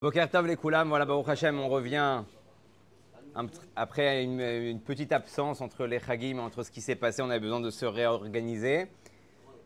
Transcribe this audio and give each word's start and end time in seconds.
Bokertov 0.00 0.46
les 0.46 0.54
Koulam, 0.54 0.90
voilà 0.90 1.04
Baruch 1.04 1.28
Hashem, 1.28 1.58
on 1.58 1.68
revient 1.68 2.22
après 3.74 4.22
une, 4.22 4.78
petite 4.78 5.10
absence 5.10 5.60
entre 5.60 5.86
les 5.86 5.98
Chagim, 5.98 6.38
entre 6.38 6.62
ce 6.62 6.70
qui 6.70 6.80
s'est 6.80 6.94
passé, 6.94 7.20
on 7.20 7.30
avait 7.30 7.40
besoin 7.40 7.58
de 7.58 7.70
se 7.70 7.84
réorganiser. 7.84 8.86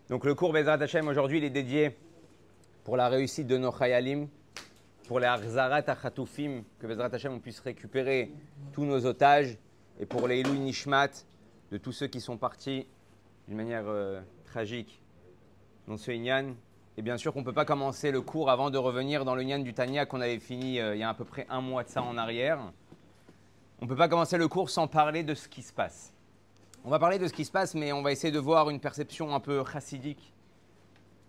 Donc 0.08 0.24
le 0.24 0.34
cours 0.34 0.54
Bezrat 0.54 0.80
Hashem 0.80 1.06
aujourd'hui, 1.06 1.36
il 1.36 1.44
est 1.44 1.50
dédié 1.50 1.98
pour 2.82 2.96
la 2.96 3.10
réussite 3.10 3.46
de 3.46 3.58
nos 3.58 3.72
Chayalim, 3.72 4.26
pour 5.06 5.20
les 5.20 5.26
Arzarat 5.26 5.84
Achatoufim, 5.86 6.62
que 6.78 6.86
Bezrat 6.86 7.10
Hashem 7.12 7.34
on 7.34 7.38
puisse 7.38 7.60
récupérer 7.60 8.32
tous 8.72 8.86
nos 8.86 9.04
otages, 9.04 9.58
et 10.00 10.06
pour 10.06 10.26
les 10.28 10.40
Ilou 10.40 10.54
Nishmat, 10.54 11.10
de 11.70 11.76
tous 11.76 11.92
ceux 11.92 12.06
qui 12.06 12.22
sont 12.22 12.38
partis 12.38 12.86
d'une 13.48 13.58
manière 13.58 13.84
euh, 13.86 14.22
tragique 14.46 15.02
dans 15.86 15.98
ce 15.98 16.10
Inyan. 16.10 16.54
Et 16.98 17.02
bien 17.02 17.16
sûr 17.16 17.32
qu'on 17.32 17.40
ne 17.40 17.44
peut 17.44 17.54
pas 17.54 17.64
commencer 17.64 18.10
le 18.10 18.20
cours 18.20 18.50
avant 18.50 18.68
de 18.68 18.76
revenir 18.76 19.24
dans 19.24 19.34
le 19.34 19.42
Nyan 19.42 19.60
du 19.60 19.72
Tania 19.72 20.04
qu'on 20.04 20.20
avait 20.20 20.38
fini 20.38 20.78
euh, 20.78 20.94
il 20.94 21.00
y 21.00 21.02
a 21.02 21.08
à 21.08 21.14
peu 21.14 21.24
près 21.24 21.46
un 21.48 21.62
mois 21.62 21.84
de 21.84 21.88
ça 21.88 22.02
en 22.02 22.18
arrière. 22.18 22.58
On 23.80 23.86
ne 23.86 23.88
peut 23.88 23.96
pas 23.96 24.08
commencer 24.08 24.36
le 24.36 24.46
cours 24.46 24.68
sans 24.68 24.86
parler 24.86 25.22
de 25.22 25.34
ce 25.34 25.48
qui 25.48 25.62
se 25.62 25.72
passe. 25.72 26.12
On 26.84 26.90
va 26.90 26.98
parler 26.98 27.18
de 27.18 27.26
ce 27.26 27.32
qui 27.32 27.46
se 27.46 27.50
passe, 27.50 27.74
mais 27.74 27.92
on 27.92 28.02
va 28.02 28.12
essayer 28.12 28.32
de 28.32 28.38
voir 28.38 28.68
une 28.68 28.78
perception 28.78 29.34
un 29.34 29.40
peu 29.40 29.64
chassidique 29.64 30.34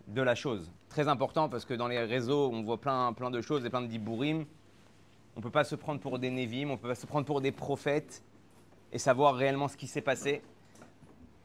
de 0.07 0.21
la 0.21 0.35
chose. 0.35 0.69
Très 0.89 1.07
important 1.07 1.47
parce 1.47 1.63
que 1.63 1.73
dans 1.73 1.87
les 1.87 1.99
réseaux, 1.99 2.49
on 2.51 2.61
voit 2.61 2.81
plein, 2.81 3.13
plein 3.13 3.31
de 3.31 3.39
choses 3.39 3.65
et 3.65 3.69
plein 3.69 3.81
de 3.81 3.87
dibourim. 3.87 4.45
On 5.35 5.39
ne 5.39 5.43
peut 5.43 5.49
pas 5.49 5.63
se 5.63 5.75
prendre 5.75 6.01
pour 6.01 6.19
des 6.19 6.29
névim, 6.29 6.69
on 6.69 6.73
ne 6.73 6.77
peut 6.77 6.89
pas 6.89 6.95
se 6.95 7.05
prendre 7.05 7.25
pour 7.25 7.39
des 7.39 7.51
prophètes 7.53 8.21
et 8.91 8.99
savoir 8.99 9.35
réellement 9.35 9.69
ce 9.69 9.77
qui 9.77 9.87
s'est 9.87 10.01
passé. 10.01 10.41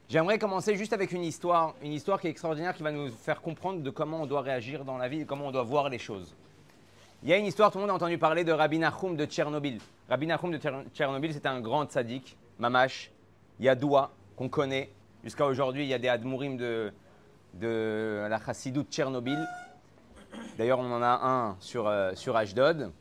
J'aimerais 0.08 0.38
commencer 0.38 0.74
juste 0.74 0.94
avec 0.94 1.12
une 1.12 1.22
histoire, 1.22 1.74
une 1.82 1.92
histoire 1.92 2.18
qui 2.18 2.28
est 2.28 2.30
extraordinaire, 2.30 2.74
qui 2.74 2.82
va 2.82 2.90
nous 2.90 3.10
faire 3.10 3.42
comprendre 3.42 3.82
de 3.82 3.90
comment 3.90 4.22
on 4.22 4.26
doit 4.26 4.40
réagir 4.40 4.86
dans 4.86 4.96
la 4.96 5.06
vie 5.06 5.20
et 5.20 5.24
comment 5.26 5.48
on 5.48 5.50
doit 5.50 5.64
voir 5.64 5.90
les 5.90 5.98
choses. 5.98 6.34
Il 7.22 7.28
y 7.28 7.32
a 7.34 7.36
une 7.36 7.44
histoire, 7.44 7.70
tout 7.70 7.76
le 7.76 7.82
monde 7.82 7.90
a 7.90 7.94
entendu 7.94 8.16
parler 8.16 8.42
de 8.42 8.50
Rabbi 8.50 8.78
Nachum 8.78 9.16
de 9.16 9.26
Tchernobyl. 9.26 9.80
Rabbi 10.08 10.26
Nachum 10.26 10.50
de 10.50 10.58
Tchernobyl, 10.94 11.34
c'était 11.34 11.48
un 11.48 11.60
grand 11.60 11.84
tzaddik, 11.84 12.38
mamash, 12.58 13.10
Yadoua, 13.60 14.10
qu'on 14.34 14.48
connaît. 14.48 14.90
Jusqu'à 15.24 15.44
aujourd'hui, 15.44 15.82
il 15.82 15.88
y 15.88 15.94
a 15.94 15.98
des 15.98 16.08
admourim 16.08 16.56
de, 16.56 16.90
la 17.60 18.40
chassidou 18.40 18.84
de 18.84 18.90
Tchernobyl. 18.90 19.46
D'ailleurs, 20.56 20.78
on 20.78 20.90
en 20.90 21.02
a 21.02 21.20
un 21.22 21.56
sur, 21.60 21.86
euh, 21.86 22.14
sur 22.14 22.34
Ashdod. 22.34 22.92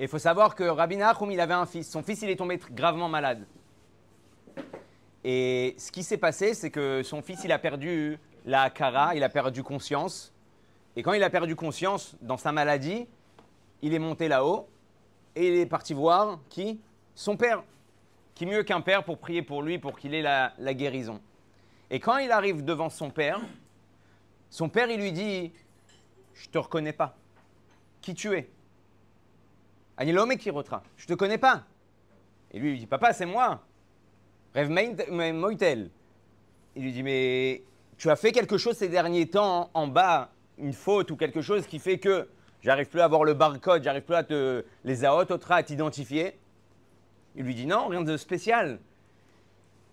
Et 0.00 0.04
il 0.04 0.08
faut 0.08 0.18
savoir 0.18 0.56
que 0.56 0.64
Rabbi 0.64 0.96
Nachum, 0.96 1.30
il 1.30 1.38
avait 1.38 1.54
un 1.54 1.66
fils. 1.66 1.88
Son 1.88 2.02
fils, 2.02 2.20
il 2.22 2.30
est 2.30 2.36
tombé 2.36 2.58
gravement 2.72 3.08
malade. 3.08 3.46
Et 5.24 5.74
ce 5.78 5.92
qui 5.92 6.02
s'est 6.02 6.16
passé, 6.16 6.54
c'est 6.54 6.70
que 6.70 7.02
son 7.02 7.22
fils, 7.22 7.44
il 7.44 7.52
a 7.52 7.58
perdu 7.58 8.18
la 8.46 8.70
cara, 8.70 9.14
il 9.14 9.22
a 9.22 9.28
perdu 9.28 9.62
conscience. 9.62 10.32
Et 10.96 11.02
quand 11.02 11.12
il 11.12 11.22
a 11.22 11.30
perdu 11.30 11.54
conscience 11.56 12.16
dans 12.22 12.36
sa 12.36 12.52
maladie, 12.52 13.06
il 13.82 13.94
est 13.94 13.98
monté 13.98 14.28
là-haut 14.28 14.68
et 15.36 15.48
il 15.48 15.54
est 15.54 15.66
parti 15.66 15.94
voir 15.94 16.40
qui? 16.48 16.80
Son 17.14 17.36
père. 17.36 17.62
Qui 18.34 18.46
mieux 18.46 18.62
qu'un 18.62 18.80
père 18.80 19.04
pour 19.04 19.18
prier 19.18 19.42
pour 19.42 19.62
lui, 19.62 19.78
pour 19.78 19.98
qu'il 19.98 20.14
ait 20.14 20.22
la, 20.22 20.74
guérison. 20.74 21.20
Et 21.90 22.00
quand 22.00 22.16
il 22.18 22.30
arrive 22.32 22.64
devant 22.64 22.88
son 22.88 23.10
père, 23.10 23.40
son 24.48 24.68
père, 24.68 24.90
il 24.90 25.00
lui 25.00 25.12
dit 25.12 25.52
Je 26.34 26.48
te 26.48 26.58
reconnais 26.58 26.92
pas. 26.92 27.14
Qui 28.00 28.14
tu 28.14 28.32
es? 28.34 28.48
Anilome 29.98 30.36
qui 30.36 30.48
retra. 30.48 30.82
Je 30.96 31.06
te 31.06 31.12
connais 31.12 31.36
pas. 31.36 31.64
Et 32.52 32.58
lui, 32.58 32.72
il 32.72 32.78
dit 32.78 32.86
Papa, 32.86 33.12
c'est 33.12 33.26
moi. 33.26 33.62
Rêve 34.54 34.70
Moitel. 34.70 35.90
Il 36.76 36.82
lui 36.82 36.92
dit 36.92 37.02
Mais 37.02 37.62
tu 37.96 38.10
as 38.10 38.16
fait 38.16 38.32
quelque 38.32 38.58
chose 38.58 38.76
ces 38.76 38.88
derniers 38.88 39.28
temps 39.28 39.70
en 39.74 39.86
bas, 39.86 40.30
une 40.58 40.72
faute 40.72 41.10
ou 41.10 41.16
quelque 41.16 41.40
chose 41.40 41.66
qui 41.66 41.78
fait 41.78 41.98
que 41.98 42.28
j'arrive 42.62 42.88
plus 42.88 43.00
à 43.00 43.08
voir 43.08 43.24
le 43.24 43.34
barcode, 43.34 43.84
j'arrive 43.84 44.02
plus 44.02 44.14
à 44.14 44.24
te, 44.24 44.64
les 44.84 45.04
AOT, 45.04 45.26
à 45.48 45.62
t'identifier. 45.62 46.38
Il 47.36 47.44
lui 47.44 47.54
dit 47.54 47.66
Non, 47.66 47.86
rien 47.86 48.02
de 48.02 48.16
spécial. 48.16 48.80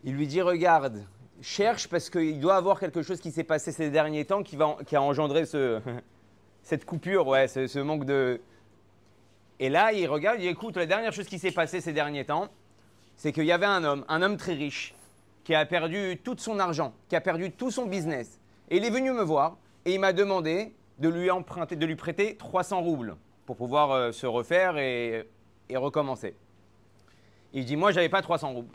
Il 0.04 0.16
lui 0.16 0.26
dit 0.26 0.42
Regarde, 0.42 1.06
cherche 1.42 1.88
parce 1.88 2.10
qu'il 2.10 2.40
doit 2.40 2.56
avoir 2.56 2.80
quelque 2.80 3.04
chose 3.04 3.20
qui 3.20 3.32
s'est 3.32 3.44
passé 3.44 3.72
ces 3.72 3.90
derniers 3.92 4.26
temps 4.26 4.42
qui, 4.42 4.56
va, 4.56 4.78
qui 4.88 4.96
a 4.96 5.02
engendré 5.02 5.46
ce, 5.46 5.80
cette 6.64 6.86
coupure, 6.86 7.28
ouais, 7.28 7.48
ce, 7.48 7.67
ce 7.67 7.80
manque 7.80 8.06
de. 8.06 8.42
Et 9.60 9.70
là, 9.70 9.92
il 9.92 10.08
regarde, 10.08 10.38
il 10.40 10.44
dit 10.44 10.48
Écoute, 10.48 10.78
la 10.78 10.88
dernière 10.88 11.14
chose 11.14 11.28
qui 11.28 11.38
s'est 11.38 11.52
passée 11.52 11.82
ces 11.82 11.94
derniers 11.94 12.26
temps, 12.26 12.50
c'est 13.17 13.33
qu'il 13.33 13.45
y 13.45 13.52
avait 13.52 13.66
un 13.66 13.83
homme, 13.83 14.05
un 14.08 14.22
homme 14.22 14.38
très 14.38 14.54
riche, 14.54 14.94
qui 15.44 15.55
a 15.55 15.66
perdu 15.66 16.20
tout 16.23 16.36
son 16.38 16.60
argent, 16.60 16.94
qui 17.10 17.16
a 17.16 17.22
perdu 17.22 17.52
tout 17.52 17.72
son 17.72 17.86
business. 17.86 18.39
Et 18.70 18.78
il 18.78 18.86
est 18.86 18.89
venu 18.89 19.11
me 19.11 19.23
voir 19.23 19.58
et 19.86 19.94
il 19.94 20.00
m'a 20.00 20.14
demandé 20.14 20.73
de 21.00 21.10
lui 21.10 21.32
emprunter, 21.32 21.76
de 21.76 21.86
lui 21.86 21.95
prêter 21.95 22.36
300 22.36 22.82
roubles 22.82 23.16
pour 23.45 23.55
pouvoir 23.55 23.92
euh, 23.92 24.11
se 24.11 24.26
refaire 24.26 24.78
et, 24.78 25.28
recommencer. 25.73 26.36
Il 27.54 27.66
dit 27.66 27.76
Moi, 27.76 27.92
j'avais 27.92 28.10
pas 28.10 28.22
300 28.22 28.52
roubles. 28.52 28.73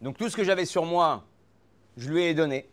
Donc 0.00 0.16
tout 0.16 0.28
ce 0.28 0.36
que 0.36 0.44
j'avais 0.44 0.64
sur 0.64 0.86
moi, 0.86 1.24
je 1.96 2.08
lui 2.08 2.22
ai 2.22 2.34
donné. 2.34 2.68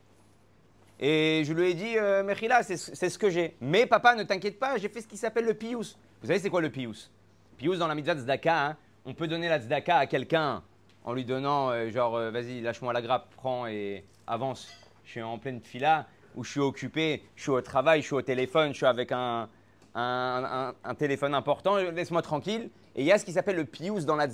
Et 1.00 1.44
je 1.46 1.54
lui 1.54 1.72
ai 1.72 1.74
dit 1.74 1.98
euh, 1.98 2.24
Mechila, 2.24 2.64
c'est 2.64 2.78
ce 2.78 3.20
que 3.20 3.30
j'ai. 3.30 3.56
Mais 3.62 3.86
papa, 3.86 4.16
ne 4.16 4.24
t'inquiète 4.24 4.58
pas, 4.58 4.78
j'ai 4.78 4.90
fait 4.90 5.02
ce 5.02 5.08
qui 5.08 5.18
s'appelle 5.18 5.46
le 5.46 5.54
pious. 5.54 5.98
Vous 6.22 6.28
savez, 6.28 6.40
c'est 6.40 6.50
quoi 6.50 6.62
le 6.62 6.72
pious 6.72 7.10
Pious 7.58 7.76
dans 7.76 7.88
la 7.88 7.96
mitzvah 7.96 8.16
tzedaka, 8.16 8.68
hein, 8.68 8.78
on 9.06 9.14
peut 9.14 9.28
donner 9.28 9.50
la 9.50 9.60
tzedaka 9.60 9.98
à 9.98 10.06
quelqu'un 10.08 10.64
en 11.08 11.14
lui 11.14 11.24
donnant, 11.24 11.70
euh, 11.70 11.90
genre, 11.90 12.18
euh, 12.18 12.32
vas-y, 12.32 12.60
lâche-moi 12.60 12.92
la 12.92 13.02
grappe, 13.02 13.30
prends 13.38 13.66
et 13.66 14.04
avance. 14.28 14.68
Je 15.06 15.12
suis 15.12 15.22
en 15.22 15.40
pleine 15.40 15.62
fila, 15.62 16.06
ou 16.36 16.44
je 16.44 16.52
suis 16.52 16.60
occupé, 16.60 17.24
je 17.38 17.44
suis 17.44 17.52
au 17.52 17.62
travail, 17.62 18.02
je 18.02 18.08
suis 18.08 18.16
au 18.16 18.22
téléphone, 18.22 18.74
je 18.74 18.78
suis 18.78 18.86
avec 18.86 19.14
un, 19.14 19.48
un, 19.96 20.96
téléphone 21.00 21.34
important, 21.34 21.78
laisse-moi 21.78 22.22
tranquille. 22.22 22.70
Et 22.94 23.04
il 23.04 23.06
y 23.06 23.14
a 23.14 23.18
ce 23.18 23.24
qui 23.24 23.32
s'appelle 23.32 23.56
le 23.56 23.64
pious 23.64 24.02
dans 24.02 24.18
la. 24.18 24.28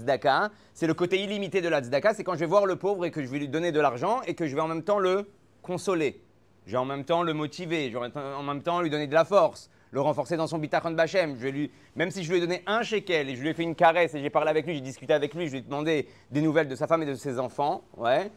C'est 0.73 0.87
le 0.87 0.93
côté 0.95 1.21
illimité 1.21 1.61
de 1.61 1.69
la. 1.69 1.83
C'est 2.15 2.23
quand 2.23 2.33
je 2.33 2.39
vais 2.39 2.47
voir 2.47 2.65
le 2.65 2.75
pauvre 2.75 3.05
et 3.05 3.11
que 3.11 3.21
je 3.21 3.27
vais 3.27 3.37
lui 3.37 3.49
donner 3.49 3.71
de 3.71 3.79
l'argent 3.79 4.21
et 4.25 4.33
que 4.33 4.47
je 4.47 4.55
vais 4.55 4.61
en 4.61 4.67
même 4.67 4.83
temps 4.83 4.99
le 4.99 5.29
consoler. 5.61 6.23
Je 6.65 6.71
vais 6.71 6.77
en 6.77 6.85
même 6.85 7.05
temps 7.05 7.21
le 7.21 7.33
motiver. 7.33 7.91
Je 7.91 7.99
vais 7.99 8.09
en 8.17 8.43
même 8.43 8.63
temps 8.63 8.81
lui 8.81 8.89
donner 8.89 9.05
de 9.05 9.13
la 9.13 9.25
force 9.25 9.69
le 9.93 10.01
renforcer 10.01 10.35
dans 10.37 10.47
son 10.47 10.57
bitachon 10.57 10.91
bachem. 10.91 11.37
Je 11.39 11.47
lui, 11.47 11.71
même 11.95 12.09
si 12.09 12.23
je 12.23 12.31
lui 12.31 12.39
ai 12.39 12.41
donné 12.41 12.63
un 12.65 12.81
shekel 12.81 13.29
et 13.29 13.35
je 13.35 13.41
lui 13.41 13.49
ai 13.49 13.53
fait 13.53 13.61
une 13.61 13.75
caresse 13.75 14.15
et 14.15 14.21
j'ai 14.21 14.31
parlé 14.31 14.49
avec 14.49 14.65
lui, 14.65 14.73
j'ai 14.73 14.81
discuté 14.81 15.13
avec 15.13 15.35
lui, 15.35 15.45
je 15.45 15.51
lui 15.51 15.59
ai 15.59 15.61
demandé 15.61 16.07
des 16.31 16.41
nouvelles 16.41 16.67
de 16.67 16.75
sa 16.75 16.87
femme 16.87 17.03
et 17.03 17.05
de 17.05 17.13
ses 17.13 17.39
enfants, 17.39 17.83
ouais, 17.97 18.31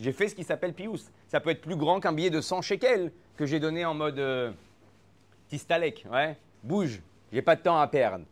j'ai 0.00 0.12
fait 0.12 0.28
ce 0.28 0.34
qui 0.34 0.42
s'appelle 0.42 0.74
pious. 0.74 0.98
Ça 1.28 1.38
peut 1.38 1.50
être 1.50 1.60
plus 1.60 1.76
grand 1.76 2.00
qu'un 2.00 2.12
billet 2.12 2.28
de 2.28 2.40
100 2.40 2.60
shekels 2.60 3.12
que 3.36 3.46
j'ai 3.46 3.60
donné 3.60 3.84
en 3.84 3.94
mode 3.94 4.18
euh, 4.18 4.50
tistalek, 5.48 6.04
ouais, 6.10 6.36
bouge, 6.64 7.00
j'ai 7.32 7.42
pas 7.42 7.54
de 7.54 7.62
temps 7.62 7.78
à 7.78 7.86
perdre. 7.86 8.24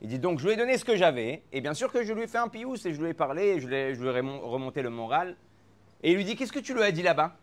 Il 0.00 0.08
dit 0.08 0.20
donc 0.20 0.38
je 0.38 0.46
lui 0.46 0.54
ai 0.54 0.56
donné 0.56 0.78
ce 0.78 0.84
que 0.84 0.94
j'avais 0.94 1.42
et 1.52 1.60
bien 1.60 1.74
sûr 1.74 1.92
que 1.92 2.04
je 2.04 2.12
lui 2.12 2.22
ai 2.22 2.26
fait 2.28 2.38
un 2.38 2.48
pious 2.48 2.86
et 2.86 2.94
je 2.94 3.02
lui 3.02 3.10
ai 3.10 3.14
parlé, 3.14 3.56
et 3.56 3.60
je, 3.60 3.66
lui 3.66 3.74
ai, 3.74 4.20
remonté 4.20 4.80
le 4.82 4.90
moral 4.90 5.34
et 6.04 6.12
il 6.12 6.16
lui 6.16 6.24
dit 6.24 6.36
qu'est-ce 6.36 6.52
que 6.52 6.60
tu 6.60 6.72
lui 6.72 6.82
as 6.82 6.92
dit 6.92 7.02
là-bas? 7.02 7.36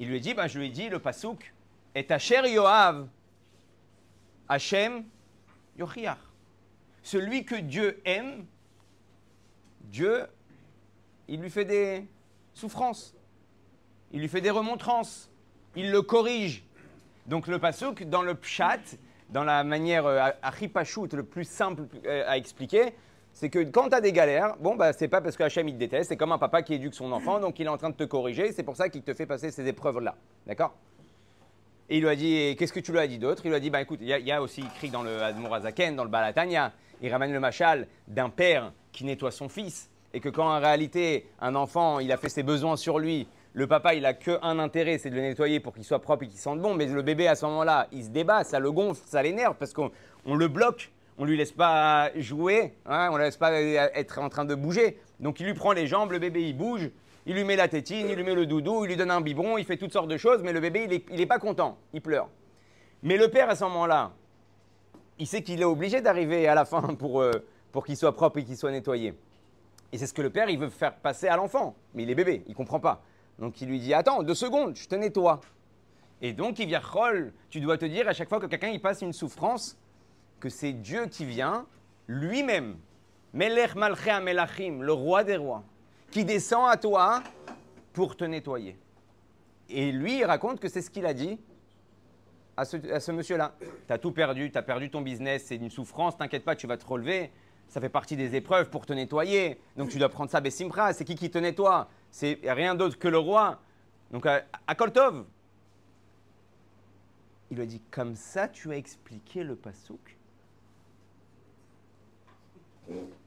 Il 0.00 0.08
lui 0.08 0.20
dit 0.20 0.34
ben, 0.34 0.48
je 0.48 0.58
lui 0.58 0.66
ai 0.66 0.70
dit 0.70 0.88
le 0.88 0.98
pasouk 0.98 1.52
et 1.98 2.12
Asher 2.12 2.48
Yoav, 2.48 3.08
Hachem 4.48 5.04
Yochiach. 5.76 6.18
Celui 7.02 7.44
que 7.44 7.56
Dieu 7.56 8.00
aime, 8.04 8.46
Dieu, 9.80 10.26
il 11.26 11.40
lui 11.40 11.50
fait 11.50 11.64
des 11.64 12.06
souffrances, 12.54 13.16
il 14.12 14.20
lui 14.20 14.28
fait 14.28 14.40
des 14.40 14.50
remontrances, 14.50 15.28
il 15.74 15.90
le 15.90 16.02
corrige. 16.02 16.64
Donc 17.26 17.48
le 17.48 17.58
pasouk, 17.58 18.04
dans 18.04 18.22
le 18.22 18.34
pshat, 18.34 18.96
dans 19.30 19.44
la 19.44 19.64
manière 19.64 20.06
euh, 20.06 20.30
achipashut, 20.42 21.08
le 21.12 21.24
plus 21.24 21.44
simple 21.44 21.82
euh, 22.06 22.22
à 22.26 22.36
expliquer, 22.36 22.94
c'est 23.32 23.50
que 23.50 23.58
quand 23.58 23.88
tu 23.88 23.96
as 23.96 24.00
des 24.00 24.12
galères, 24.12 24.56
bon, 24.58 24.76
bah, 24.76 24.92
c'est 24.92 25.08
pas 25.08 25.20
parce 25.20 25.36
que 25.36 25.42
Hachem 25.42 25.68
il 25.68 25.74
te 25.74 25.78
déteste, 25.78 26.10
c'est 26.10 26.16
comme 26.16 26.32
un 26.32 26.38
papa 26.38 26.62
qui 26.62 26.74
éduque 26.74 26.94
son 26.94 27.10
enfant, 27.10 27.40
donc 27.40 27.58
il 27.58 27.66
est 27.66 27.70
en 27.70 27.76
train 27.76 27.90
de 27.90 27.96
te 27.96 28.04
corriger, 28.04 28.52
c'est 28.52 28.62
pour 28.62 28.76
ça 28.76 28.88
qu'il 28.88 29.02
te 29.02 29.14
fait 29.14 29.26
passer 29.26 29.50
ces 29.50 29.66
épreuves-là. 29.66 30.14
D'accord? 30.46 30.74
Et 31.90 31.96
il 31.96 32.02
lui 32.02 32.08
a 32.08 32.16
dit, 32.16 32.54
qu'est-ce 32.58 32.72
que 32.72 32.80
tu 32.80 32.92
lui 32.92 32.98
as 32.98 33.06
dit 33.06 33.18
d'autre? 33.18 33.42
Il 33.44 33.48
lui 33.48 33.56
a 33.56 33.60
dit, 33.60 33.70
bah 33.70 33.80
écoute, 33.80 34.00
il 34.02 34.08
y, 34.08 34.32
a 34.32 34.42
aussi 34.42 34.60
écrit 34.60 34.90
dans 34.90 35.02
le 35.02 35.22
Admorazaken, 35.22 35.96
dans 35.96 36.04
le 36.04 36.10
Balatania, 36.10 36.72
il 37.00 37.10
ramène 37.10 37.32
le 37.32 37.40
machal 37.40 37.86
d'un 38.06 38.28
père 38.28 38.72
qui 38.92 39.04
nettoie 39.04 39.30
son 39.30 39.48
fils. 39.48 39.88
Et 40.12 40.20
que 40.20 40.28
quand 40.28 40.48
en 40.48 40.60
réalité, 40.60 41.26
un 41.40 41.54
enfant, 41.54 41.98
il 41.98 42.12
a 42.12 42.16
fait 42.16 42.28
ses 42.28 42.42
besoins 42.42 42.76
sur 42.76 42.98
lui, 42.98 43.26
le 43.54 43.66
papa, 43.66 43.94
il 43.94 44.04
a 44.04 44.12
qu'un 44.12 44.58
intérêt, 44.58 44.98
c'est 44.98 45.10
de 45.10 45.14
le 45.14 45.22
nettoyer 45.22 45.60
pour 45.60 45.74
qu'il 45.74 45.84
soit 45.84 46.00
propre 46.00 46.24
et 46.24 46.28
qu'il 46.28 46.38
sente 46.38 46.60
bon. 46.60 46.74
Mais 46.74 46.86
le 46.86 47.02
bébé, 47.02 47.26
à 47.26 47.34
ce 47.34 47.46
moment-là, 47.46 47.88
il 47.92 48.04
se 48.04 48.10
débat, 48.10 48.44
ça 48.44 48.58
le 48.58 48.70
gonfle, 48.70 49.02
ça 49.06 49.22
l'énerve 49.22 49.56
parce 49.58 49.72
qu'on 49.72 49.90
le 50.26 50.48
bloque, 50.48 50.92
on 51.16 51.24
lui 51.24 51.36
laisse 51.36 51.52
pas 51.52 52.10
jouer, 52.16 52.74
hein, 52.86 53.08
on 53.10 53.18
ne 53.18 53.22
laisse 53.22 53.36
pas 53.36 53.52
être 53.52 54.18
en 54.18 54.28
train 54.28 54.44
de 54.44 54.54
bouger. 54.54 54.98
Donc 55.20 55.40
il 55.40 55.46
lui 55.46 55.54
prend 55.54 55.72
les 55.72 55.86
jambes, 55.86 56.12
le 56.12 56.18
bébé, 56.18 56.42
il 56.42 56.56
bouge 56.56 56.90
il 57.28 57.34
lui 57.34 57.44
met 57.44 57.56
la 57.56 57.68
tétine, 57.68 58.08
il 58.08 58.16
lui 58.16 58.24
met 58.24 58.34
le 58.34 58.46
doudou, 58.46 58.84
il 58.84 58.88
lui 58.88 58.96
donne 58.96 59.10
un 59.10 59.20
biberon, 59.20 59.58
il 59.58 59.64
fait 59.66 59.76
toutes 59.76 59.92
sortes 59.92 60.08
de 60.08 60.16
choses, 60.16 60.42
mais 60.42 60.54
le 60.54 60.60
bébé, 60.60 61.04
il 61.10 61.16
n'est 61.16 61.26
pas 61.26 61.38
content, 61.38 61.76
il 61.92 62.00
pleure. 62.00 62.30
Mais 63.02 63.18
le 63.18 63.28
père, 63.28 63.50
à 63.50 63.54
ce 63.54 63.64
moment-là, 63.64 64.12
il 65.18 65.26
sait 65.26 65.42
qu'il 65.42 65.60
est 65.60 65.64
obligé 65.64 66.00
d'arriver 66.00 66.48
à 66.48 66.54
la 66.54 66.64
fin 66.64 66.80
pour, 66.98 67.20
euh, 67.20 67.30
pour 67.70 67.84
qu'il 67.84 67.98
soit 67.98 68.14
propre 68.14 68.38
et 68.38 68.44
qu'il 68.44 68.56
soit 68.56 68.70
nettoyé. 68.70 69.14
Et 69.92 69.98
c'est 69.98 70.06
ce 70.06 70.14
que 70.14 70.22
le 70.22 70.30
père, 70.30 70.48
il 70.48 70.58
veut 70.58 70.70
faire 70.70 70.94
passer 70.94 71.28
à 71.28 71.36
l'enfant. 71.36 71.76
Mais 71.92 72.04
il 72.04 72.10
est 72.10 72.14
bébé, 72.14 72.44
il 72.46 72.52
ne 72.52 72.56
comprend 72.56 72.80
pas. 72.80 73.02
Donc 73.38 73.60
il 73.60 73.68
lui 73.68 73.78
dit 73.78 73.92
Attends, 73.92 74.22
deux 74.22 74.34
secondes, 74.34 74.74
je 74.74 74.88
te 74.88 74.94
nettoie. 74.94 75.40
Et 76.22 76.32
donc 76.32 76.58
il 76.58 76.66
vient 76.66 76.80
Rol, 76.80 77.34
tu 77.50 77.60
dois 77.60 77.76
te 77.76 77.84
dire 77.84 78.08
à 78.08 78.14
chaque 78.14 78.30
fois 78.30 78.40
que 78.40 78.46
quelqu'un 78.46 78.68
il 78.68 78.80
passe 78.80 79.02
une 79.02 79.12
souffrance, 79.12 79.78
que 80.40 80.48
c'est 80.48 80.72
Dieu 80.72 81.06
qui 81.06 81.26
vient, 81.26 81.66
lui-même, 82.06 82.78
Melech 83.34 83.74
Malchea 83.74 84.20
Melachim, 84.20 84.80
le 84.80 84.94
roi 84.94 85.24
des 85.24 85.36
rois, 85.36 85.62
qui 86.10 86.24
descend 86.24 86.68
à 86.68 86.76
toi 86.76 87.22
pour 87.92 88.16
te 88.16 88.24
nettoyer. 88.24 88.78
Et 89.68 89.92
lui, 89.92 90.18
il 90.18 90.24
raconte 90.24 90.60
que 90.60 90.68
c'est 90.68 90.82
ce 90.82 90.90
qu'il 90.90 91.06
a 91.06 91.14
dit 91.14 91.38
à 92.58 92.64
ce, 92.64 93.12
monsieur-là. 93.12 93.54
Tu 93.86 93.92
as 93.92 93.98
tout 93.98 94.10
perdu, 94.10 94.50
tu 94.50 94.58
as 94.58 94.62
perdu 94.62 94.90
ton 94.90 95.00
business, 95.00 95.44
c'est 95.46 95.56
une 95.56 95.70
souffrance, 95.70 96.16
t'inquiète 96.16 96.44
pas, 96.44 96.56
tu 96.56 96.66
vas 96.66 96.76
te 96.76 96.84
relever. 96.84 97.30
Ça 97.68 97.80
fait 97.80 97.88
partie 97.88 98.16
des 98.16 98.34
épreuves 98.34 98.68
pour 98.70 98.84
te 98.84 98.92
nettoyer. 98.92 99.60
Donc 99.76 99.90
tu 99.90 99.98
dois 99.98 100.08
prendre 100.08 100.30
ça, 100.30 100.40
Bessimra. 100.40 100.92
C'est 100.92 101.04
qui 101.04 101.14
qui 101.14 101.30
te 101.30 101.38
nettoie? 101.38 101.88
C'est 102.10 102.40
rien 102.42 102.74
d'autre 102.74 102.98
que 102.98 103.08
le 103.08 103.18
roi. 103.18 103.60
Donc 104.10 104.26
à, 104.26 104.74
Koltov. 104.74 105.24
Il 107.50 107.58
lui 107.58 107.62
a 107.62 107.66
dit 107.66 107.82
Comme 107.90 108.16
ça, 108.16 108.48
tu 108.48 108.72
as 108.72 108.76
expliqué 108.76 109.44
le 109.44 109.54
pasouk 109.54 110.16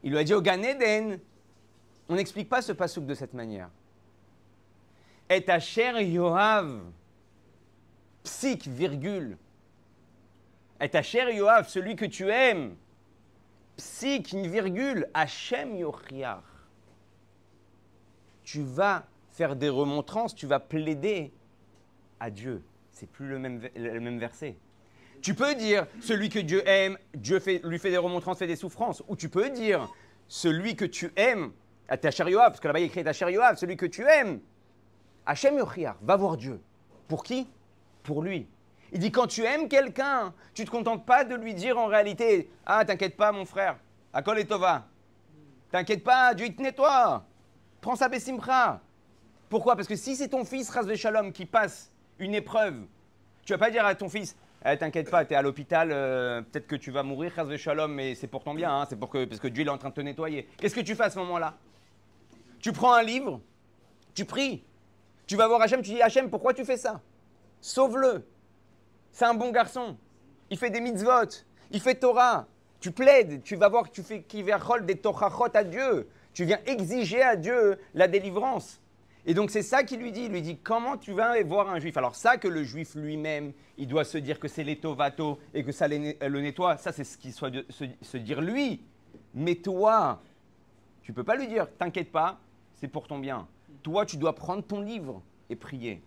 Il 0.04 0.12
lui 0.12 0.18
a 0.18 0.24
dit 0.24 0.34
au 0.34 0.42
Gan 0.42 0.62
Eden 0.62 1.20
On 2.12 2.16
n'explique 2.16 2.50
pas 2.50 2.62
ce 2.62 2.74
pasouk 2.74 3.06
de 3.06 3.14
cette 3.14 3.34
manière. 3.34 3.70
Et 5.30 5.42
ta 5.46 5.62
chère 5.62 6.02
Yoav, 6.02 6.82
psych, 8.24 8.68
virgule. 8.68 9.38
Et 10.82 10.90
ta 10.90 11.04
chère 11.04 11.30
Yoav, 11.30 11.70
celui 11.70 11.96
que 11.96 12.04
tu 12.04 12.30
aimes, 12.30 12.76
psych, 13.78 14.34
virgule, 14.34 15.08
Hachem 15.14 15.78
Yochiach. 15.78 16.44
Tu 18.44 18.62
vas 18.62 19.06
faire 19.30 19.56
des 19.56 19.70
remontrances, 19.70 20.36
tu 20.36 20.48
vas 20.48 20.60
plaider 20.60 21.32
à 22.20 22.30
Dieu. 22.30 22.62
C'est 22.92 23.10
plus 23.10 23.30
le 23.30 23.40
même, 23.40 24.20
verset. 24.20 24.58
Tu 25.22 25.34
peux 25.34 25.56
dire 25.56 25.88
celui 26.02 26.28
que 26.28 26.40
Dieu 26.40 26.62
aime, 26.68 26.98
Dieu 27.14 27.42
lui 27.64 27.80
fait 27.80 27.90
des 27.90 27.98
remontrances, 27.98 28.38
fait 28.38 28.48
des 28.48 28.58
souffrances. 28.58 29.02
Ou 29.08 29.16
tu 29.16 29.30
peux 29.30 29.50
dire 29.50 29.90
celui 30.28 30.76
que 30.76 30.84
tu 30.84 31.14
aimes, 31.16 31.54
à 31.92 31.98
ta 31.98 32.10
chère 32.10 32.30
Yoav, 32.30 32.52
parce 32.52 32.62
que 32.62 32.68
là-bas 32.68 32.80
il 32.80 32.86
écrit 32.86 33.04
ta 33.04 33.12
chère 33.12 33.30
Yoav, 33.30 33.58
celui 33.58 33.76
que 33.76 33.86
tu 33.86 34.08
aimes, 34.08 34.40
Hachem 35.26 35.58
Yochiach, 35.58 35.98
va 36.02 36.16
voir 36.16 36.38
Dieu. 36.38 36.62
Pour 37.10 37.22
qui? 37.22 37.50
Pour 38.02 38.24
lui. 38.24 38.48
Il 38.94 39.00
dit 39.00 39.12
quand 39.12 39.28
tu 39.28 39.44
aimes 39.44 39.68
quelqu'un, 39.68 40.34
tu 40.54 40.62
ne 40.62 40.68
te 40.68 40.72
contentes 40.72 41.06
pas 41.06 41.26
de 41.26 41.36
lui 41.36 41.54
dire 41.54 41.78
en 41.78 41.88
réalité 41.88 42.50
Ah, 42.66 42.86
t'inquiète 42.86 43.18
pas, 43.18 43.34
mon 43.34 43.44
frère, 43.44 43.76
Akol 44.14 44.40
et 44.40 44.46
Tova. 44.46 44.88
T'inquiète 45.70 46.02
pas, 46.02 46.34
Dieu 46.34 46.46
il 46.46 46.56
te 46.56 46.62
nettoie. 46.62 47.26
Prends 47.82 47.98
sa 47.98 48.08
Bessimcha. 48.08 48.80
Pourquoi? 49.50 49.76
Parce 49.76 49.90
que 49.90 49.98
si 49.98 50.16
c'est 50.16 50.30
ton 50.30 50.46
fils, 50.46 50.70
Ras 50.70 50.96
Shalom, 50.96 51.34
qui 51.34 51.46
passe 51.46 51.92
une 52.20 52.34
épreuve, 52.34 52.86
tu 53.46 53.52
vas 53.52 53.60
pas 53.60 53.70
dire 53.70 53.86
à 53.86 53.96
ton 53.96 54.08
fils 54.08 54.38
eh, 54.66 54.78
T'inquiète 54.78 55.12
pas, 55.12 55.26
tu 55.26 55.34
es 55.34 55.36
à 55.36 55.42
l'hôpital, 55.42 55.90
euh, 55.92 56.42
peut-être 56.42 56.68
que 56.68 56.78
tu 56.78 56.90
vas 56.90 57.04
mourir, 57.04 57.34
Ras 57.36 57.58
Shalom, 57.58 57.94
mais 57.94 58.16
c'est 58.16 58.28
pour 58.28 58.46
ton 58.46 58.54
bien, 58.54 58.74
hein, 58.74 58.86
c'est 58.88 58.98
pour 58.98 59.10
parce 59.10 59.42
que 59.42 59.50
Dieu 59.50 59.66
est 59.66 59.70
en 59.70 59.78
train 59.78 59.90
de 59.90 59.96
te 59.96 60.02
nettoyer. 60.02 60.48
Qu'est-ce 60.58 60.76
que 60.76 60.80
tu 60.80 60.96
fais 60.96 61.04
à 61.04 61.10
ce 61.10 61.20
moment-là? 61.20 61.58
Tu 62.62 62.72
prends 62.72 62.94
un 62.94 63.04
livre, 63.04 63.42
tu 64.14 64.26
pries, 64.26 64.64
tu 65.26 65.36
vas 65.36 65.48
voir 65.48 65.62
Hachem, 65.62 65.82
tu 65.82 65.92
dis 65.92 66.02
Hachem, 66.02 66.30
pourquoi 66.30 66.54
tu 66.54 66.66
fais 66.66 66.78
ça? 66.78 67.02
Sauve-le. 67.62 68.28
C'est 69.12 69.26
un 69.26 69.34
bon 69.34 69.52
garçon. 69.52 69.98
Il 70.50 70.58
fait 70.58 70.70
des 70.70 70.82
mitzvot. 70.82 71.46
Il 71.72 71.80
fait 71.80 71.96
Torah. 71.96 72.48
Tu 72.80 72.92
plaides. 72.92 73.44
Tu 73.44 73.56
vas 73.56 73.70
voir 73.70 73.90
tu 73.92 74.04
fais 74.04 74.24
kiverhol 74.24 74.86
des 74.86 74.98
torachot 74.98 75.56
à 75.56 75.64
Dieu. 75.64 76.10
Tu 76.34 76.46
viens 76.46 76.60
exiger 76.66 77.22
à 77.22 77.36
Dieu 77.36 77.78
la 77.94 78.08
délivrance. 78.08 78.82
Et 79.26 79.34
donc 79.34 79.52
c'est 79.52 79.62
ça 79.62 79.84
qu'il 79.84 80.00
lui 80.00 80.12
dit. 80.12 80.26
Il 80.26 80.32
lui 80.32 80.42
dit 80.42 80.58
comment 80.58 80.98
tu 80.98 81.14
vas 81.14 81.42
voir 81.44 81.70
un 81.70 81.80
juif? 81.80 81.96
Alors 81.98 82.16
ça 82.16 82.38
que 82.38 82.48
le 82.48 82.64
juif 82.64 82.96
lui-même, 82.96 83.54
il 83.78 83.88
doit 83.88 84.04
se 84.04 84.18
dire 84.18 84.40
que 84.40 84.48
c'est 84.48 84.64
l'étovato 84.64 85.40
et 85.54 85.64
que 85.64 85.72
ça 85.72 85.88
le 85.88 86.42
nettoie. 86.42 86.78
Ça 86.78 86.92
c'est 86.92 87.04
ce 87.04 87.18
qu'il 87.18 87.34
soit 87.34 87.52
se, 87.70 87.86
se 88.02 88.18
dire 88.18 88.42
lui. 88.42 88.84
Mais 89.34 89.56
toi, 89.56 90.22
tu 91.04 91.14
peux 91.14 91.24
pas 91.24 91.36
lui 91.36 91.48
dire 91.48 91.68
t'inquiète 91.78 92.12
pas, 92.12 92.40
c'est 92.82 92.88
pour 92.88 93.08
ton 93.08 93.20
bien. 93.20 93.48
Toi, 93.84 94.06
tu 94.06 94.18
dois 94.18 94.34
prendre 94.34 94.64
ton 94.64 94.82
livre 94.82 95.22
et 95.50 95.56
prier. 95.56 96.02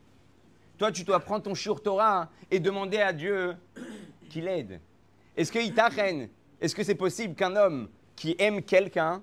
Toi, 0.76 0.90
tu 0.90 1.04
dois 1.04 1.20
prendre 1.20 1.44
ton 1.44 1.54
Shur 1.54 1.80
Torah 1.80 2.28
et 2.50 2.58
demander 2.58 2.98
à 2.98 3.12
Dieu 3.12 3.56
qu'il 4.28 4.48
aide. 4.48 4.80
Est-ce 5.36 5.52
que 5.52 5.58
est-ce 6.60 6.74
que 6.74 6.82
c'est 6.82 6.94
possible 6.96 7.34
qu'un 7.34 7.54
homme 7.54 7.88
qui 8.16 8.34
aime 8.38 8.62
quelqu'un, 8.62 9.22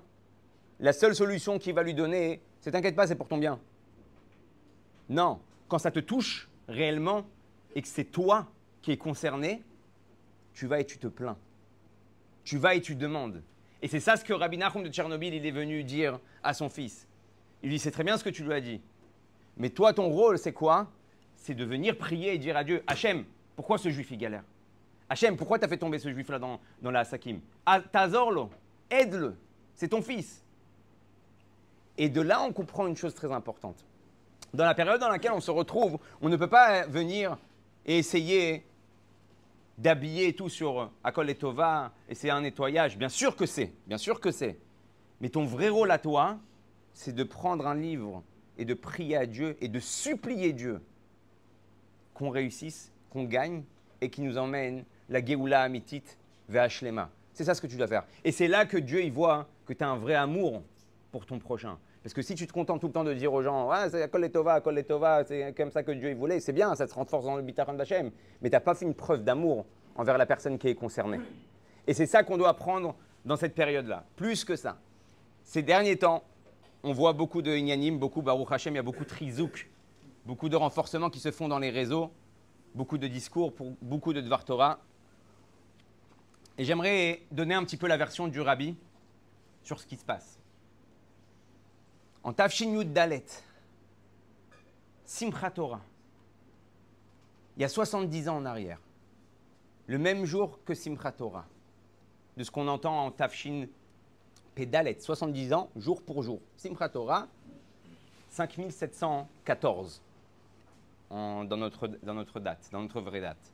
la 0.80 0.92
seule 0.92 1.14
solution 1.14 1.58
qu'il 1.58 1.74
va 1.74 1.82
lui 1.82 1.94
donner, 1.94 2.40
c'est 2.60 2.70
t'inquiète 2.70 2.96
pas, 2.96 3.06
c'est 3.06 3.16
pour 3.16 3.28
ton 3.28 3.38
bien? 3.38 3.60
Non. 5.08 5.40
Quand 5.68 5.78
ça 5.78 5.90
te 5.90 6.00
touche 6.00 6.48
réellement 6.68 7.24
et 7.74 7.82
que 7.82 7.88
c'est 7.88 8.04
toi 8.04 8.50
qui 8.80 8.92
es 8.92 8.96
concerné, 8.96 9.62
tu 10.54 10.66
vas 10.66 10.80
et 10.80 10.86
tu 10.86 10.98
te 10.98 11.06
plains. 11.06 11.36
Tu 12.44 12.56
vas 12.56 12.74
et 12.74 12.80
tu 12.80 12.94
demandes. 12.94 13.42
Et 13.82 13.88
c'est 13.88 14.00
ça 14.00 14.16
ce 14.16 14.24
que 14.24 14.32
Rabbi 14.32 14.56
Nachum 14.56 14.82
de 14.82 14.88
Tchernobyl 14.88 15.34
il 15.34 15.44
est 15.44 15.50
venu 15.50 15.84
dire 15.84 16.18
à 16.42 16.54
son 16.54 16.68
fils. 16.68 17.06
Il 17.62 17.68
lui 17.68 17.76
dit, 17.76 17.78
c'est 17.78 17.90
très 17.90 18.04
bien 18.04 18.18
ce 18.18 18.24
que 18.24 18.30
tu 18.30 18.42
lui 18.44 18.52
as 18.52 18.60
dit. 18.60 18.80
Mais 19.56 19.70
toi, 19.70 19.92
ton 19.92 20.08
rôle, 20.08 20.38
c'est 20.38 20.52
quoi? 20.52 20.90
C'est 21.36 21.54
de 21.54 21.64
venir 21.64 21.96
prier 21.96 22.34
et 22.34 22.38
dire 22.38 22.56
à 22.56 22.64
Dieu, 22.64 22.82
Hachem, 22.86 23.24
pourquoi 23.56 23.78
ce 23.78 23.90
juif, 23.90 24.10
il 24.10 24.18
galère? 24.18 24.44
Hachem, 25.08 25.36
pourquoi 25.36 25.58
tu 25.58 25.64
as 25.64 25.68
fait 25.68 25.76
tomber 25.76 25.98
ce 25.98 26.10
juif-là 26.10 26.38
dans, 26.38 26.58
la 26.90 27.04
Sakim? 27.04 27.40
Ah, 27.66 27.80
Tazorlo, 27.80 28.50
aide-le, 28.90 29.36
c'est 29.74 29.88
ton 29.88 30.02
fils. 30.02 30.44
Et 31.98 32.08
de 32.08 32.20
là, 32.20 32.42
on 32.42 32.52
comprend 32.52 32.86
une 32.86 32.96
chose 32.96 33.14
très 33.14 33.30
importante. 33.30 33.84
Dans 34.54 34.64
la 34.64 34.74
période 34.74 35.00
dans 35.00 35.08
laquelle 35.08 35.32
on 35.32 35.40
se 35.40 35.50
retrouve, 35.50 35.98
on 36.20 36.28
ne 36.28 36.36
peut 36.36 36.48
pas 36.48 36.86
venir 36.86 37.36
et 37.84 37.98
essayer 37.98 38.64
d'habiller 39.78 40.34
tout 40.34 40.48
sur 40.48 40.90
Akol 41.02 41.28
et 41.30 41.34
Tova, 41.34 41.92
et 42.08 42.14
c'est 42.14 42.30
un 42.30 42.40
nettoyage. 42.40 42.96
Bien 42.96 43.08
sûr 43.08 43.36
que 43.36 43.46
c'est, 43.46 43.72
bien 43.86 43.98
sûr 43.98 44.20
que 44.20 44.30
c'est. 44.30 44.58
Mais 45.20 45.28
ton 45.28 45.44
vrai 45.44 45.68
rôle 45.68 45.90
à 45.90 45.98
toi, 45.98 46.38
c'est 46.92 47.14
de 47.14 47.24
prendre 47.24 47.66
un 47.66 47.74
livre 47.74 48.22
et 48.58 48.64
de 48.64 48.74
prier 48.74 49.16
à 49.16 49.26
Dieu 49.26 49.56
et 49.60 49.68
de 49.68 49.80
supplier 49.80 50.52
Dieu 50.52 50.80
qu'on 52.14 52.30
réussisse, 52.30 52.92
qu'on 53.10 53.24
gagne 53.24 53.64
et 54.00 54.10
qui 54.10 54.20
nous 54.20 54.38
emmène 54.38 54.84
la 55.08 55.24
Geoula 55.24 55.62
Amitit 55.62 56.04
vers 56.48 56.70
Shlema. 56.70 57.10
C'est 57.32 57.44
ça 57.44 57.54
ce 57.54 57.60
que 57.60 57.66
tu 57.66 57.76
dois 57.76 57.86
faire. 57.86 58.04
Et 58.24 58.32
c'est 58.32 58.48
là 58.48 58.66
que 58.66 58.76
Dieu 58.76 59.02
il 59.02 59.12
voit 59.12 59.48
que 59.66 59.72
tu 59.72 59.82
as 59.82 59.88
un 59.88 59.96
vrai 59.96 60.14
amour 60.14 60.62
pour 61.10 61.24
ton 61.26 61.38
prochain. 61.38 61.78
Parce 62.02 62.14
que 62.14 62.22
si 62.22 62.34
tu 62.34 62.46
te 62.46 62.52
contentes 62.52 62.80
tout 62.80 62.88
le 62.88 62.92
temps 62.92 63.04
de 63.04 63.14
dire 63.14 63.32
aux 63.32 63.42
gens, 63.42 63.70
ah, 63.70 63.88
c'est 63.88 64.10
Kol 64.10 64.28
Tova, 64.30 64.60
Kol 64.60 64.82
Tova, 64.84 65.24
c'est 65.24 65.54
comme 65.56 65.70
ça 65.70 65.82
que 65.82 65.92
Dieu 65.92 66.10
il 66.10 66.16
voulait, 66.16 66.40
c'est 66.40 66.52
bien, 66.52 66.74
ça 66.74 66.86
te 66.86 66.94
renforce 66.94 67.24
dans 67.24 67.36
le 67.36 67.42
Bitaran 67.42 67.74
d'Hachem. 67.74 68.10
Mais 68.40 68.50
tu 68.50 68.54
n'as 68.54 68.60
pas 68.60 68.74
fait 68.74 68.84
une 68.84 68.94
preuve 68.94 69.22
d'amour 69.22 69.66
envers 69.94 70.18
la 70.18 70.26
personne 70.26 70.58
qui 70.58 70.68
est 70.68 70.74
concernée. 70.74 71.20
Et 71.86 71.94
c'est 71.94 72.06
ça 72.06 72.24
qu'on 72.24 72.36
doit 72.36 72.48
apprendre 72.48 72.96
dans 73.24 73.36
cette 73.36 73.54
période-là. 73.54 74.04
Plus 74.16 74.44
que 74.44 74.56
ça. 74.56 74.78
Ces 75.44 75.62
derniers 75.62 75.96
temps, 75.96 76.24
on 76.82 76.92
voit 76.92 77.12
beaucoup 77.12 77.42
de 77.42 77.54
Inyanim, 77.56 77.98
beaucoup 77.98 78.22
Baruch 78.22 78.50
Hashem, 78.50 78.74
il 78.74 78.76
y 78.76 78.80
a 78.80 78.82
beaucoup 78.82 79.04
de 79.04 79.08
trizouk, 79.08 79.70
beaucoup 80.26 80.48
de 80.48 80.56
renforcements 80.56 81.10
qui 81.10 81.20
se 81.20 81.30
font 81.30 81.48
dans 81.48 81.58
les 81.58 81.70
réseaux, 81.70 82.10
beaucoup 82.74 82.98
de 82.98 83.06
discours, 83.06 83.52
beaucoup 83.80 84.12
de 84.12 84.20
Dvar 84.20 84.44
Torah. 84.44 84.80
Et 86.58 86.64
j'aimerais 86.64 87.22
donner 87.30 87.54
un 87.54 87.64
petit 87.64 87.76
peu 87.76 87.86
la 87.86 87.96
version 87.96 88.28
du 88.28 88.40
Rabbi 88.40 88.76
sur 89.62 89.80
ce 89.80 89.86
qui 89.86 89.96
se 89.96 90.04
passe. 90.04 90.38
En 92.24 92.32
Tafshin 92.32 92.70
Yud 92.70 92.92
Dalet, 92.92 93.24
Torah, 95.54 95.80
il 97.56 97.62
y 97.62 97.64
a 97.64 97.68
70 97.68 98.28
ans 98.28 98.36
en 98.36 98.44
arrière, 98.44 98.80
le 99.86 99.98
même 99.98 100.24
jour 100.24 100.60
que 100.64 100.74
Simchat 100.74 101.12
Torah, 101.12 101.46
de 102.36 102.44
ce 102.44 102.50
qu'on 102.50 102.68
entend 102.68 103.04
en 103.06 103.10
Tafshin 103.10 103.66
Pédalet, 104.54 104.96
70 104.98 105.52
ans, 105.52 105.70
jour 105.76 106.02
pour 106.02 106.22
jour. 106.22 106.40
Simchat 106.56 106.90
Torah, 106.90 107.26
5714 108.30 110.02
dans, 111.10 111.56
notre, 111.56 111.88
dans 112.02 112.14
notre 112.14 112.40
date, 112.40 112.68
dans 112.72 112.82
notre 112.82 113.00
vraie 113.00 113.20
date. 113.20 113.52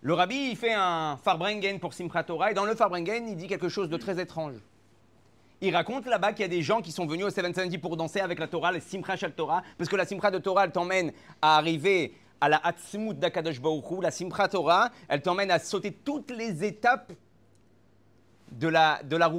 Le 0.00 0.14
rabbi, 0.14 0.50
il 0.50 0.56
fait 0.56 0.74
un 0.74 1.16
Farbrengen 1.16 1.80
pour 1.80 1.92
Simchat 1.92 2.24
Torah, 2.24 2.50
et 2.50 2.54
dans 2.54 2.64
le 2.64 2.74
Farbrengen, 2.74 3.28
il 3.28 3.36
dit 3.36 3.48
quelque 3.48 3.68
chose 3.68 3.88
de 3.88 3.96
très 3.96 4.20
étrange. 4.20 4.54
Il 5.60 5.74
raconte 5.74 6.06
là-bas 6.06 6.32
qu'il 6.32 6.42
y 6.42 6.44
a 6.44 6.48
des 6.48 6.62
gens 6.62 6.80
qui 6.80 6.92
sont 6.92 7.06
venus 7.06 7.26
au 7.26 7.30
770 7.30 7.78
pour 7.78 7.96
danser 7.96 8.20
avec 8.20 8.38
la 8.38 8.46
Torah, 8.46 8.70
les 8.70 8.80
Simcha 8.80 9.16
Shal 9.16 9.32
Torah, 9.32 9.62
parce 9.76 9.90
que 9.90 9.96
la 9.96 10.04
Simcha 10.04 10.30
de 10.30 10.38
Torah, 10.38 10.64
elle 10.64 10.72
t'emmène 10.72 11.12
à 11.42 11.56
arriver 11.56 12.14
à 12.40 12.48
la 12.48 12.58
Hatzmut 12.58 13.18
d'Akadosh 13.18 13.60
Baruch 13.60 13.84
la 14.00 14.12
Simcha 14.12 14.46
Torah, 14.48 14.90
elle 15.08 15.20
t'emmène 15.20 15.50
à 15.50 15.58
sauter 15.58 15.92
toutes 15.92 16.30
les 16.30 16.64
étapes 16.64 17.12
de 18.52 18.68
la, 18.68 19.02
de 19.02 19.16
la 19.16 19.32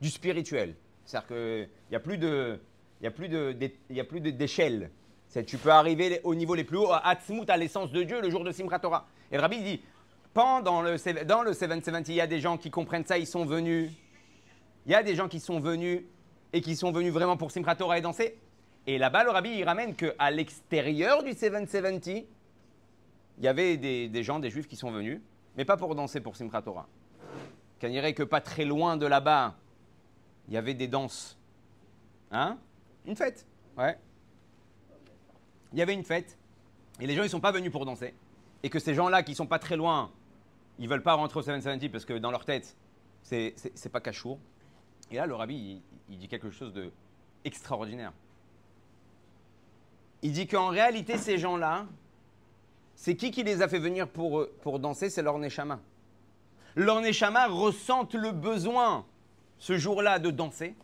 du 0.00 0.10
spirituel. 0.10 0.74
C'est-à-dire 1.04 1.28
qu'il 1.28 1.68
n'y 1.90 1.96
a 1.96 2.00
plus 2.00 2.18
de, 2.18 2.58
il 3.00 3.08
de, 3.28 4.00
a 4.00 4.04
plus 4.04 4.20
d'échelle. 4.20 4.90
Tu 5.46 5.58
peux 5.58 5.70
arriver 5.70 6.20
au 6.24 6.34
niveau 6.34 6.54
les 6.54 6.64
plus 6.64 6.78
hauts, 6.78 6.92
à 6.92 7.08
Atzmut, 7.08 7.48
à 7.50 7.56
l'essence 7.56 7.92
de 7.92 8.02
Dieu, 8.02 8.20
le 8.20 8.30
jour 8.30 8.42
de 8.42 8.52
Simchat 8.52 8.78
Torah. 8.78 9.06
Et 9.30 9.36
le 9.36 9.42
Rabbi 9.42 9.62
dit, 9.62 9.82
pendant 10.32 10.82
le, 10.82 10.96
dans 11.24 11.42
le 11.42 11.52
770, 11.52 12.10
il 12.10 12.16
y 12.16 12.20
a 12.20 12.26
des 12.26 12.40
gens 12.40 12.56
qui 12.56 12.70
comprennent 12.70 13.04
ça, 13.04 13.18
ils 13.18 13.26
sont 13.26 13.44
venus. 13.44 13.90
Il 14.86 14.92
y 14.92 14.94
a 14.94 15.02
des 15.02 15.14
gens 15.14 15.28
qui 15.28 15.40
sont 15.40 15.60
venus 15.60 16.02
et 16.52 16.60
qui 16.60 16.76
sont 16.76 16.92
venus 16.92 17.12
vraiment 17.12 17.36
pour 17.36 17.50
Simchat 17.50 17.76
Torah 17.76 17.98
et 17.98 18.00
danser. 18.00 18.38
Et 18.86 18.98
là-bas, 18.98 19.24
le 19.24 19.30
Rabbi, 19.30 19.50
il 19.50 19.64
ramène 19.64 19.94
qu'à 19.94 20.30
l'extérieur 20.30 21.22
du 21.22 21.32
770, 21.32 22.24
il 23.38 23.44
y 23.44 23.48
avait 23.48 23.76
des, 23.76 24.08
des 24.08 24.22
gens, 24.22 24.38
des 24.38 24.50
juifs 24.50 24.68
qui 24.68 24.76
sont 24.76 24.90
venus 24.90 25.20
mais 25.56 25.64
pas 25.64 25.76
pour 25.76 25.94
danser 25.94 26.20
pour 26.20 26.36
Simchat 26.36 26.62
Torah. 26.62 26.86
Qu'on 27.80 27.88
dirait 27.88 28.14
que 28.14 28.22
pas 28.22 28.40
très 28.40 28.64
loin 28.64 28.96
de 28.96 29.06
là-bas, 29.06 29.56
il 30.48 30.54
y 30.54 30.56
avait 30.56 30.74
des 30.74 30.88
danses. 30.88 31.38
Hein? 32.30 32.58
Une 33.06 33.16
fête, 33.16 33.46
ouais. 33.76 33.98
Il 35.72 35.78
y 35.78 35.82
avait 35.82 35.94
une 35.94 36.04
fête, 36.04 36.38
et 37.00 37.06
les 37.06 37.14
gens, 37.14 37.22
ils 37.22 37.26
ne 37.26 37.30
sont 37.30 37.40
pas 37.40 37.52
venus 37.52 37.70
pour 37.70 37.84
danser. 37.84 38.14
Et 38.62 38.70
que 38.70 38.78
ces 38.78 38.94
gens-là 38.94 39.22
qui 39.22 39.34
sont 39.34 39.46
pas 39.46 39.58
très 39.58 39.76
loin, 39.76 40.10
ils 40.78 40.88
veulent 40.88 41.02
pas 41.02 41.14
rentrer 41.14 41.40
au 41.40 41.42
770 41.42 41.90
parce 41.90 42.04
que 42.04 42.14
dans 42.14 42.30
leur 42.30 42.44
tête, 42.44 42.76
c'est 43.22 43.54
c'est 43.56 43.90
pas 43.90 44.00
cachour. 44.00 44.38
Et 45.10 45.16
là, 45.16 45.26
le 45.26 45.34
rabbi, 45.34 45.54
il, 45.54 45.82
il 46.08 46.18
dit 46.18 46.28
quelque 46.28 46.50
chose 46.50 46.72
de 46.72 46.90
extraordinaire. 47.44 48.12
Il 50.22 50.32
dit 50.32 50.46
qu'en 50.46 50.68
réalité, 50.68 51.18
ces 51.18 51.38
gens-là, 51.38 51.86
c'est 52.94 53.14
qui 53.14 53.30
qui 53.30 53.44
les 53.44 53.62
a 53.62 53.68
fait 53.68 53.78
venir 53.78 54.08
pour, 54.08 54.48
pour 54.62 54.78
danser? 54.78 55.10
C'est 55.10 55.22
leur 55.22 55.38
Neshama. 55.38 55.80
Leur 56.76 57.00
Neshama 57.00 57.46
ressentent 57.46 58.14
le 58.14 58.32
besoin, 58.32 59.06
ce 59.58 59.78
jour-là, 59.78 60.18
de 60.18 60.30
danser. 60.30 60.74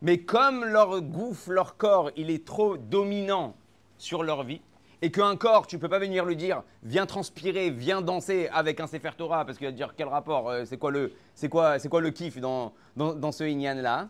Mais 0.00 0.18
comme 0.18 0.64
leur 0.64 1.02
gouffre, 1.02 1.50
leur 1.50 1.76
corps, 1.76 2.10
il 2.16 2.30
est 2.30 2.46
trop 2.46 2.78
dominant 2.78 3.54
sur 3.98 4.22
leur 4.22 4.42
vie, 4.42 4.62
et 5.02 5.10
qu'un 5.10 5.36
corps, 5.36 5.66
tu 5.66 5.78
peux 5.78 5.88
pas 5.88 5.98
venir 5.98 6.24
lui 6.24 6.36
dire, 6.36 6.62
viens 6.82 7.04
transpirer, 7.04 7.70
viens 7.70 8.00
danser 8.00 8.48
avec 8.52 8.80
un 8.80 8.86
Sefer 8.86 9.10
Torah, 9.16 9.44
parce 9.44 9.58
qu'il 9.58 9.66
va 9.66 9.72
te 9.72 9.76
dire 9.76 9.94
quel 9.94 10.08
rapport, 10.08 10.48
euh, 10.48 10.64
c'est 10.64 10.78
quoi 10.78 10.90
le, 10.90 11.12
quoi, 11.50 11.78
quoi 11.78 12.00
le 12.00 12.10
kiff 12.10 12.38
dans, 12.38 12.72
dans, 12.96 13.14
dans 13.14 13.32
ce 13.32 13.44
Inyan-là? 13.44 14.08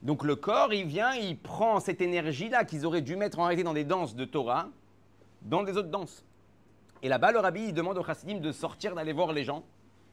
Donc 0.00 0.24
le 0.24 0.34
corps, 0.34 0.72
il 0.72 0.86
vient, 0.86 1.14
il 1.14 1.38
prend 1.38 1.78
cette 1.78 2.00
énergie-là 2.00 2.64
qu'ils 2.64 2.86
auraient 2.86 3.02
dû 3.02 3.16
mettre 3.16 3.38
en 3.38 3.44
réalité 3.44 3.62
dans 3.62 3.74
des 3.74 3.84
danses 3.84 4.16
de 4.16 4.24
Torah, 4.24 4.68
dans 5.42 5.62
des 5.62 5.76
autres 5.76 5.90
danses. 5.90 6.24
Et 7.02 7.08
là-bas, 7.08 7.32
le 7.32 7.38
rabbi, 7.38 7.64
il 7.68 7.74
demande 7.74 7.98
aux 7.98 8.04
chassidim 8.04 8.38
de 8.38 8.52
sortir, 8.52 8.94
d'aller 8.94 9.12
voir 9.12 9.32
les 9.32 9.44
gens 9.44 9.64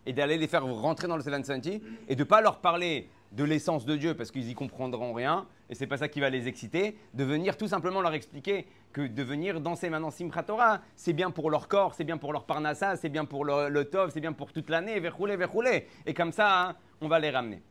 et 0.05 0.13
d'aller 0.13 0.38
les 0.38 0.48
faire 0.48 0.65
rentrer 0.65 1.08
dans 1.08 1.17
le 1.17 1.22
770 1.22 1.81
et 2.08 2.15
de 2.15 2.19
ne 2.19 2.27
pas 2.27 2.41
leur 2.41 2.60
parler 2.60 3.10
de 3.31 3.43
l'essence 3.43 3.86
de 3.86 3.96
Dieu 3.96 4.15
parce 4.15 4.31
qu'ils 4.31 4.50
y 4.50 4.55
comprendront 4.55 5.13
rien 5.13 5.46
et 5.69 5.75
c'est 5.75 5.86
pas 5.86 5.98
ça 5.98 6.08
qui 6.08 6.19
va 6.19 6.31
les 6.31 6.48
exciter, 6.48 6.98
de 7.13 7.24
venir 7.24 7.58
tout 7.58 7.67
simplement 7.67 8.01
leur 8.01 8.13
expliquer 8.13 8.65
que 8.91 9.05
de 9.05 9.24
venir 9.24 9.62
danser 9.62 9.89
maintenant 9.91 10.10
Simchat 10.10 10.43
Torah, 10.43 10.81
c'est 10.96 11.13
bien 11.13 11.29
pour 11.29 11.51
leur 11.51 11.67
corps, 11.67 11.93
c'est 11.93 12.03
bien 12.03 12.17
pour 12.17 12.34
leur 12.34 12.46
parnassa, 12.46 12.96
c'est 12.96 13.10
bien 13.10 13.25
pour 13.25 13.46
le, 13.46 13.84
tov, 13.84 14.10
c'est 14.12 14.19
bien 14.19 14.34
pour 14.34 14.51
toute 14.51 14.69
l'année, 14.69 15.00
verroulé, 15.00 15.38
verroulé. 15.38 15.86
Et 16.08 16.15
comme 16.15 16.31
ça, 16.31 16.69
hein, 16.69 16.75
on 17.01 17.08
va 17.08 17.19
les 17.19 17.29
ramener. 17.29 17.62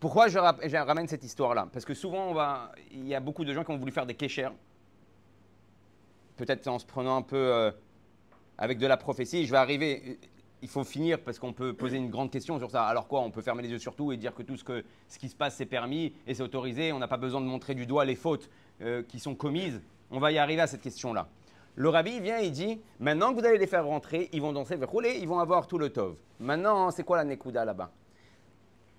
Pourquoi 0.00 0.26
je, 0.26 0.38
ramène 0.38 1.06
cette 1.06 1.22
histoire-là? 1.22 1.68
Parce 1.72 1.84
que 1.84 1.94
souvent, 1.94 2.34
il 2.90 3.06
y 3.06 3.14
a 3.14 3.20
beaucoup 3.20 3.44
de 3.44 3.52
gens 3.52 3.62
qui 3.62 3.70
ont 3.70 3.76
voulu 3.76 3.92
faire 3.92 4.06
des 4.06 4.14
kéchers, 4.14 4.48
peut-être 6.36 6.66
en 6.66 6.78
se 6.80 6.86
prenant 6.86 7.18
un 7.18 7.22
peu 7.22 7.36
euh, 7.36 7.70
avec 8.60 8.78
de 8.78 8.86
la 8.86 8.96
prophétie. 8.96 9.46
Je 9.46 9.50
vais 9.50 9.56
arriver, 9.56 10.18
il 10.62 10.68
faut 10.68 10.84
finir 10.84 11.18
parce 11.20 11.38
qu'on 11.38 11.52
peut 11.52 11.72
poser 11.72 11.96
une 11.96 12.10
grande 12.10 12.30
question 12.30 12.58
sur 12.58 12.70
ça. 12.70 12.84
Alors 12.84 13.08
quoi 13.08 13.20
On 13.22 13.30
peut 13.30 13.42
fermer 13.42 13.62
les 13.62 13.70
yeux 13.70 13.78
sur 13.78 13.96
tout 13.96 14.12
et 14.12 14.16
dire 14.16 14.34
que 14.34 14.42
tout 14.42 14.56
ce, 14.56 15.18
qui 15.18 15.28
se 15.28 15.34
passe, 15.34 15.56
c'est 15.56 15.66
permis 15.66 16.12
et 16.26 16.34
c'est 16.34 16.42
autorisé. 16.42 16.92
On 16.92 16.98
n'a 16.98 17.08
pas 17.08 17.16
besoin 17.16 17.40
de 17.40 17.46
montrer 17.46 17.74
du 17.74 17.86
doigt 17.86 18.04
les 18.04 18.14
fautes 18.14 18.50
euh, 18.82 19.02
qui 19.02 19.18
sont 19.18 19.34
commises. 19.34 19.80
On 20.10 20.20
va 20.20 20.30
y 20.30 20.38
arriver 20.38 20.60
à 20.60 20.66
cette 20.66 20.82
question-là. 20.82 21.28
Le 21.74 21.88
rabbi 21.88 22.20
vient 22.20 22.38
et 22.38 22.50
dit 22.50 22.80
maintenant 22.98 23.32
que 23.32 23.40
vous 23.40 23.46
allez 23.46 23.56
les 23.56 23.66
faire 23.66 23.86
rentrer, 23.86 24.28
ils 24.32 24.42
vont 24.42 24.52
danser, 24.52 24.76
rouler, 24.82 25.18
ils 25.20 25.28
vont 25.28 25.38
avoir 25.38 25.66
tout 25.66 25.78
le 25.78 25.88
tov. 25.90 26.16
Maintenant, 26.38 26.90
c'est 26.90 27.04
quoi 27.04 27.16
la 27.16 27.24
nekuda 27.24 27.64
là-bas? 27.64 27.90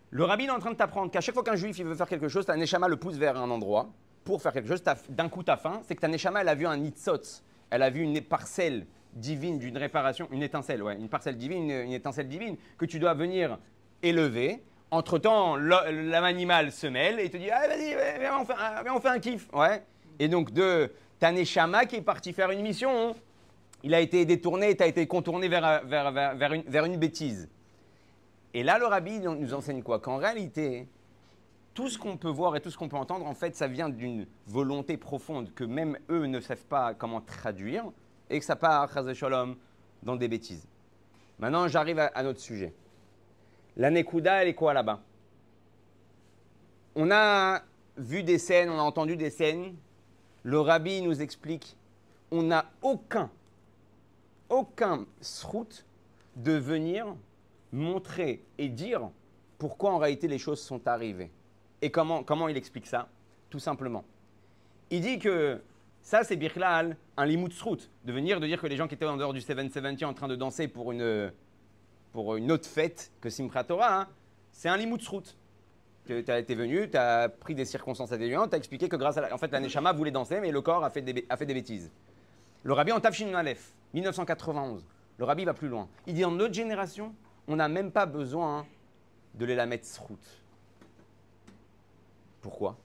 Le 0.09 0.23
rabbi 0.23 0.45
est 0.45 0.49
en 0.49 0.59
train 0.59 0.71
de 0.71 0.75
t'apprendre 0.75 1.11
qu'à 1.11 1.21
chaque 1.21 1.35
fois 1.35 1.43
qu'un 1.43 1.55
juif 1.55 1.77
il 1.77 1.85
veut 1.85 1.95
faire 1.95 2.07
quelque 2.07 2.27
chose, 2.27 2.45
ta 2.45 2.55
neshama 2.57 2.87
le 2.87 2.97
pousse 2.97 3.15
vers 3.15 3.37
un 3.37 3.49
endroit 3.49 3.89
pour 4.23 4.41
faire 4.41 4.51
quelque 4.51 4.67
chose. 4.67 4.83
D'un 5.09 5.29
coup, 5.29 5.43
ta 5.43 5.57
faim, 5.57 5.81
c'est 5.83 5.95
que 5.95 6.01
ta 6.01 6.07
neshama 6.07 6.41
elle 6.41 6.49
a 6.49 6.55
vu 6.55 6.65
un 6.65 6.77
nitzot, 6.77 7.21
elle 7.69 7.83
a 7.83 7.89
vu 7.89 8.01
une 8.01 8.19
parcelle 8.21 8.87
divine 9.13 9.59
d'une 9.59 9.77
réparation, 9.77 10.27
une 10.31 10.43
étincelle, 10.43 10.83
ouais, 10.83 10.95
une 10.95 11.09
parcelle 11.09 11.37
divine, 11.37 11.69
une, 11.69 11.93
étincelle 11.93 12.27
divine 12.27 12.57
que 12.77 12.85
tu 12.85 12.99
dois 12.99 13.13
venir 13.13 13.57
élever. 14.03 14.63
Entre-temps, 14.89 15.55
l'âme 15.55 16.23
animale 16.23 16.71
se 16.71 16.87
mêle 16.87 17.19
et 17.19 17.29
te 17.29 17.37
dit 17.37 17.49
ah, 17.49 17.67
vas-y, 17.67 17.95
viens, 18.19 18.39
on 18.39 18.45
fait, 18.45 18.53
on 18.89 18.99
fait 18.99 19.09
un 19.09 19.19
kiff. 19.19 19.47
Ouais. 19.53 19.83
Et 20.19 20.27
donc, 20.27 20.51
de 20.51 20.91
ta 21.19 21.31
neshama 21.31 21.85
qui 21.85 21.97
est 21.97 22.01
parti 22.01 22.33
faire 22.33 22.51
une 22.51 22.61
mission, 22.61 23.15
il 23.83 23.93
a 23.93 24.01
été 24.01 24.25
détourné, 24.25 24.75
tu 24.75 24.83
as 24.83 24.87
été 24.87 25.07
contourné 25.07 25.47
vers, 25.47 25.85
vers, 25.85 26.11
vers, 26.11 26.53
une, 26.53 26.63
vers 26.63 26.85
une 26.85 26.97
bêtise. 26.97 27.49
Et 28.53 28.63
là, 28.63 28.77
le 28.77 28.85
rabbi 28.85 29.19
nous 29.19 29.53
enseigne 29.53 29.81
quoi? 29.81 29.99
Qu'en 29.99 30.17
réalité, 30.17 30.87
tout 31.73 31.89
ce 31.89 31.97
qu'on 31.97 32.17
peut 32.17 32.29
voir 32.29 32.55
et 32.55 32.61
tout 32.61 32.69
ce 32.69 32.77
qu'on 32.77 32.89
peut 32.89 32.97
entendre, 32.97 33.25
en 33.25 33.33
fait, 33.33 33.55
ça 33.55 33.67
vient 33.67 33.89
d'une 33.89 34.27
volonté 34.45 34.97
profonde 34.97 35.53
que 35.53 35.63
même 35.63 35.97
eux 36.09 36.25
ne 36.25 36.39
savent 36.39 36.65
pas 36.65 36.93
comment 36.93 37.21
traduire 37.21 37.85
et 38.31 38.39
que 38.39 38.45
ça 38.45 38.55
part, 38.55 38.91
chas 38.91 39.13
shalom, 39.13 39.55
dans 40.01 40.15
des 40.15 40.27
bêtises. 40.27 40.65
Maintenant, 41.37 41.67
j'arrive 41.67 41.99
à, 41.99 42.23
notre 42.23 42.39
sujet. 42.39 42.73
La 43.77 43.91
Nekuda, 43.91 44.41
elle 44.41 44.47
est 44.47 44.55
quoi 44.55 44.73
là-bas? 44.73 45.01
On 46.95 47.11
a 47.11 47.61
vu 47.97 48.23
des 48.23 48.37
scènes, 48.37 48.69
on 48.69 48.79
a 48.79 48.83
entendu 48.83 49.15
des 49.17 49.29
scènes. 49.29 49.75
Le 50.43 50.59
rabbi 50.59 51.01
nous 51.01 51.21
explique 51.21 51.77
on 52.31 52.43
n'a 52.43 52.65
aucun, 52.81 53.29
aucun 54.49 55.05
srout 55.19 55.85
de 56.37 56.53
venir 56.53 57.13
montrer 57.73 58.41
et 58.57 58.69
dire 58.69 59.09
pourquoi 59.57 59.91
en 59.91 59.97
réalité 59.97 60.27
les 60.27 60.37
choses 60.37 60.61
sont 60.61 60.87
arrivées. 60.87 61.29
Et 61.81 61.91
comment, 61.91 62.23
comment 62.23 62.47
il 62.47 62.55
explique 62.55 62.87
ça? 62.87 63.09
Tout 63.49 63.59
simplement. 63.59 64.05
Il 64.89 65.01
dit 65.01 65.19
que 65.19 65.61
ça, 66.01 66.23
c'est 66.23 66.35
Birklal, 66.35 66.97
un 67.15 67.25
limut 67.25 67.51
srout, 67.53 67.89
de 68.05 68.11
venir, 68.11 68.39
de 68.39 68.47
dire 68.47 68.59
que 68.59 68.67
les 68.67 68.75
gens 68.75 68.87
qui 68.87 68.95
étaient 68.95 69.05
en 69.05 69.17
dehors 69.17 69.33
du 69.33 69.41
770 69.41 70.03
en 70.05 70.13
train 70.13 70.27
de 70.27 70.35
danser 70.35 70.67
pour 70.67 70.91
une, 70.91 71.31
pour 72.11 72.35
une 72.35 72.51
autre 72.51 72.67
fête 72.67 73.11
que 73.21 73.29
Simchat 73.29 73.65
hein, 73.69 74.07
c'est 74.51 74.69
un 74.69 74.77
limut 74.77 75.01
srout. 75.01 75.37
Tu 76.05 76.17
été 76.17 76.55
venu, 76.55 76.89
tu 76.89 76.97
as 76.97 77.29
pris 77.29 77.53
des 77.53 77.65
circonstances 77.65 78.11
atténuantes, 78.11 78.49
tu 78.49 78.55
as 78.55 78.57
expliqué 78.57 78.89
que 78.89 78.95
grâce 78.95 79.17
à 79.17 79.21
la, 79.21 79.33
En 79.33 79.37
fait, 79.37 79.51
la 79.51 79.59
Neshama 79.59 79.93
voulait 79.93 80.11
danser, 80.11 80.39
mais 80.41 80.51
le 80.51 80.61
corps 80.61 80.83
a 80.83 80.89
fait 80.89 81.01
des, 81.01 81.25
a 81.29 81.37
fait 81.37 81.45
des 81.45 81.53
bêtises. 81.53 81.91
Le 82.63 82.73
rabbi 82.73 82.91
en 82.91 82.99
Tafshin 82.99 83.33
Aleph, 83.35 83.73
1991, 83.93 84.83
le 85.17 85.25
rabbi 85.25 85.45
va 85.45 85.53
plus 85.53 85.67
loin. 85.67 85.87
Il 86.07 86.15
dit 86.15 86.25
en 86.25 86.31
notre 86.31 86.53
génération, 86.53 87.13
on 87.47 87.55
n'a 87.55 87.67
même 87.67 87.91
pas 87.91 88.07
besoin 88.07 88.65
de 89.35 89.45
les 89.45 89.55
la 89.55 89.67
mettre 89.67 89.85
srout. 89.85 90.19
Pourquoi? 92.41 92.77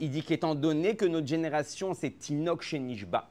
Il 0.00 0.10
dit 0.10 0.22
qu'étant 0.22 0.54
donné 0.54 0.96
que 0.96 1.04
notre 1.04 1.26
génération, 1.26 1.94
c'est 1.94 2.10
Tinok 2.10 2.62
chez 2.62 2.78
Nishba, 2.78 3.28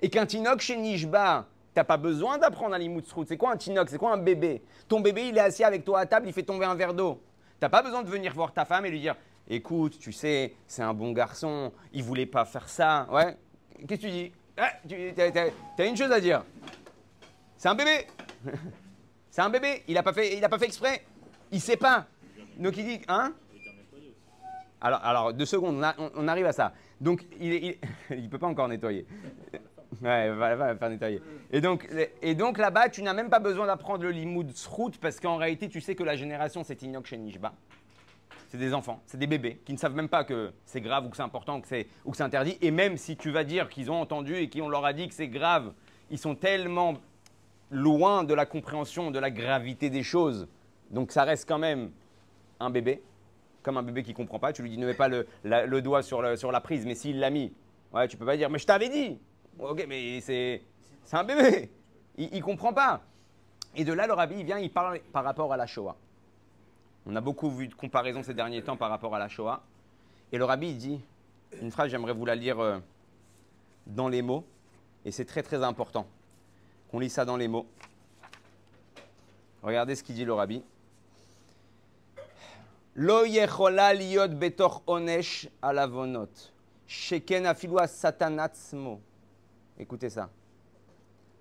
et 0.00 0.10
qu'un 0.10 0.26
Tinok 0.26 0.60
chez 0.60 0.76
Nishba, 0.76 1.46
t'as 1.74 1.84
pas 1.84 1.96
besoin 1.96 2.38
d'apprendre 2.38 2.74
à 2.74 2.78
l'imout 2.78 3.04
C'est 3.26 3.36
quoi 3.36 3.52
un 3.52 3.56
Tinok 3.56 3.88
C'est 3.88 3.98
quoi 3.98 4.12
un 4.12 4.18
bébé? 4.18 4.62
Ton 4.88 5.00
bébé, 5.00 5.28
il 5.28 5.36
est 5.36 5.40
assis 5.40 5.64
avec 5.64 5.84
toi 5.84 6.00
à 6.00 6.06
table, 6.06 6.26
il 6.28 6.32
fait 6.32 6.42
tomber 6.42 6.66
un 6.66 6.74
verre 6.74 6.94
d'eau. 6.94 7.22
T'as 7.58 7.68
pas 7.68 7.82
besoin 7.82 8.02
de 8.02 8.10
venir 8.10 8.34
voir 8.34 8.52
ta 8.52 8.64
femme 8.64 8.84
et 8.84 8.90
lui 8.90 9.00
dire 9.00 9.16
Écoute, 9.48 9.98
tu 9.98 10.12
sais, 10.12 10.54
c'est 10.66 10.82
un 10.82 10.92
bon 10.92 11.12
garçon, 11.12 11.72
il 11.92 12.02
voulait 12.02 12.26
pas 12.26 12.44
faire 12.44 12.68
ça. 12.68 13.06
Ouais 13.10 13.36
Qu'est-ce 13.86 14.00
que 14.00 14.06
tu 14.06 14.10
dis? 14.10 14.32
Ah, 14.56 14.72
tu 14.88 14.94
as, 15.78 15.86
une 15.86 15.96
chose 15.96 16.10
à 16.10 16.20
dire. 16.20 16.44
C'est 17.56 17.68
un 17.68 17.74
bébé 17.74 18.06
C'est 19.30 19.42
un 19.42 19.50
bébé, 19.50 19.82
il 19.86 19.96
a 19.98 20.02
pas 20.02 20.12
fait, 20.12 20.36
il 20.36 20.44
a 20.44 20.48
pas 20.48 20.58
fait 20.58 20.64
exprès. 20.64 21.04
Il 21.52 21.60
sait 21.60 21.76
pas. 21.76 22.06
Donc 22.56 22.76
il 22.76 22.84
dit 22.84 23.00
Hein? 23.06 23.34
Alors, 24.80 25.00
alors, 25.04 25.32
deux 25.32 25.46
secondes, 25.46 25.84
on, 26.14 26.28
arrive 26.28 26.46
à 26.46 26.52
ça. 26.52 26.72
Donc, 27.00 27.24
il 27.40 27.76
ne 28.10 28.28
peut 28.28 28.38
pas 28.38 28.46
encore 28.46 28.68
nettoyer. 28.68 29.06
Ouais, 30.02 30.28
va, 30.30 30.56
va 30.56 30.76
faire 30.76 30.90
nettoyer. 30.90 31.22
Et 31.50 31.60
donc, 32.34 32.58
là-bas, 32.58 32.90
tu 32.90 33.02
n'as 33.02 33.14
même 33.14 33.30
pas 33.30 33.38
besoin 33.38 33.66
d'apprendre 33.66 34.02
le 34.02 34.10
limoud 34.10 34.54
srout 34.54 34.98
parce 35.00 35.20
qu'en 35.20 35.36
réalité, 35.36 35.68
tu 35.68 35.80
sais 35.80 35.94
que 35.94 36.02
la 36.02 36.16
génération, 36.16 36.62
c'est 36.64 36.82
Inyok 36.82 37.06
chez 37.06 37.16
Nishba. 37.16 37.54
C'est 38.48 38.58
des 38.58 38.74
enfants, 38.74 39.00
c'est 39.06 39.16
des 39.16 39.26
bébés 39.26 39.60
qui 39.64 39.72
ne 39.72 39.78
savent 39.78 39.94
même 39.94 40.08
pas 40.08 40.24
que 40.24 40.52
c'est 40.66 40.80
grave 40.80 41.06
ou 41.06 41.08
que 41.08 41.16
c'est 41.16 41.22
important 41.22 41.58
ou 41.58 41.60
que 41.60 41.68
c'est 41.68 42.22
interdit. 42.22 42.58
Et 42.60 42.70
même 42.70 42.96
si 42.96 43.16
tu 43.16 43.30
vas 43.30 43.44
dire 43.44 43.68
qu'ils 43.68 43.90
ont 43.90 44.00
entendu 44.00 44.36
et 44.36 44.50
qu'on 44.50 44.68
leur 44.68 44.84
a 44.84 44.92
dit 44.92 45.08
que 45.08 45.14
c'est 45.14 45.28
grave, 45.28 45.72
ils 46.10 46.18
sont 46.18 46.34
tellement 46.34 46.94
loin 47.70 48.22
de 48.24 48.34
la 48.34 48.44
compréhension 48.44 49.10
de 49.10 49.18
la 49.18 49.30
gravité 49.30 49.88
des 49.88 50.02
choses. 50.02 50.46
Donc 50.90 51.10
ça 51.10 51.24
reste 51.24 51.48
quand 51.48 51.58
même 51.58 51.90
un 52.60 52.70
bébé, 52.70 53.02
comme 53.66 53.78
un 53.78 53.82
bébé 53.82 54.04
qui 54.04 54.14
comprend 54.14 54.38
pas. 54.38 54.52
Tu 54.52 54.62
lui 54.62 54.70
dis 54.70 54.78
ne 54.78 54.86
mets 54.86 54.94
pas 54.94 55.08
le, 55.08 55.26
doigt 55.82 56.02
sur, 56.02 56.22
la 56.22 56.60
prise, 56.60 56.86
mais 56.86 56.94
s'il 56.94 57.18
l'a 57.18 57.30
mis, 57.30 57.52
ouais, 57.92 58.06
tu 58.06 58.16
peux 58.16 58.24
pas 58.24 58.36
dire 58.36 58.48
mais 58.48 58.60
je 58.60 58.66
t'avais 58.66 58.88
dit. 58.88 59.18
Ok, 59.58 59.84
mais 59.88 60.20
c'est 60.20 60.62
un 61.12 61.24
bébé, 61.24 61.70
il, 62.16 62.32
il 62.32 62.42
comprend 62.42 62.72
pas. 62.72 63.02
Et 63.74 63.84
de 63.84 63.92
là, 63.92 64.06
le 64.06 64.12
rabbi 64.12 64.44
vient, 64.44 64.58
il 64.58 64.72
parle 64.72 65.00
par 65.12 65.24
rapport 65.24 65.52
à 65.52 65.56
la 65.56 65.66
Shoah. 65.66 65.96
On 67.06 67.16
a 67.16 67.20
beaucoup 67.20 67.50
vu 67.50 67.66
de 67.66 67.74
comparaisons 67.74 68.22
ces 68.22 68.34
derniers 68.34 68.62
temps 68.62 68.76
par 68.76 68.88
rapport 68.88 69.14
à 69.14 69.18
la 69.18 69.28
Shoah. 69.28 69.62
Et 70.30 70.38
le 70.38 70.44
rabbi 70.44 70.72
dit 70.74 71.00
une 71.60 71.72
phrase, 71.72 71.90
j'aimerais 71.90 72.12
vous 72.12 72.24
la 72.24 72.36
lire 72.36 72.60
euh, 72.60 72.78
dans 73.86 74.08
les 74.08 74.22
mots, 74.22 74.44
et 75.04 75.10
c'est 75.10 75.24
très 75.24 75.42
très 75.42 75.62
important 75.64 76.06
qu'on 76.90 77.00
lit 77.00 77.10
ça 77.10 77.24
dans 77.24 77.36
les 77.36 77.48
mots. 77.48 77.66
Regardez 79.62 79.96
ce 79.96 80.04
qu'il 80.04 80.14
dit 80.14 80.24
le 80.24 80.34
rabbi. 80.34 80.62
Lo 82.96 83.24
yechola 83.24 83.92
liot 83.94 84.34
betoch 84.38 84.82
onesh 84.86 85.48
alavonot. 85.62 86.52
Sheken 86.86 87.46
afilu 87.46 87.76
satan 87.86 88.38
atzmo. 88.38 89.00
Écoutez 89.78 90.08
ça. 90.08 90.30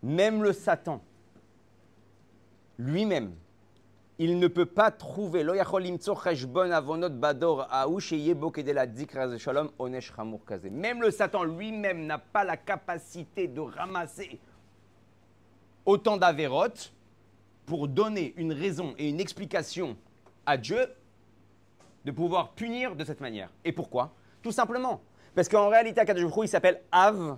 même 0.05 0.43
le 0.43 0.53
Satan, 0.53 1.01
lui-même, 2.77 3.33
il 4.19 4.37
ne 4.39 4.47
peut 4.47 4.65
pas 4.65 4.91
trouver. 4.91 5.43
Lo 5.43 5.55
yachol 5.55 5.83
avonot 6.71 7.09
bador 7.09 7.67
aou 7.71 7.99
sheyebo 7.99 8.51
kedela 8.51 8.85
dikra 8.85 9.37
shalom 9.37 9.71
onesh 9.79 10.13
chamur. 10.15 10.41
Même 10.71 11.01
le 11.01 11.11
Satan 11.11 11.43
lui-même 11.43 12.05
n'a 12.05 12.19
pas 12.19 12.43
la 12.43 12.55
capacité 12.55 13.47
de 13.47 13.61
ramasser 13.61 14.39
autant 15.85 16.17
d'avérotes 16.17 16.93
pour 17.65 17.87
donner 17.87 18.33
une 18.37 18.53
raison 18.53 18.93
et 18.97 19.09
une 19.09 19.19
explication 19.19 19.97
à 20.45 20.57
Dieu 20.57 20.87
de 22.05 22.11
pouvoir 22.11 22.51
punir 22.51 22.95
de 22.95 23.03
cette 23.03 23.19
manière. 23.19 23.49
Et 23.65 23.71
pourquoi? 23.71 24.13
Tout 24.41 24.51
simplement. 24.51 25.01
Parce 25.33 25.49
qu'en 25.49 25.69
réalité, 25.69 25.99
Akadosh 25.99 26.31
il 26.43 26.47
s'appelle 26.47 26.81
Av 26.91 27.37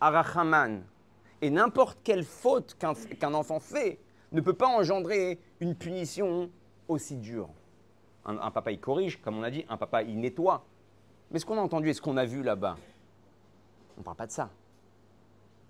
Arachaman. 0.00 0.82
Et 1.40 1.50
n'importe 1.50 1.98
quelle 2.02 2.24
faute 2.24 2.76
qu'un 2.78 3.34
enfant 3.34 3.60
fait 3.60 3.98
ne 4.32 4.40
peut 4.40 4.54
pas 4.54 4.66
engendrer 4.66 5.38
une 5.60 5.74
punition 5.74 6.50
aussi 6.88 7.16
dure. 7.16 7.48
Un, 8.24 8.38
un 8.38 8.50
papa, 8.50 8.72
il 8.72 8.80
corrige, 8.80 9.20
comme 9.22 9.38
on 9.38 9.42
a 9.42 9.50
dit, 9.50 9.64
un 9.68 9.76
papa, 9.76 10.02
il 10.02 10.18
nettoie. 10.18 10.64
Mais 11.30 11.38
ce 11.38 11.46
qu'on 11.46 11.58
a 11.58 11.60
entendu 11.62 11.90
et 11.90 11.94
ce 11.94 12.00
qu'on 12.02 12.16
a 12.16 12.24
vu 12.24 12.42
là-bas, 12.42 12.76
on 13.96 14.00
ne 14.00 14.04
parle 14.04 14.16
pas 14.16 14.26
de 14.26 14.32
ça. 14.32 14.50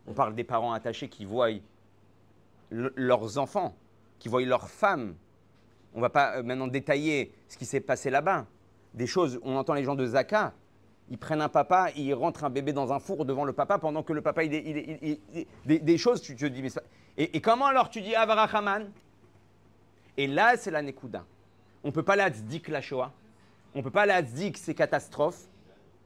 On 0.07 0.15
parle 0.15 0.35
des 0.35 0.45
parents 0.45 0.73
attachés 0.73 1.09
qui 1.09 1.25
voient 1.25 1.51
le- 2.71 2.93
leurs 2.97 3.37
enfants, 3.39 3.75
qui 4.19 4.29
voient 4.29 4.43
leurs 4.43 4.69
femmes. 4.71 5.15
On 5.95 5.99
ne 5.99 6.03
va 6.03 6.11
pas 6.11 6.37
euh, 6.37 6.43
maintenant 6.43 6.67
détailler 6.67 7.33
ce 7.49 7.57
qui 7.57 7.67
s'est 7.67 7.81
passé 7.81 8.11
là-bas. 8.11 8.47
Des 8.95 9.07
choses, 9.07 9.39
on 9.43 9.57
entend 9.57 9.75
les 9.75 9.85
gens 9.85 9.95
de 9.95 10.07
Zaka, 10.07 10.55
ils 11.11 11.19
prennent 11.19 11.41
un 11.41 11.49
papa, 11.49 11.89
ils 11.97 12.13
rentrent 12.15 12.45
un 12.45 12.51
bébé 12.51 12.73
dans 12.73 12.93
un 12.93 12.99
four 12.99 13.25
devant 13.25 13.45
le 13.45 13.53
papa 13.53 13.79
pendant 13.79 14.03
que 14.03 14.13
le 14.13 14.21
papa, 14.21 14.47
des, 14.47 15.99
choses, 15.99 16.21
tu 16.21 16.37
te 16.37 16.45
dis, 16.47 16.63
mais 16.63 16.69
ça- 16.69 16.83
et, 17.17 17.41
comment 17.41 17.67
alors 17.67 17.89
tu 17.91 18.01
dis 18.01 18.15
Avarachaman 18.15 18.91
Et 20.17 20.27
là, 20.27 20.57
c'est 20.57 20.71
la 20.71 20.83
Nekuda. 20.83 21.25
On 21.83 21.89
ne 21.89 21.93
peut 21.93 22.03
pas 22.03 22.17
la 22.17 22.31
tzdik 22.31 22.69
la 22.69 22.81
Shoah. 22.81 23.13
On 23.75 23.79
ne 23.79 23.83
peut 23.83 23.91
pas 23.91 24.07
la 24.07 24.23
tzdik 24.23 24.57
ces 24.59 24.75
catastrophes. 24.75 25.47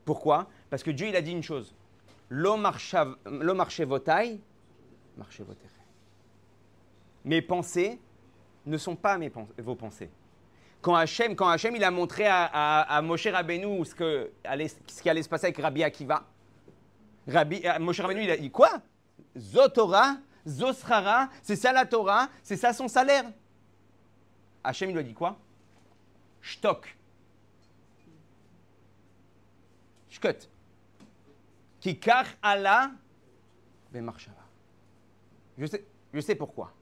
Pourquoi? 0.05 0.49
Parce 0.71 0.83
que 0.83 0.91
Dieu, 0.91 1.09
il 1.09 1.17
a 1.17 1.23
dit 1.23 1.33
une 1.33 1.43
chose. 1.43 1.75
Marchav- 2.31 3.17
lo 3.27 3.55
marchevotai, 3.55 4.41
marchevoteche. 5.17 5.69
Mes 7.25 7.43
pensées 7.43 8.01
ne 8.67 8.77
sont 8.77 8.97
pas 8.97 9.19
mes 9.19 9.31
vos 9.59 9.75
pensées. 9.75 10.11
Quand 10.81 10.95
Hachem, 10.97 11.37
quand 11.37 11.49
Hachem 11.49 11.77
il 11.77 11.85
a 11.85 11.91
montré 11.91 12.25
à, 12.27 13.01
Moshe 13.03 13.27
Rabbeinu 13.27 13.85
ce, 13.85 13.95
que 13.95 14.33
ce 14.45 15.03
qui 15.03 15.09
allait 15.09 15.23
se 15.23 15.29
passer 15.29 15.47
avec 15.47 15.59
Rabbi 15.59 15.83
Akiva, 15.85 16.25
Rabbi, 17.29 17.63
euh, 17.65 17.79
Moshe 17.79 18.01
Rabbeinu, 18.01 18.25
il 18.25 18.31
a 18.31 18.37
dit 18.37 18.51
quoi? 18.51 18.83
Zotora, 19.39 20.17
Zosrara, 20.47 21.29
c'est 21.41 21.57
ça 21.57 21.73
la 21.73 21.87
Torah, 21.87 22.29
c'est 22.43 22.57
ça 22.57 22.73
son 22.73 22.89
salaire. 22.89 23.25
Hachem, 24.65 24.91
il 24.91 24.93
lui 24.95 25.01
a 25.01 25.05
dit 25.05 25.15
quoi? 25.15 25.39
Shtok. 26.41 26.97
Shkot. 30.11 30.49
Kikar 31.81 32.27
Allah 32.43 32.91
Bemarshava. 33.93 34.43
Je 35.59 35.67
sais, 35.67 35.85
je 36.13 36.21
sais 36.21 36.35
pourquoi. 36.35 36.73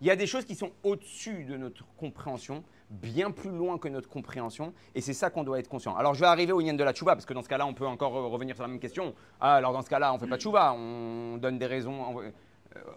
Il 0.00 0.06
y 0.06 0.10
a 0.10 0.16
des 0.16 0.26
choses 0.26 0.44
qui 0.44 0.54
sont 0.54 0.70
au-dessus 0.82 1.44
de 1.44 1.56
notre 1.56 1.84
compréhension, 1.96 2.62
bien 2.90 3.30
plus 3.30 3.50
loin 3.50 3.78
que 3.78 3.88
notre 3.88 4.08
compréhension, 4.08 4.72
et 4.94 5.00
c'est 5.00 5.14
ça 5.14 5.30
qu'on 5.30 5.42
doit 5.42 5.58
être 5.58 5.68
conscient. 5.68 5.96
Alors 5.96 6.14
je 6.14 6.20
vais 6.20 6.26
arriver 6.26 6.52
au 6.52 6.60
yen 6.60 6.76
de 6.76 6.84
la 6.84 6.92
tchouva, 6.92 7.14
parce 7.14 7.24
que 7.26 7.32
dans 7.34 7.42
ce 7.42 7.48
cas-là, 7.48 7.66
on 7.66 7.72
peut 7.74 7.86
encore 7.86 8.14
euh, 8.16 8.26
revenir 8.26 8.54
sur 8.54 8.62
la 8.62 8.68
même 8.68 8.78
question. 8.78 9.14
Ah, 9.40 9.54
alors 9.54 9.72
dans 9.72 9.82
ce 9.82 9.88
cas-là, 9.88 10.12
on 10.12 10.18
fait 10.18 10.26
pas 10.26 10.36
de 10.36 10.40
tchouva, 10.42 10.74
on 10.74 11.38
donne 11.38 11.58
des 11.58 11.66
raisons. 11.66 11.94
on- 12.16 12.20
euh, 12.20 12.30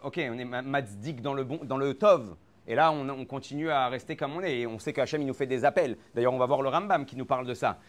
ok, 0.03 0.20
on 0.29 0.38
est 0.38 0.46
ma- 0.46 0.62
matzdik 0.62 1.22
dans 1.22 1.34
le, 1.34 1.94
tov, 1.94 2.36
et 2.68 2.75
là, 2.75 2.91
on, 2.91 3.08
on 3.08 3.25
continue 3.25 3.70
à 3.72 3.88
rester 3.88 4.15
comme 4.18 4.34
on 4.36 4.41
est, 4.41 4.60
et 4.60 4.68
on 4.68 4.77
sait 4.77 4.91
qu'Hachem, 4.91 5.22
il 5.22 5.27
nous 5.27 5.34
fait 5.34 5.47
des 5.47 5.63
appels. 5.63 5.97
D'ailleurs, 6.13 6.34
on 6.34 6.38
va 6.38 6.45
voir 6.47 6.62
le 6.62 6.69
Rambam 6.69 7.06
qui 7.06 7.15
nous 7.15 7.26
parle 7.26 7.47
de 7.47 7.54
ça. 7.54 7.80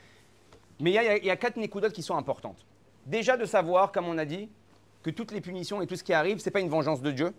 Mais 0.78 0.90
il 0.92 0.94
y 0.94 0.98
a, 0.98 1.18
y 1.18 1.30
a 1.30 1.36
quatre 1.36 1.56
nekudotes 1.56 1.92
qui 1.92 2.02
sont 2.02 2.16
importantes. 2.16 2.64
Déjà 3.06 3.36
de 3.36 3.44
savoir, 3.44 3.90
comme 3.92 4.06
on 4.06 4.16
a 4.18 4.24
dit, 4.24 4.48
que 5.02 5.10
toutes 5.10 5.32
les 5.32 5.40
punitions 5.40 5.82
et 5.82 5.86
tout 5.86 5.96
ce 5.96 6.04
qui 6.04 6.12
arrive, 6.12 6.38
ce 6.38 6.46
n'est 6.46 6.52
pas 6.52 6.60
une 6.60 6.68
vengeance 6.70 7.02
de 7.02 7.10
Dieu, 7.10 7.34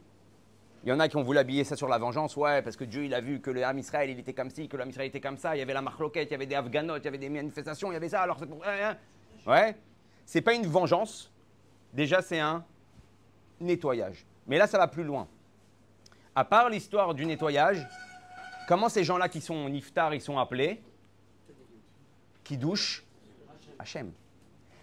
il 0.83 0.89
y 0.89 0.91
en 0.91 0.99
a 0.99 1.07
qui 1.07 1.17
ont 1.17 1.23
voulu 1.23 1.37
habiller 1.37 1.63
ça 1.63 1.75
sur 1.75 1.87
la 1.87 1.97
vengeance, 1.97 2.35
ouais, 2.37 2.61
parce 2.61 2.75
que 2.75 2.83
Dieu, 2.83 3.05
il 3.05 3.13
a 3.13 3.21
vu 3.21 3.39
que 3.39 3.51
le 3.51 3.63
Ham 3.63 3.77
Israël, 3.77 4.09
il 4.09 4.19
était 4.19 4.33
comme 4.33 4.49
ci, 4.49 4.67
que 4.67 4.77
Ham 4.77 4.89
Israël 4.89 5.09
était 5.09 5.21
comme 5.21 5.37
ça, 5.37 5.55
il 5.55 5.59
y 5.59 5.61
avait 5.61 5.73
la 5.73 5.81
marloquette, 5.81 6.29
il 6.29 6.31
y 6.31 6.35
avait 6.35 6.47
des 6.47 6.55
Afghanotes, 6.55 7.01
il 7.03 7.05
y 7.05 7.07
avait 7.07 7.17
des 7.17 7.29
manifestations, 7.29 7.91
il 7.91 7.93
y 7.93 7.97
avait 7.97 8.09
ça, 8.09 8.21
alors 8.21 8.37
c'est 8.39 8.47
pour... 8.47 8.63
hein, 8.65 8.77
hein. 8.83 8.97
Ouais, 9.45 9.75
c'est 10.25 10.41
pas 10.41 10.53
une 10.53 10.65
vengeance, 10.65 11.31
déjà 11.93 12.21
c'est 12.21 12.39
un 12.39 12.65
nettoyage. 13.59 14.25
Mais 14.47 14.57
là, 14.57 14.67
ça 14.67 14.77
va 14.77 14.87
plus 14.87 15.03
loin. 15.03 15.27
À 16.35 16.43
part 16.43 16.69
l'histoire 16.69 17.13
du 17.13 17.25
nettoyage, 17.25 17.87
comment 18.67 18.89
ces 18.89 19.03
gens-là 19.03 19.29
qui 19.29 19.41
sont 19.41 19.69
niftar, 19.69 20.13
ils 20.13 20.21
sont 20.21 20.39
appelés? 20.39 20.81
Qui 22.43 22.57
douchent? 22.57 23.03
Hachem. 23.77 24.11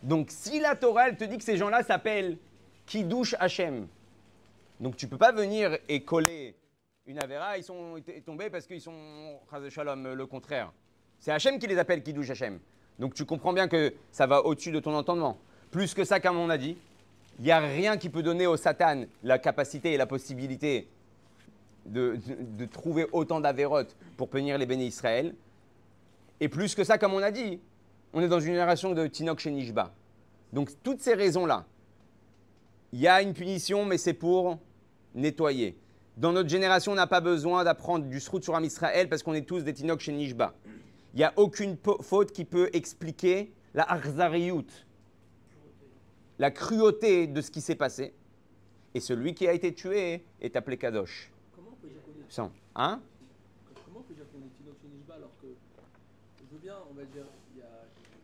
Donc 0.03 0.29
si 0.31 0.61
la 0.61 0.77
Torah, 0.77 1.09
elle 1.09 1.17
te 1.17 1.25
dit 1.25 1.39
que 1.39 1.45
ces 1.45 1.57
gens-là 1.57 1.83
s'appellent 1.83 2.39
qui 2.87 3.05
douchent 3.05 3.35
Hachem, 3.39 3.89
donc 4.81 4.97
tu 4.97 5.09
peux 5.09 5.19
pas 5.19 5.33
venir 5.33 5.77
et 5.89 6.03
coller 6.05 6.55
une 7.07 7.19
Avera, 7.23 7.57
ils 7.59 7.65
sont 7.65 7.95
tombés 8.25 8.51
parce 8.51 8.67
qu'ils 8.67 8.81
sont 8.81 9.41
Shalom, 9.71 10.13
le 10.15 10.27
contraire. 10.27 10.73
C'est 11.19 11.33
Hachem 11.33 11.59
qui 11.59 11.67
les 11.67 11.79
appelle 11.79 12.03
qui 12.03 12.13
douche 12.13 12.31
Hachem. 12.31 12.59
Donc 12.99 13.15
tu 13.15 13.25
comprends 13.25 13.53
bien 13.53 13.67
que 13.69 13.95
ça 14.13 14.27
va 14.27 14.45
au-dessus 14.45 14.73
de 14.73 14.81
ton 14.81 14.95
entendement. 14.95 15.39
Plus 15.71 15.95
que 15.95 16.05
ça, 16.05 16.21
comme 16.21 16.37
on 16.39 16.51
a 16.51 16.59
dit, 16.59 16.77
il 17.39 17.45
n'y 17.45 17.51
a 17.51 17.61
rien 17.61 17.97
qui 17.97 18.09
peut 18.09 18.23
donner 18.23 18.47
au 18.47 18.57
Satan 18.57 19.05
la 19.23 19.39
capacité 19.39 19.93
et 19.93 19.97
la 19.97 20.07
possibilité 20.07 20.89
de, 21.87 22.17
de- 22.27 22.37
de 22.59 22.65
trouver 22.67 23.07
autant 23.13 23.41
d'Avérotes 23.41 23.97
pour 24.17 24.29
punir 24.29 24.59
les 24.59 24.67
bénis 24.67 24.87
Israël. 24.89 25.35
Et 26.41 26.49
plus 26.49 26.75
que 26.75 26.85
ça, 26.85 26.99
comme 26.99 27.15
on 27.15 27.23
a 27.23 27.31
dit, 27.31 27.61
on 28.13 28.21
est 28.21 28.29
dans 28.29 28.41
une 28.41 28.47
génération 28.53 28.93
de 28.93 29.07
Tinok 29.07 29.39
chez 29.39 29.51
Nishba. 29.51 29.93
Donc 30.53 30.71
toutes 30.83 31.01
ces 31.01 31.15
raisons-là, 31.15 31.65
il 32.93 33.01
y 33.01 33.09
a 33.09 33.23
une 33.23 33.35
punition, 33.35 33.85
mais 33.85 33.99
c'est 33.99 34.15
pour 34.15 34.59
nettoyer. 35.19 35.77
Dans 36.17 36.33
notre 36.33 36.49
génération, 36.49 36.93
on 36.93 36.97
n'a 36.97 37.07
pas 37.07 37.21
besoin 37.21 37.63
d'apprendre 37.65 38.07
du 38.07 38.19
srout 38.21 38.43
sur 38.43 38.57
un 38.57 38.63
Israël 38.63 39.09
parce 39.09 39.23
qu'on 39.23 39.35
est 39.35 39.47
tous 39.47 39.63
des 39.63 39.73
Tinok 39.75 40.01
chez 40.01 40.13
Nishba. 40.13 40.55
Il 41.15 41.19
n'y 41.19 41.25
a 41.25 41.33
aucune 41.37 41.77
faute 42.01 42.33
qui 42.33 42.45
peut 42.45 42.71
expliquer 42.73 43.53
la 43.75 43.91
arzariout, 43.91 44.67
la 46.39 46.51
cruauté 46.51 47.27
de 47.27 47.41
ce 47.41 47.51
qui 47.51 47.61
s'est 47.61 47.75
passé. 47.77 48.15
Et 48.95 49.01
celui 49.01 49.35
qui 49.35 49.47
a 49.47 49.53
été 49.53 49.73
tué 49.75 50.25
est 50.41 50.57
appelé 50.57 50.77
Kadosh. 50.77 51.31
Comment 51.55 51.69
on 51.73 51.77
peut 51.77 51.89
Sans- 52.29 52.51
Hein 52.75 53.01
comment 53.85 54.01
on 54.01 54.03
peut 54.03 54.15
Tinoch 54.15 55.11
alors 55.15 55.31
que, 55.41 55.47
je 56.39 56.55
veux 56.55 56.61
bien, 56.61 56.75
on 56.91 56.95
va 56.95 57.05
dire, 57.05 57.25
il 57.55 57.59
y 57.59 57.63
a, 57.63 57.67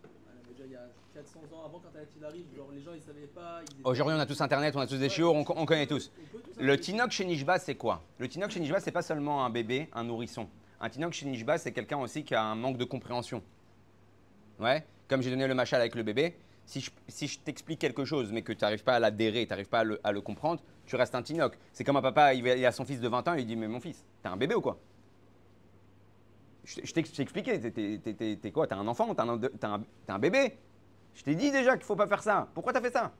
on 0.05 0.49
va 0.49 0.55
dire, 0.57 0.67
il 0.67 0.73
y 0.73 0.77
a 0.77 0.89
400 1.14 1.40
ans 1.53 1.64
avant 1.66 1.79
quand 1.79 1.90
il 2.16 2.24
arrive, 2.24 2.44
genre 2.57 2.68
les 2.74 2.81
gens 2.83 2.90
ils 2.94 3.00
savaient 3.03 3.27
pas. 3.29 3.61
ils 3.70 3.87
Aujourd'hui, 3.87 4.16
on 4.16 4.20
a 4.20 4.27
tous 4.27 4.40
Internet, 4.40 4.74
on 4.77 4.81
a 4.81 4.87
tous 4.87 4.98
des 4.98 5.09
chiots, 5.09 5.31
on, 5.33 5.44
on 5.57 5.64
connaît 5.64 5.87
tous. 5.87 6.11
On 6.18 6.37
peut 6.37 6.42
tous 6.42 6.61
Le 6.61 6.79
Tinok 6.79 7.11
chez 7.12 7.24
Nishba, 7.24 7.59
c'est 7.61 7.77
quoi? 7.77 8.03
Le 8.18 8.29
Tinok 8.29 8.50
chez 8.50 8.59
Nishba, 8.61 8.81
c'est 8.81 8.90
pas 8.90 9.03
seulement 9.03 9.44
un 9.44 9.50
bébé, 9.50 9.88
un 9.92 10.03
nourrisson. 10.05 10.48
Un 10.81 10.88
Tinok 10.90 11.12
chez 11.12 11.27
Nishba, 11.27 11.57
c'est 11.59 11.70
quelqu'un 11.72 11.98
aussi 11.98 12.24
qui 12.24 12.35
a 12.35 12.42
un 12.42 12.57
manque 12.57 12.79
de 12.79 12.85
compréhension. 12.85 13.42
Ouais? 14.59 14.85
Comme 15.09 15.22
j'ai 15.22 15.31
donné 15.31 15.46
le 15.46 15.55
machal 15.55 15.81
avec 15.81 15.94
le 15.94 16.03
bébé, 16.03 16.35
si 16.66 16.81
je, 16.81 16.90
si 17.07 17.29
je 17.29 17.38
t'explique 17.38 17.79
quelque 17.79 18.05
chose, 18.05 18.33
mais 18.33 18.42
que 18.42 18.53
tu 18.53 18.62
n'arrives 18.64 18.83
pas 18.83 18.94
à 18.94 18.98
l'adhérer, 18.98 19.44
tu 19.46 19.50
n'arrives 19.50 19.68
pas 19.68 19.81
à 19.81 19.85
le, 19.85 20.00
à 20.03 20.11
le 20.11 20.20
comprendre, 20.20 20.62
tu 20.87 20.96
restes 20.96 21.14
un 21.14 21.22
Tinok. 21.22 21.57
C'est 21.72 21.85
comme 21.85 21.96
un 21.96 22.03
papa, 22.03 22.35
il, 22.35 22.44
il 22.44 22.66
a 22.66 22.72
son 22.72 22.85
fils 22.85 22.98
de 23.00 23.09
20 23.09 23.29
ans, 23.29 23.35
il 23.35 23.46
dit 23.46 23.55
Mais 23.55 23.68
mon 23.68 23.79
fils, 23.81 24.05
t'es 24.22 24.29
un 24.29 24.37
bébé 24.37 24.57
ou 24.57 24.61
quoi? 24.61 24.79
Je, 26.64 26.92
t'ai- 26.92 27.00
expliqué, 27.22 27.61
t'es- 28.40 28.50
quoi? 28.50 28.66
T'es 28.66 28.74
un 28.74 28.88
enfant 28.88 29.14
T'es 29.14 29.20
un, 29.20 29.38
t'es 29.38 29.64
un- 29.66 29.81
t'es 30.07 30.12
un 30.12 30.18
bébé 30.18 30.57
Je 31.14 31.22
t'ai 31.22 31.35
dit 31.35 31.50
déjà 31.50 31.77
qu'il 31.77 31.85
faut 31.85 31.96
pas 31.96 32.07
faire 32.07 32.22
ça. 32.22 32.48
Pourquoi 32.55 32.72
t'as 32.72 32.81
fait 32.81 32.92
ça? 32.92 33.12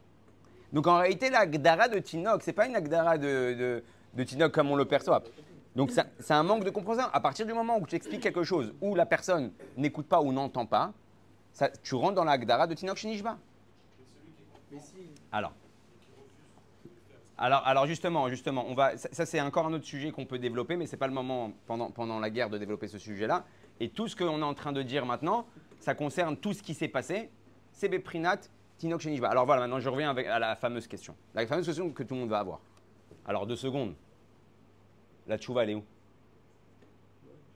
Donc 0.73 0.87
en 0.87 0.99
réalité, 0.99 1.31
la 1.31 1.47
Gdara 1.47 1.89
de 1.89 1.99
Tinok, 1.99 2.43
c'est 2.43 2.53
pas 2.53 2.67
une 2.67 2.75
Gdara 2.75 3.19
de, 3.19 3.83
de, 4.15 4.25
de 4.25 4.47
comme 4.49 4.71
on 4.71 4.77
le 4.77 4.85
perçoit. 4.85 5.23
Donc 5.77 5.91
c'est 5.93 6.35
un 6.35 6.43
manque 6.43 6.65
de 6.65 6.71
compréhension. 6.71 7.09
À 7.13 7.21
partir 7.21 7.47
du 7.47 7.53
moment 7.53 7.79
où 7.79 7.87
tu 7.87 7.95
expliques 7.95 8.23
quelque 8.23 8.45
chose, 8.45 8.75
où 8.81 8.95
la 8.95 9.07
personne 9.07 9.53
n'écoute 9.77 10.07
pas 10.07 10.21
ou 10.21 10.33
n'entend 10.33 10.67
pas, 10.67 10.93
tu 11.83 11.95
rentres 11.95 12.15
dans 12.15 12.25
la 12.25 12.39
Gdara 12.39 12.67
de 12.67 12.75
Tinok 12.75 12.97
Shinishba. 12.97 13.39
Alors. 15.31 15.53
Alors, 17.37 17.67
alors 17.67 17.87
justement, 17.87 18.29
justement, 18.29 18.65
on 18.69 18.75
va, 18.75 18.97
ça, 18.97 19.09
ça, 19.11 19.27
c'est 19.27 19.41
encore 19.41 19.67
un 19.67 19.73
autre 19.73 19.85
sujet 19.85 20.13
qu'on 20.13 20.25
peut 20.25 20.39
développer, 20.39 20.77
mais 20.77 20.87
ce 20.87 20.93
n'est 20.93 20.99
pas 20.99 21.09
le 21.09 21.13
moment 21.13 21.53
pendant, 21.67 21.91
pendant 21.91 22.21
la 22.21 22.31
guerre 22.31 22.49
de 22.49 22.59
développer 22.59 22.87
ce 22.87 22.99
sujet-là. 22.99 23.45
Et 23.81 23.89
tout 23.89 24.07
ce 24.07 24.15
qu'on 24.15 24.39
est 24.39 24.45
en 24.45 24.55
train 24.55 24.73
de 24.73 24.83
dire 24.83 25.05
maintenant, 25.05 25.47
ça 25.81 25.95
concerne 25.97 26.37
tout 26.37 26.53
ce 26.53 26.63
qui 26.63 26.75
s'est 26.75 26.89
passé. 26.89 27.31
C'est 27.75 27.89
Beprinat, 27.89 28.39
Tinok 28.79 29.01
Shenishba. 29.01 29.29
Alors 29.29 29.45
voilà, 29.45 29.63
maintenant 29.63 29.81
je 29.81 29.89
reviens 29.89 30.17
à 30.17 30.39
la 30.39 30.57
fameuse 30.57 30.87
question. 30.87 31.15
La 31.35 31.47
fameuse 31.47 31.67
question 31.67 31.91
que 31.91 32.03
tout 32.05 32.15
le 32.15 32.21
monde 32.21 32.31
va 32.31 32.39
avoir. 32.39 32.61
Alors 33.27 33.47
deux 33.47 33.57
secondes. 33.57 33.95
La 35.27 35.39
tchouva, 35.39 35.65
elle 35.65 35.71
est 35.71 35.75
où? 35.75 35.85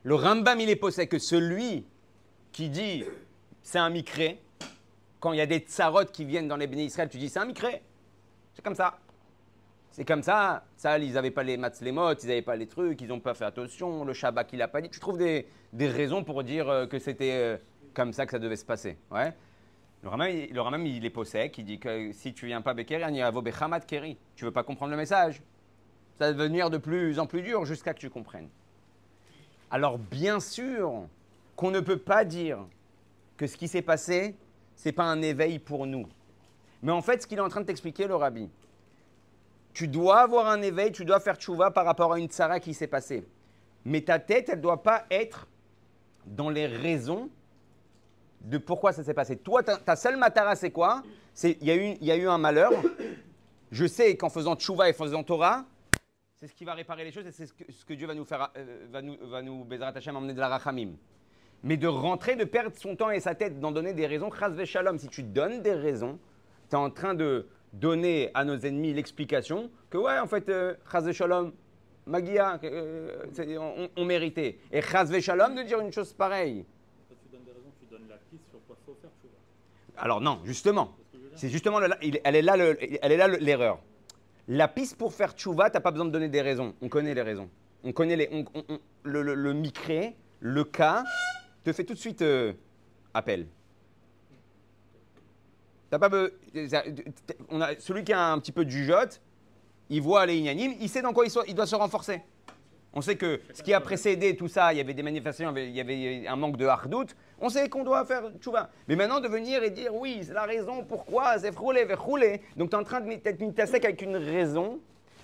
Le 0.03 0.15
Rambam, 0.15 0.59
il 0.61 0.69
est 0.69 0.77
posé 0.77 1.07
que 1.07 1.19
celui 1.19 1.87
qui 2.53 2.69
dit 2.69 3.05
c'est 3.63 3.79
un 3.79 3.91
micré, 3.91 4.41
quand 5.21 5.33
il 5.33 5.39
y 5.39 5.43
a 5.43 5.47
des 5.47 5.59
tsarotes 5.59 6.11
qui 6.11 6.25
viennent 6.25 6.49
dans 6.49 6.57
les 6.57 6.67
bénis 6.67 6.87
Israël, 6.87 7.09
tu 7.09 7.19
dis 7.19 7.29
c'est 7.29 7.41
un 7.41 7.45
micré. 7.45 7.83
C'est 8.55 8.63
comme 8.63 8.75
ça. 8.75 8.99
C'est 9.91 10.05
comme 10.05 10.23
ça. 10.23 10.65
Ça, 10.77 10.99
ils 10.99 11.13
n'avaient 11.13 11.31
pas 11.31 11.43
les 11.43 11.57
matzlemot, 11.57 12.15
ils 12.15 12.29
n'avaient 12.29 12.43
pas 12.43 12.57
les 12.57 12.67
trucs, 12.67 13.01
ils 13.01 13.09
n'ont 13.09 13.21
pas 13.21 13.35
fait 13.35 13.45
attention. 13.45 14.05
Le 14.05 14.13
Shabbat, 14.13 14.53
il 14.53 14.59
n'a 14.59 14.69
pas 14.69 14.81
dit. 14.81 14.89
Tu 14.89 15.01
trouves 15.01 15.19
des, 15.19 15.47
des 15.73 15.89
raisons 15.89 16.25
pour 16.25 16.43
dire 16.43 16.69
euh, 16.69 16.87
que 16.87 16.99
c'était 16.99 17.33
euh, 17.33 17.57
comme 17.95 18.13
ça 18.13 18.25
que 18.25 18.33
ça 18.33 18.39
devait 18.39 18.57
se 18.57 18.65
passer. 18.65 18.97
Ouais? 19.11 19.35
Le 20.03 20.09
Ramam, 20.09 20.87
il- 20.87 20.97
il 20.97 21.05
est 21.05 21.11
possèque, 21.11 21.59
il 21.59 21.65
dit 21.65 21.79
que 21.79 22.13
si 22.13 22.33
tu 22.33 22.47
viens 22.47 22.63
pas 22.63 22.75
Beker, 22.75 23.09
il 23.09 23.17
y 23.17 23.23
a 23.23 23.31
Bechamat 23.33 23.81
Keri. 23.81 24.17
Tu 24.37 24.45
veux 24.45 24.53
pas 24.53 24.63
comprendre 24.63 24.91
le 24.93 24.97
message. 24.97 25.43
Ça 26.19 26.27
va 26.27 26.33
devenir 26.33 26.71
de 26.71 26.79
plus 26.79 27.19
en 27.19 27.27
plus 27.27 27.43
dur 27.43 27.65
jusqu'à 27.65 27.95
que 27.95 27.99
tu 28.01 28.11
comprennes. 28.11 28.49
Alors, 29.71 29.99
bien 29.99 30.41
sûr 30.41 31.07
qu'on 31.57 31.71
ne 31.71 31.81
peut 31.81 31.99
pas 31.99 32.25
dire 32.25 32.59
que 33.37 33.47
ce 33.47 33.57
qui 33.57 33.69
s'est 33.69 33.83
passé, 33.83 34.35
c'est 34.75 34.93
pas 34.93 35.05
un 35.05 35.21
éveil 35.23 35.59
pour 35.59 35.87
nous. 35.87 36.07
Mais 36.83 36.93
en 36.93 37.03
fait, 37.03 37.23
ce 37.23 37.27
qu'il 37.27 37.39
est 37.39 37.43
en 37.43 37.49
train 37.49 37.61
de 37.61 37.67
t'expliquer, 37.67 38.07
le 38.07 38.15
Rabbi, 38.15 38.49
tu 39.73 39.89
dois 39.89 40.21
avoir 40.21 40.49
un 40.49 40.63
éveil, 40.63 40.93
tu 40.93 41.05
dois 41.05 41.21
faire 41.21 41.37
tchouva 41.37 41.71
par 41.71 41.85
rapport 41.85 42.13
à 42.13 42.19
une 42.19 42.29
tsara 42.29 42.61
qui 42.61 42.75
s'est 42.75 42.87
passée. 42.87 43.25
Mais 43.85 44.01
ta 44.01 44.19
tête, 44.19 44.49
elle 44.49 44.59
ne 44.59 44.63
doit 44.63 44.83
pas 44.83 45.07
être 45.11 45.47
dans 46.27 46.51
les 46.51 46.67
raisons 46.67 47.29
de 48.41 48.59
pourquoi 48.59 48.93
ça 48.93 49.03
s'est 49.03 49.15
passé. 49.15 49.37
Toi, 49.37 49.63
ta, 49.63 49.97
seule 49.97 50.17
matara, 50.17 50.57
c'est 50.57 50.71
quoi? 50.71 51.03
C'est 51.35 51.59
il 51.61 51.67
y, 51.67 52.11
a 52.11 52.17
eu- 52.17 52.29
un 52.29 52.39
malheur. 52.39 52.73
Je 53.71 53.87
sais 53.87 54.17
qu'en 54.17 54.31
faisant 54.31 54.57
tchouva 54.57 54.89
et 54.89 54.93
faisant 54.93 55.23
Torah, 55.23 55.65
c'est 56.41 56.47
ce 56.47 56.55
qui 56.55 56.65
va 56.65 56.75
réparer 56.75 57.03
les 57.03 57.11
choses 57.11 57.27
et 57.27 57.33
c'est 57.33 57.47
ce 57.47 57.85
que, 57.85 57.95
Dieu 57.95 58.07
va 58.07 58.15
nous 58.15 58.25
faire, 58.25 58.53
euh, 58.57 58.87
va 58.93 59.03
nous, 59.03 59.17
va 59.23 59.43
nous 59.43 59.65
Bezrat 59.65 59.89
Hashem, 59.89 60.15
emmener 60.15 60.35
de 60.35 60.39
la 60.39 60.47
rachamim. 60.47 60.93
Mais 61.65 61.77
de 61.77 61.89
rentrer, 61.89 62.37
de 62.37 62.45
perdre 62.45 62.77
son 62.77 62.95
temps 62.95 63.11
et 63.11 63.19
sa 63.19 63.35
tête, 63.35 63.59
d'en 63.59 63.73
donner 63.73 63.93
des 63.93 64.07
raisons, 64.07 64.31
chas 64.31 64.65
shalom. 64.65 64.99
Si 64.99 65.09
tu 65.09 65.25
donnes 65.25 65.63
des 65.63 65.73
raisons, 65.73 66.21
tu 66.71 66.77
es 66.77 66.79
en 66.79 66.91
train 66.91 67.15
de 67.15 67.49
donner 67.73 68.31
à 68.35 68.45
nos 68.45 68.57
ennemis 68.57 68.93
l'explication 68.93 69.69
que, 69.91 69.99
ouais, 69.99 70.21
en 70.21 70.29
fait, 70.29 70.49
euh, 70.49 70.75
chas 70.93 71.13
shalom, 71.13 71.53
magia, 72.07 72.61
euh, 72.63 73.89
on, 73.97 74.05
méritait. 74.05 74.61
Et 74.71 74.81
chas 74.81 75.11
shalom 75.21 75.57
de 75.57 75.63
dire 75.63 75.81
une 75.81 75.93
chose 75.93 76.13
pareille. 76.13 76.65
Quand 77.09 77.17
tu 77.21 77.29
donnes 77.33 77.45
des 77.45 77.51
raisons, 77.51 77.73
tu 77.81 77.87
donnes 77.87 78.09
la 78.09 78.19
piste 78.31 78.49
sur 78.49 78.61
quoi 78.65 78.77
faut 78.87 78.97
faire, 79.03 79.11
tu 79.21 79.27
vois. 79.27 79.41
Alors 79.99 80.21
non, 80.21 80.41
justement. 80.45 80.95
C'est 81.35 81.49
justement, 81.49 81.81
elle 82.25 82.37
est 82.37 82.43
là 82.43 82.57
le- 82.57 82.77
elle 83.05 83.13
est 83.13 83.17
là 83.17 83.29
le- 83.29 83.37
l'erreur. 83.37 83.79
La 84.49 84.67
piste 84.67 84.97
pour 84.97 85.13
faire 85.13 85.33
tchouva, 85.33 85.71
t'as 85.71 85.81
pas 85.81 85.91
besoin 85.91 86.07
de 86.07 86.11
donner 86.11 86.29
des 86.29 86.41
raisons. 86.41 86.75
On 86.81 86.89
connaît 86.89 87.15
les 87.15 87.23
raisons. 87.23 87.49
On 87.85 87.93
connaît 87.93 88.17
les, 88.17 88.45
le, 89.05 89.23
le, 89.35 89.53
micré, 89.53 90.17
le 90.41 90.65
cas, 90.65 91.05
te 91.65 91.73
fait 91.73 91.85
tout 91.85 91.95
de 91.95 91.99
suite 91.99 92.23
euh, 92.23 92.53
appel. 93.15 93.47
T'as 95.91 95.99
pas 95.99 96.09
be- 96.09 96.33
on 97.51 97.61
a, 97.61 97.79
celui 97.79 98.05
qui 98.05 98.13
a 98.13 98.33
un 98.33 98.39
petit 98.39 98.53
peu 98.53 98.65
de 98.65 98.71
jugeote, 98.71 99.21
il 99.91 100.03
voit 100.03 100.27
les 100.27 100.37
ignanim, 100.37 100.75
il 100.81 100.89
sait 100.89 101.03
dans 101.03 101.13
quoi 101.13 101.25
il 101.47 101.55
doit 101.55 101.67
se 101.67 101.77
renforcer. 101.77 102.21
On 102.99 103.01
sait 103.01 103.15
que 103.15 103.41
ce 103.55 103.63
qui 103.63 103.73
a 103.73 103.81
précédé 103.81 104.35
tout 104.35 104.49
ça, 104.49 104.73
il 104.73 104.79
y 104.79 104.81
avait 104.81 104.93
des 104.93 105.05
manifestations, 105.05 105.55
il 105.57 105.71
y 105.71 105.81
avait- 105.81 106.27
un 106.27 106.35
manque 106.35 106.57
de 106.57 106.67
hardout. 106.67 107.07
On 107.41 107.49
sait 107.49 107.69
qu'on 107.69 107.85
doit 107.85 108.05
faire 108.05 108.25
tchouva. 108.41 108.71
Mais 108.89 108.97
maintenant, 108.97 109.21
de 109.21 109.29
venir 109.29 109.63
et 109.63 109.71
dire 109.71 109.95
oui, 109.95 110.23
c'est 110.25 110.33
la 110.33 110.43
raison 110.43 110.83
pourquoi, 110.83 111.39
c'est 111.39 111.53
froulé, 111.53 111.85
rouler. 111.95 112.41
Donc, 112.57 112.71
tu 112.71 112.75
es 112.75 112.79
en 112.79 112.83
train 112.83 113.01
de 113.01 113.09
être 113.13 113.41
mis 113.41 113.55
sec 113.55 113.85
avec 113.85 114.03
une 114.03 114.17
raison 114.17 114.81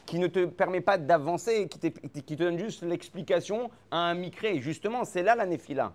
qui 0.07 0.21
ne 0.21 0.29
te 0.29 0.45
permet 0.45 0.83
pas 0.83 0.99
d'avancer, 0.99 1.67
qui, 1.67 1.81
qui 1.91 2.37
te 2.37 2.45
donne 2.45 2.61
juste 2.61 2.85
l'explication 2.85 3.73
à 3.91 3.97
un 4.11 4.15
micré. 4.15 4.61
Justement, 4.61 5.05
c'est 5.05 5.25
là 5.25 5.35
la 5.35 5.45
néphila. 5.45 5.93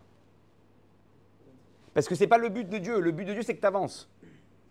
Parce 1.94 2.10
que 2.10 2.16
ce 2.16 2.20
n'est 2.20 2.28
pas 2.28 2.38
le 2.38 2.50
but 2.50 2.68
de 2.68 2.78
Dieu. 2.78 3.00
Le 3.00 3.12
but 3.12 3.24
de 3.24 3.32
Dieu, 3.32 3.42
c'est 3.42 3.56
que 3.56 3.62
tu 3.62 3.68
avances. 3.68 4.10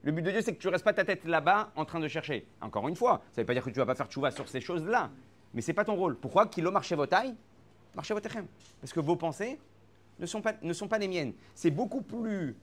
Le 0.02 0.12
but 0.12 0.20
de 0.20 0.30
Dieu, 0.30 0.42
c'est 0.42 0.52
que 0.52 0.60
tu 0.60 0.66
ne 0.66 0.72
restes 0.72 0.84
pas 0.84 0.92
ta 0.92 1.04
tête 1.06 1.24
là-bas 1.24 1.72
en 1.74 1.86
train 1.86 2.00
de 2.00 2.08
chercher. 2.08 2.46
Encore 2.60 2.86
une 2.86 2.96
fois, 2.96 3.22
ça 3.32 3.40
ne 3.40 3.44
veut 3.44 3.46
pas 3.46 3.54
dire 3.54 3.64
que 3.64 3.70
tu 3.70 3.78
ne 3.78 3.82
vas 3.82 3.86
pas 3.86 3.94
faire 3.94 4.08
tchouva 4.08 4.30
sur 4.30 4.46
ces 4.46 4.60
choses-là. 4.60 5.08
Mais 5.54 5.60
ce 5.60 5.68
n'est 5.68 5.74
pas 5.74 5.84
ton 5.84 5.94
rôle. 5.94 6.16
Pourquoi 6.16 6.46
Kilo 6.46 6.70
marchez 6.70 6.94
vos 6.94 7.06
tailles 7.06 7.34
Marchez 7.94 8.14
votre 8.14 8.28
Parce 8.80 8.92
que 8.92 9.00
vos 9.00 9.16
pensées 9.16 9.58
ne 10.18 10.26
sont 10.26 10.40
pas, 10.40 10.54
ne 10.62 10.72
sont 10.72 10.88
pas 10.88 10.98
les 10.98 11.08
miennes. 11.08 11.32
C'est 11.54 11.70
beaucoup 11.70 12.02
plus 12.02 12.56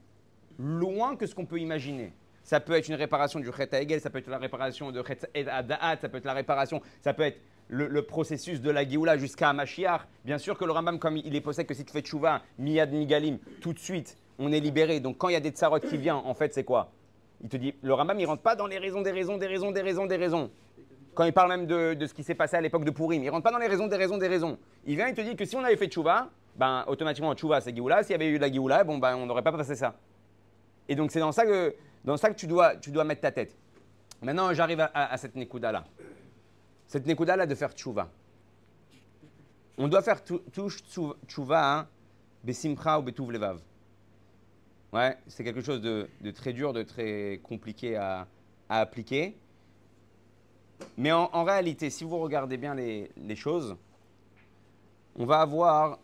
loin 0.58 1.16
que 1.16 1.26
ce 1.26 1.34
qu'on 1.34 1.46
peut 1.46 1.58
imaginer. 1.58 2.12
Ça 2.42 2.60
peut 2.60 2.74
être 2.74 2.88
une 2.88 2.94
réparation 2.94 3.40
du 3.40 3.50
Chet 3.52 3.68
Hegel, 3.72 4.00
ça 4.00 4.08
peut 4.08 4.18
être 4.18 4.28
la 4.28 4.38
réparation 4.38 4.92
de 4.92 5.02
Chet 5.04 5.18
Adaat, 5.48 5.98
ça 6.00 6.08
peut 6.08 6.18
être 6.18 6.24
la 6.24 6.32
réparation, 6.32 6.80
ça 7.00 7.12
peut 7.12 7.24
être 7.24 7.40
le, 7.68 8.02
processus 8.02 8.60
de 8.60 8.70
la 8.70 8.88
Géoula 8.88 9.18
jusqu'à 9.18 9.52
Mashiach. 9.52 10.02
Bien 10.24 10.38
sûr 10.38 10.56
que 10.56 10.64
le 10.64 10.70
Rambam, 10.70 10.98
comme 10.98 11.16
il 11.16 11.34
est 11.34 11.40
possède 11.40 11.66
que 11.66 11.74
si 11.74 11.84
tu 11.84 11.92
fais 11.92 12.02
tchouva, 12.02 12.42
miyad 12.58 12.92
migalim, 12.92 13.38
tout 13.60 13.72
de 13.72 13.78
suite, 13.78 14.16
on 14.38 14.52
est 14.52 14.60
libéré. 14.60 15.00
Donc 15.00 15.18
quand 15.18 15.28
il 15.28 15.32
y 15.32 15.36
a 15.36 15.40
des 15.40 15.50
tsarot 15.50 15.80
qui 15.80 15.96
viennent, 15.96 16.14
en 16.14 16.34
fait, 16.34 16.54
c'est 16.54 16.64
quoi? 16.64 16.92
Il 17.42 17.48
te 17.48 17.56
dit, 17.56 17.74
le 17.82 17.92
Rambam, 17.92 18.18
il 18.20 18.26
rentre 18.26 18.42
pas 18.42 18.54
dans 18.54 18.66
les 18.66 18.78
raisons, 18.78 19.02
des 19.02 19.10
raisons, 19.10 19.36
des 19.38 19.46
raisons, 19.46 19.72
des 19.72 19.82
raisons, 19.82 20.06
des 20.06 20.16
raisons. 20.16 20.50
Quand 21.16 21.24
il 21.24 21.32
parle 21.32 21.48
même 21.48 21.66
de, 21.66 21.94
de 21.94 22.06
ce 22.06 22.12
qui 22.12 22.22
s'est 22.22 22.34
passé 22.34 22.56
à 22.56 22.60
l'époque 22.60 22.84
de 22.84 22.90
Purim, 22.90 23.24
il 23.24 23.30
rentre 23.30 23.42
pas 23.42 23.50
dans 23.50 23.56
les 23.58 23.66
raisons, 23.68 23.86
des 23.86 23.96
raisons, 23.96 24.18
des 24.18 24.28
raisons. 24.28 24.58
Il 24.84 24.96
vient, 24.96 25.08
il 25.08 25.14
te 25.14 25.22
dit 25.22 25.34
que 25.34 25.46
si 25.46 25.56
on 25.56 25.64
avait 25.64 25.76
fait 25.78 25.86
tchouva, 25.86 26.28
ben 26.56 26.84
automatiquement 26.86 27.34
tchouva 27.34 27.62
c'est 27.62 27.74
Géoula. 27.74 28.02
S'il 28.02 28.12
y 28.12 28.14
avait 28.14 28.28
eu 28.28 28.36
la 28.36 28.52
Géoula, 28.52 28.84
bon 28.84 28.98
ben 28.98 29.16
on 29.16 29.24
n'aurait 29.24 29.42
pas 29.42 29.50
passé 29.50 29.74
ça. 29.74 29.94
Et 30.88 30.94
donc 30.94 31.10
c'est 31.10 31.20
dans 31.20 31.32
ça 31.32 31.46
que, 31.46 31.74
dans 32.04 32.18
ça 32.18 32.28
que 32.28 32.34
tu, 32.34 32.46
dois, 32.46 32.76
tu 32.76 32.90
dois 32.90 33.04
mettre 33.04 33.22
ta 33.22 33.32
tête. 33.32 33.56
Maintenant, 34.20 34.52
j'arrive 34.52 34.86
à, 34.92 35.16
cette 35.16 35.36
Nekuda-là. 35.36 35.84
Cette 36.86 37.06
Nekuda-là 37.06 37.46
de 37.46 37.54
faire 37.54 37.72
tchouva. 37.72 38.10
On 39.78 39.88
doit 39.88 40.02
faire 40.02 40.18
tchou- 40.18 41.14
tchouva, 41.26 41.78
hein, 41.78 41.88
besimcha 42.44 42.98
ou 42.98 43.02
betuv 43.02 43.30
levav. 43.30 43.60
Ouais, 44.92 45.16
c'est 45.28 45.44
quelque 45.44 45.62
chose 45.62 45.80
de, 45.80 46.08
de 46.20 46.30
très 46.30 46.52
dur, 46.52 46.74
de 46.74 46.82
très 46.82 47.40
compliqué 47.42 47.96
à, 47.96 48.26
à 48.68 48.80
appliquer. 48.80 49.36
Mais 50.96 51.12
en, 51.12 51.44
réalité, 51.44 51.90
si 51.90 52.04
vous 52.04 52.18
regardez 52.18 52.56
bien 52.56 52.74
les, 52.74 53.36
choses, 53.36 53.76
on 55.14 55.26
va 55.26 55.40
avoir 55.40 55.98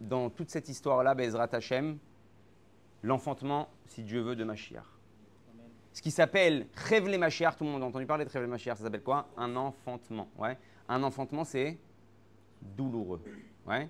dans 0.00 0.30
toute 0.30 0.50
cette 0.50 0.68
histoire-là, 0.68 1.14
Bezrat 1.14 1.48
Hashem, 1.52 1.98
l'enfantement, 3.02 3.68
si 3.86 4.02
Dieu 4.02 4.20
veut, 4.20 4.36
de 4.36 4.44
Mashiach. 4.44 4.84
Ce 5.92 6.02
qui 6.02 6.10
s'appelle 6.10 6.66
Chevle 6.88 7.18
Mashiach, 7.18 7.56
tout 7.56 7.64
le 7.64 7.70
monde 7.70 7.82
a 7.82 7.86
entendu 7.86 8.06
parler 8.06 8.24
de 8.24 8.30
Chevle 8.30 8.46
Mashiach, 8.46 8.76
ça 8.76 8.84
s'appelle 8.84 9.02
quoi? 9.02 9.28
Un 9.36 9.56
enfantement. 9.56 10.28
Ouais. 10.38 10.56
Un 10.88 11.02
enfantement, 11.02 11.44
c'est 11.44 11.78
douloureux. 12.62 13.22
Ouais. 13.66 13.88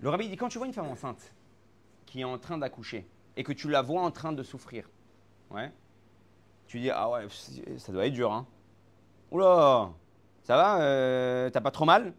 Le 0.00 0.08
rabbi 0.08 0.28
dit 0.28 0.36
quand 0.36 0.48
tu 0.48 0.58
vois 0.58 0.66
une 0.66 0.72
femme 0.72 0.88
enceinte 0.88 1.34
qui 2.06 2.20
est 2.20 2.24
en 2.24 2.38
train 2.38 2.58
d'accoucher 2.58 3.06
et 3.36 3.44
que 3.44 3.52
tu 3.52 3.68
la 3.68 3.82
vois 3.82 4.02
en 4.02 4.10
train 4.10 4.32
de 4.32 4.42
souffrir, 4.42 4.88
ouais, 5.50 5.70
tu 6.66 6.80
dis 6.80 6.90
ah 6.90 7.10
ouais, 7.10 7.26
ça 7.76 7.92
doit 7.92 8.06
être 8.06 8.14
dur, 8.14 8.32
hein. 8.32 8.46
Oula, 9.30 9.90
ça 10.42 10.56
va 10.56 10.80
euh, 10.80 11.50
T'as 11.50 11.60
pas 11.60 11.70
trop 11.70 11.84
mal. 11.84 12.12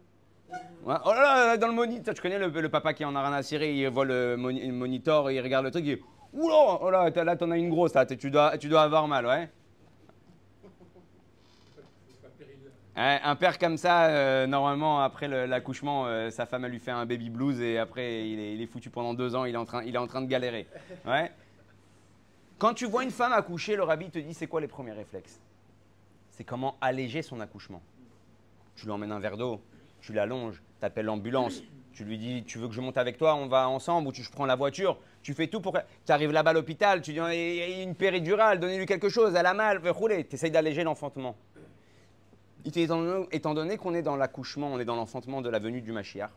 Oh 0.84 0.88
là 0.88 1.46
là, 1.46 1.56
dans 1.56 1.68
le 1.68 1.74
moniteur, 1.74 2.12
tu 2.12 2.20
connais 2.20 2.38
le, 2.38 2.68
papa 2.68 2.92
qui 2.92 3.04
en 3.04 3.14
a 3.14 3.22
rien 3.22 3.32
à 3.32 3.42
cirer, 3.42 3.72
il 3.72 3.88
voit 3.88 4.04
le, 4.04 4.36
moni- 4.36 4.66
le 4.66 4.72
monitor, 4.72 5.30
il 5.30 5.40
regarde 5.40 5.64
le 5.64 5.70
truc, 5.70 5.84
il 5.86 5.96
dit 5.96 6.02
Oula, 6.32 6.78
oh 6.80 6.90
là, 6.90 7.08
là 7.10 7.36
t'en 7.36 7.50
as 7.50 7.58
une 7.58 7.70
grosse, 7.70 7.94
là, 7.94 8.04
tu, 8.04 8.30
dois, 8.30 8.58
tu 8.58 8.68
dois 8.68 8.82
avoir 8.82 9.06
mal, 9.06 9.26
ouais. 9.26 9.48
Un 12.94 13.36
père 13.36 13.58
comme 13.58 13.76
ça, 13.78 14.06
euh, 14.06 14.46
normalement, 14.46 15.02
après 15.02 15.28
l'accouchement, 15.46 16.06
euh, 16.06 16.30
sa 16.30 16.44
femme, 16.46 16.64
elle 16.64 16.72
lui 16.72 16.78
fait 16.78 16.90
un 16.90 17.06
baby 17.06 17.30
blues 17.30 17.60
et 17.60 17.78
après, 17.78 18.28
il 18.28 18.38
est, 18.38 18.54
il 18.54 18.60
est 18.60 18.66
foutu 18.66 18.90
pendant 18.90 19.14
deux 19.14 19.34
ans, 19.34 19.44
il 19.44 19.54
est 19.54 19.58
en 19.58 19.64
train, 19.64 19.82
il 19.84 19.94
est 19.94 19.98
en 19.98 20.06
train 20.06 20.20
de 20.20 20.26
galérer. 20.26 20.66
Ouais. 21.06 21.30
Quand 22.58 22.74
tu 22.74 22.86
vois 22.86 23.02
une 23.02 23.10
femme 23.10 23.32
accoucher, 23.32 23.76
le 23.76 23.82
rabbi 23.82 24.10
te 24.10 24.18
dit 24.18 24.34
c'est 24.34 24.46
quoi 24.46 24.60
les 24.60 24.68
premiers 24.68 24.92
réflexes? 24.92 25.40
C'est 26.32 26.44
comment 26.44 26.76
alléger 26.80 27.22
son 27.22 27.40
accouchement. 27.40 27.82
Tu 28.74 28.86
lui 28.86 28.92
emmènes 28.92 29.12
un 29.12 29.20
verre 29.20 29.36
d'eau, 29.36 29.60
tu 30.00 30.12
l'allonges, 30.12 30.60
tu 30.80 30.84
appelles 30.84 31.06
l'ambulance, 31.06 31.62
tu 31.92 32.04
lui 32.04 32.18
dis 32.18 32.42
tu 32.44 32.58
veux 32.58 32.68
que 32.68 32.74
je 32.74 32.80
monte 32.80 32.96
avec 32.96 33.18
toi, 33.18 33.34
on 33.34 33.46
va 33.46 33.68
ensemble, 33.68 34.08
ou 34.08 34.12
tu 34.12 34.22
prends 34.32 34.46
la 34.46 34.56
voiture, 34.56 34.98
tu 35.22 35.34
fais 35.34 35.46
tout 35.46 35.60
pour. 35.60 35.78
Tu 36.06 36.10
arrives 36.10 36.32
là-bas 36.32 36.50
à 36.50 36.54
l'hôpital, 36.54 37.02
tu 37.02 37.12
dis 37.12 37.18
y 37.18 37.20
a 37.20 37.82
une 37.82 37.94
péridurale, 37.94 38.58
donnez-lui 38.58 38.86
quelque 38.86 39.10
chose, 39.10 39.34
elle 39.34 39.46
a 39.46 39.54
mal, 39.54 39.86
rouler, 39.90 40.26
tu 40.26 40.34
essayes 40.34 40.50
d'alléger 40.50 40.84
l'enfantement. 40.84 41.36
Étant 42.64 43.54
donné 43.54 43.76
qu'on 43.76 43.92
est 43.92 44.02
dans 44.02 44.16
l'accouchement, 44.16 44.68
on 44.68 44.80
est 44.80 44.84
dans 44.84 44.96
l'enfantement 44.96 45.42
de 45.42 45.50
la 45.50 45.58
venue 45.58 45.82
du 45.82 45.92
Mashiach, 45.92 46.30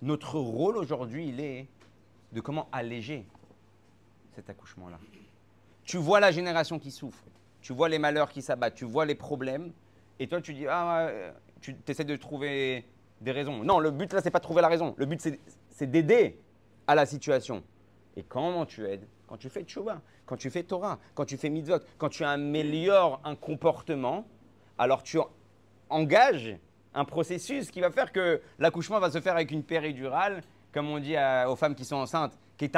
notre 0.00 0.38
rôle 0.38 0.76
aujourd'hui, 0.76 1.28
il 1.28 1.40
est 1.40 1.68
de 2.32 2.40
comment 2.40 2.68
alléger 2.72 3.24
cet 4.34 4.50
accouchement-là. 4.50 4.98
Tu 5.84 5.96
vois 5.96 6.18
la 6.18 6.32
génération 6.32 6.78
qui 6.80 6.90
souffre, 6.90 7.22
tu 7.62 7.72
vois 7.72 7.88
les 7.88 7.98
malheurs 7.98 8.30
qui 8.30 8.42
s'abattent, 8.42 8.74
tu 8.74 8.84
vois 8.84 9.06
les 9.06 9.14
problèmes, 9.14 9.72
et 10.18 10.26
toi 10.26 10.40
tu 10.40 10.52
dis, 10.52 10.66
ah, 10.68 11.10
tu 11.60 11.76
essaies 11.88 12.04
de 12.04 12.16
trouver 12.16 12.84
des 13.20 13.30
raisons. 13.32 13.62
Non, 13.64 13.78
le 13.78 13.90
but 13.90 14.12
là, 14.12 14.20
c'est 14.20 14.30
pas 14.30 14.40
de 14.40 14.44
trouver 14.44 14.62
la 14.62 14.68
raison. 14.68 14.94
Le 14.98 15.06
but, 15.06 15.20
c'est- 15.20 15.86
d'aider 15.86 16.38
à 16.86 16.94
la 16.94 17.06
situation. 17.06 17.62
Et 18.16 18.22
comment 18.24 18.66
tu 18.66 18.84
aides? 18.86 19.06
Quand 19.26 19.36
tu 19.36 19.48
fais 19.48 19.62
tchouva, 19.62 20.00
quand 20.26 20.36
tu 20.36 20.50
fais 20.50 20.62
Torah, 20.64 20.98
quand 21.14 21.24
tu 21.24 21.36
fais 21.36 21.48
mitzvot, 21.48 21.78
quand 21.98 22.08
tu 22.08 22.24
améliores 22.24 23.20
un 23.24 23.34
comportement, 23.36 24.26
alors 24.76 25.02
tu 25.02 25.18
en- 25.18 25.30
engages 25.88 26.56
un 26.94 27.04
processus 27.04 27.70
qui 27.70 27.80
va 27.80 27.90
faire 27.90 28.12
que 28.12 28.40
l'accouchement 28.58 28.98
va 29.00 29.10
se 29.10 29.20
faire 29.20 29.34
avec 29.34 29.50
une 29.50 29.62
péridurale, 29.62 30.42
comme 30.72 30.88
on 30.90 30.98
dit 30.98 31.14
aux 31.48 31.56
femmes 31.56 31.74
qui 31.74 31.84
sont 31.84 31.96
enceintes, 31.96 32.36
qui 32.58 32.66
est 32.66 32.76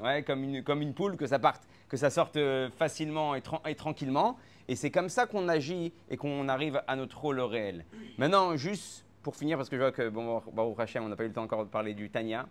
ouais, 0.00 0.22
comme, 0.22 0.44
une, 0.44 0.62
comme 0.62 0.82
une 0.82 0.94
poule, 0.94 1.16
que 1.16 1.26
ça 1.26 1.38
parte 1.38 1.62
que 1.88 1.96
ça 1.96 2.10
sorte 2.10 2.36
euh, 2.36 2.70
facilement 2.70 3.34
et, 3.34 3.40
tran- 3.40 3.62
et 3.66 3.74
tranquillement. 3.74 4.36
Et 4.68 4.74
c'est 4.74 4.90
comme 4.90 5.08
ça 5.08 5.26
qu'on 5.26 5.48
agit 5.48 5.92
et 6.10 6.16
qu'on 6.16 6.48
arrive 6.48 6.82
à 6.88 6.96
notre 6.96 7.20
rôle 7.20 7.40
réel. 7.40 7.84
Maintenant, 8.18 8.56
juste 8.56 9.04
pour 9.22 9.36
finir, 9.36 9.56
parce 9.56 9.68
que 9.68 9.76
je 9.76 9.82
vois 9.82 9.92
que, 9.92 10.08
bon, 10.08 10.42
Baruch 10.52 10.78
Hashem, 10.80 11.04
on 11.04 11.08
n'a 11.08 11.16
pas 11.16 11.24
eu 11.24 11.28
le 11.28 11.32
temps 11.32 11.44
encore 11.44 11.64
de 11.64 11.70
parler 11.70 11.94
du 11.94 12.10
Tanya. 12.10 12.48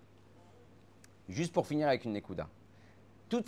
Juste 1.28 1.54
pour 1.54 1.67
finir 1.67 1.88
avec 1.88 2.06
une 2.06 2.13
Nekuda. 2.13 2.48
Tout 3.30 3.43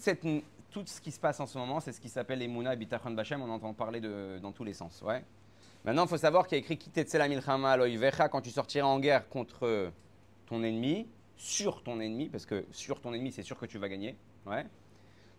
ce 0.85 0.99
qui 1.01 1.11
se 1.11 1.19
passe 1.19 1.39
en 1.39 1.45
ce 1.45 1.57
moment, 1.57 1.79
c'est 1.79 1.91
ce 1.91 2.01
qui 2.01 2.09
s'appelle 2.09 2.41
Emouna 2.41 2.73
et 2.73 2.77
Bitachon 2.77 3.11
Bachem. 3.11 3.41
On 3.41 3.49
entend 3.49 3.73
parler 3.73 4.01
de, 4.01 4.39
dans 4.41 4.51
tous 4.51 4.63
les 4.63 4.73
sens. 4.73 5.01
Ouais. 5.01 5.23
Maintenant, 5.85 6.03
il 6.03 6.09
faut 6.09 6.17
savoir 6.17 6.47
qu'il 6.47 6.57
y 6.57 6.59
a 6.59 6.63
écrit 6.63 6.77
Kitetsela 6.77 7.27
Milchama 7.29 7.71
Aloivecha 7.71 8.27
quand 8.27 8.41
tu 8.41 8.49
sortiras 8.49 8.87
en 8.87 8.99
guerre 8.99 9.29
contre 9.29 9.91
ton 10.45 10.63
ennemi, 10.63 11.07
sur 11.35 11.83
ton 11.83 11.99
ennemi, 11.99 12.29
parce 12.29 12.45
que 12.45 12.65
sur 12.71 12.99
ton 12.99 13.13
ennemi, 13.13 13.31
c'est 13.31 13.43
sûr 13.43 13.57
que 13.57 13.65
tu 13.65 13.77
vas 13.77 13.87
gagner. 13.87 14.17
Ouais. 14.45 14.65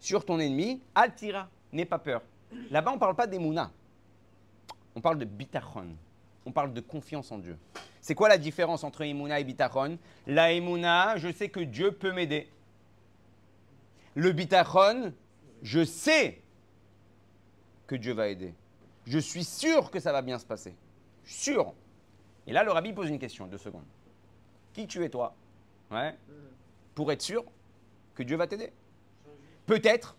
Sur 0.01 0.25
ton 0.25 0.39
ennemi, 0.39 0.81
Altira, 0.95 1.49
n'aie 1.73 1.85
pas 1.85 1.99
peur. 1.99 2.23
Là-bas, 2.71 2.93
on 2.93 2.95
ne 2.95 3.01
parle 3.01 3.17
pas 3.17 3.27
d'Emouna. 3.27 3.71
On 4.95 5.01
parle 5.01 5.19
de 5.19 5.25
Bitachon. 5.25 5.97
On 6.47 6.53
parle 6.53 6.73
de 6.73 6.81
confiance 6.81 7.31
en 7.31 7.39
Dieu. 7.39 7.59
C'est 8.01 8.15
quoi 8.15 8.29
la 8.29 8.39
différence 8.39 8.85
entre 8.85 9.03
Emouna 9.03 9.39
et 9.39 9.45
Bitachon? 9.45 9.99
La 10.27 10.53
Emouna, 10.53 11.17
je 11.19 11.31
sais 11.31 11.51
que 11.51 11.61
Dieu 11.61 11.93
peut 11.93 12.13
m'aider. 12.13 12.49
Le 14.15 14.33
Bitachon, 14.33 15.13
je 15.63 15.85
sais 15.85 16.41
que 17.87 17.97
Dieu 17.97 18.15
va 18.15 18.29
aider. 18.29 18.55
Je 19.05 19.19
suis 19.19 19.45
sûr 19.45 19.91
que 19.91 20.01
ça 20.01 20.13
va 20.13 20.23
bien 20.23 20.39
se 20.39 20.47
passer. 20.47 20.75
Sûr. 21.25 21.75
Et 22.47 22.53
là, 22.53 22.65
le 22.65 22.71
rabbi 22.71 22.93
pose 22.93 23.11
une 23.11 23.19
question, 23.19 23.47
deux 23.47 23.59
secondes. 23.59 23.85
Qui 24.73 24.87
tu 24.87 25.05
es 25.05 25.11
toi? 25.11 25.35
Pour 26.95 27.13
être 27.13 27.23
sûr 27.23 27.45
que 28.15 28.23
Dieu 28.23 28.37
va 28.37 28.47
t'aider. 28.47 28.73
Peut-être 29.69 30.17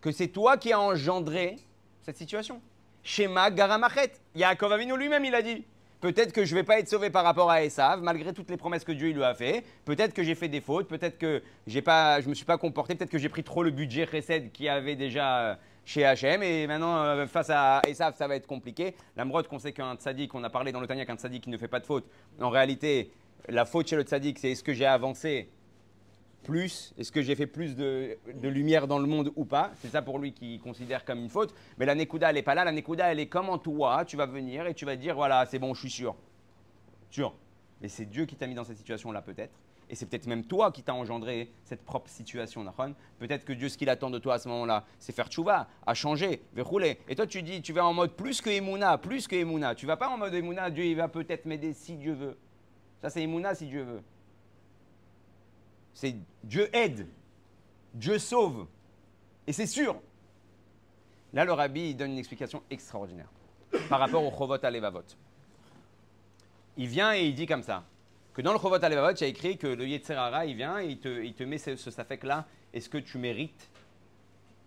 que 0.00 0.10
c'est 0.10 0.28
toi 0.28 0.56
qui 0.56 0.72
as 0.72 0.80
engendré 0.80 1.56
cette 2.00 2.16
situation. 2.16 2.62
Shema 3.02 3.50
Garamachet. 3.50 4.12
Yaakov 4.34 4.72
Avinu 4.72 4.96
lui-même, 4.96 5.24
il 5.26 5.34
a 5.34 5.42
dit. 5.42 5.66
Peut-être 6.00 6.32
que 6.32 6.46
je 6.46 6.54
ne 6.54 6.60
vais 6.60 6.64
pas 6.64 6.78
être 6.78 6.88
sauvé 6.88 7.10
par 7.10 7.22
rapport 7.22 7.50
à 7.50 7.62
Esav, 7.62 8.00
malgré 8.00 8.32
toutes 8.32 8.48
les 8.48 8.56
promesses 8.56 8.84
que 8.84 8.92
Dieu 8.92 9.12
lui 9.12 9.22
a 9.22 9.34
fait. 9.34 9.66
Peut-être 9.84 10.14
que 10.14 10.22
j'ai 10.22 10.34
fait 10.34 10.48
des 10.48 10.62
fautes, 10.62 10.88
peut-être 10.88 11.18
que 11.18 11.42
pas, 11.84 12.20
je 12.20 12.24
ne 12.24 12.30
me 12.30 12.34
suis 12.34 12.46
pas 12.46 12.56
comporté, 12.56 12.94
peut-être 12.94 13.10
que 13.10 13.18
j'ai 13.18 13.28
pris 13.28 13.44
trop 13.44 13.62
le 13.62 13.70
budget 13.70 14.06
Chesed 14.06 14.50
qui 14.50 14.66
avait 14.66 14.96
déjà 14.96 15.40
euh, 15.40 15.54
chez 15.84 16.00
H&M 16.00 16.42
et 16.42 16.66
maintenant 16.66 17.04
euh, 17.04 17.26
face 17.26 17.50
à 17.50 17.82
Esav 17.86 18.16
ça 18.16 18.26
va 18.26 18.36
être 18.36 18.46
compliqué. 18.46 18.94
La 19.14 19.26
mrotte 19.26 19.46
qu'on 19.46 19.58
sait 19.58 19.72
qu'un 19.72 19.96
tzaddik, 19.96 20.34
on 20.34 20.42
a 20.42 20.48
parlé 20.48 20.72
dans 20.72 20.80
le 20.80 20.86
Tanya 20.86 21.04
qu'un 21.04 21.16
tzaddik 21.16 21.44
qui 21.44 21.50
ne 21.50 21.58
fait 21.58 21.68
pas 21.68 21.80
de 21.80 21.86
faute. 21.86 22.06
En 22.40 22.48
réalité, 22.48 23.12
la 23.50 23.66
faute 23.66 23.88
chez 23.88 23.96
le 23.96 24.04
tzaddik, 24.04 24.38
c'est 24.38 24.52
est-ce 24.52 24.64
que 24.64 24.72
j'ai 24.72 24.86
avancé 24.86 25.50
plus 26.42 26.94
Est-ce 26.98 27.12
que 27.12 27.22
j'ai 27.22 27.34
fait 27.34 27.46
plus 27.46 27.76
de, 27.76 28.18
lumière 28.42 28.86
dans 28.86 28.98
le 28.98 29.06
monde 29.06 29.32
ou 29.36 29.44
pas? 29.44 29.70
C'est 29.80 29.88
ça 29.88 30.02
pour 30.02 30.18
lui 30.18 30.32
qu'il 30.32 30.60
considère 30.60 31.04
comme 31.04 31.20
une 31.20 31.28
faute. 31.28 31.54
Mais 31.78 31.86
la 31.86 31.94
Nekuda, 31.94 32.30
elle 32.30 32.36
n'est 32.36 32.42
pas 32.42 32.54
là. 32.54 32.64
La 32.64 32.72
Nekuda, 32.72 33.12
elle 33.12 33.20
est 33.20 33.28
comme 33.28 33.48
en 33.48 33.58
toi. 33.58 34.04
Tu 34.04 34.16
vas 34.16 34.26
venir 34.26 34.66
et 34.66 34.74
tu 34.74 34.84
vas 34.84 34.96
dire 34.96 35.14
voilà, 35.14 35.46
c'est 35.46 35.58
bon, 35.58 35.74
je 35.74 35.80
suis 35.80 35.90
sûr. 35.90 36.16
Sûr. 37.10 37.34
Mais 37.80 37.88
c'est 37.88 38.06
Dieu 38.06 38.26
qui 38.26 38.36
t'a 38.36 38.46
mis 38.46 38.54
dans 38.54 38.64
cette 38.64 38.76
situation-là, 38.76 39.22
peut-être. 39.22 39.54
Et 39.90 39.96
c'est 39.96 40.06
peut-être 40.06 40.26
même 40.26 40.44
toi 40.44 40.70
qui 40.70 40.84
t'as 40.84 40.92
engendré 40.92 41.50
cette 41.64 41.84
propre 41.84 42.08
situation. 42.08 42.64
Peut-être 43.18 43.44
que 43.44 43.52
Dieu, 43.52 43.68
ce 43.68 43.76
qu'il 43.76 43.90
attend 43.90 44.08
de 44.08 44.20
toi 44.20 44.34
à 44.34 44.38
ce 44.38 44.48
moment-là, 44.48 44.84
c'est 45.00 45.12
faire 45.12 45.28
tchouva, 45.28 45.66
à 45.84 45.94
changer, 45.94 46.42
rouler. 46.56 46.98
Et 47.08 47.16
toi, 47.16 47.26
tu 47.26 47.42
dis, 47.42 47.60
tu 47.60 47.72
vas 47.72 47.84
en 47.84 47.92
mode 47.92 48.12
plus 48.12 48.40
que 48.40 48.50
Emouna, 48.50 48.98
plus 48.98 49.26
que 49.26 49.34
Emouna. 49.34 49.74
Tu 49.74 49.86
vas 49.86 49.96
pas 49.96 50.08
en 50.08 50.16
mode 50.16 50.32
Emouna, 50.32 50.70
Dieu, 50.70 50.84
il 50.84 50.94
va 50.94 51.08
peut-être 51.08 51.44
m'aider 51.44 51.72
si 51.72 51.96
Dieu 51.96 52.12
veut. 52.12 52.38
Ça, 53.02 53.10
c'est 53.10 53.22
Emouna 53.22 53.56
si 53.56 53.66
Dieu 53.66 53.82
veut. 53.82 54.02
C'est 56.00 56.16
Dieu 56.42 56.74
aide, 56.74 57.06
Dieu 57.92 58.18
sauve. 58.18 58.66
Et 59.46 59.52
c'est 59.52 59.66
sûr. 59.66 60.00
Là, 61.34 61.44
le 61.44 61.52
rabbi 61.52 61.90
il 61.90 61.94
donne 61.94 62.12
une 62.12 62.18
explication 62.18 62.62
extraordinaire 62.70 63.28
par 63.90 64.00
rapport 64.00 64.24
au 64.24 64.30
Chovot 64.30 64.64
Alevavot. 64.64 65.04
Il 66.78 66.86
vient 66.86 67.14
et 67.14 67.26
il 67.26 67.34
dit 67.34 67.44
comme 67.44 67.62
ça 67.62 67.84
que 68.32 68.40
dans 68.40 68.54
le 68.54 68.58
Chovot 68.58 68.82
Alevavot, 68.82 69.12
il 69.12 69.20
y 69.20 69.24
a 69.24 69.26
écrit 69.26 69.58
que 69.58 69.66
le 69.66 69.86
Yetzerara, 69.86 70.46
il 70.46 70.56
vient 70.56 70.80
et 70.80 70.86
il 70.86 71.34
te, 71.34 71.44
met 71.44 71.58
ce, 71.58 71.76
ce 71.76 71.90
safek-là 71.90 72.46
est-ce 72.72 72.88
que 72.88 72.96
tu 72.96 73.18
mérites 73.18 73.68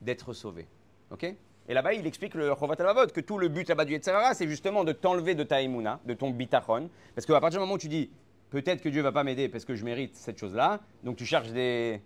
d'être 0.01 0.33
sauvé? 0.33 0.67
Ok? 1.09 1.23
Et 1.23 1.73
là-bas, 1.73 1.95
il 1.95 2.05
explique 2.05 2.35
le 2.35 2.53
Chovat 2.53 2.75
Alevavot 2.77 3.07
que 3.07 3.21
tout 3.21 3.39
le 3.39 3.47
but 3.47 3.67
là-bas 3.67 3.85
du 3.85 3.93
Yetzerara, 3.93 4.35
c'est 4.35 4.47
justement 4.47 4.83
de 4.83 4.91
t'enlever 4.91 5.33
de 5.33 5.43
ta 5.43 5.63
Emouna, 5.63 5.99
de 6.05 6.13
ton 6.13 6.29
bitachon. 6.29 6.91
Parce 7.15 7.25
qu'à 7.25 7.41
partir 7.41 7.59
du 7.59 7.61
moment 7.61 7.73
où 7.73 7.79
tu 7.79 7.87
dis 7.89 8.11
peut-être 8.53 8.83
que 8.83 8.89
Dieu 8.89 9.01
va 9.01 9.11
pas 9.11 9.23
m'aider 9.23 9.49
parce 9.49 9.65
que 9.65 9.73
je 9.73 9.83
mérite 9.83 10.15
cette 10.15 10.37
chose-là, 10.37 10.79
donc 11.03 11.15
tu 11.15 11.25
cherches 11.25 11.49
des, 11.49 11.99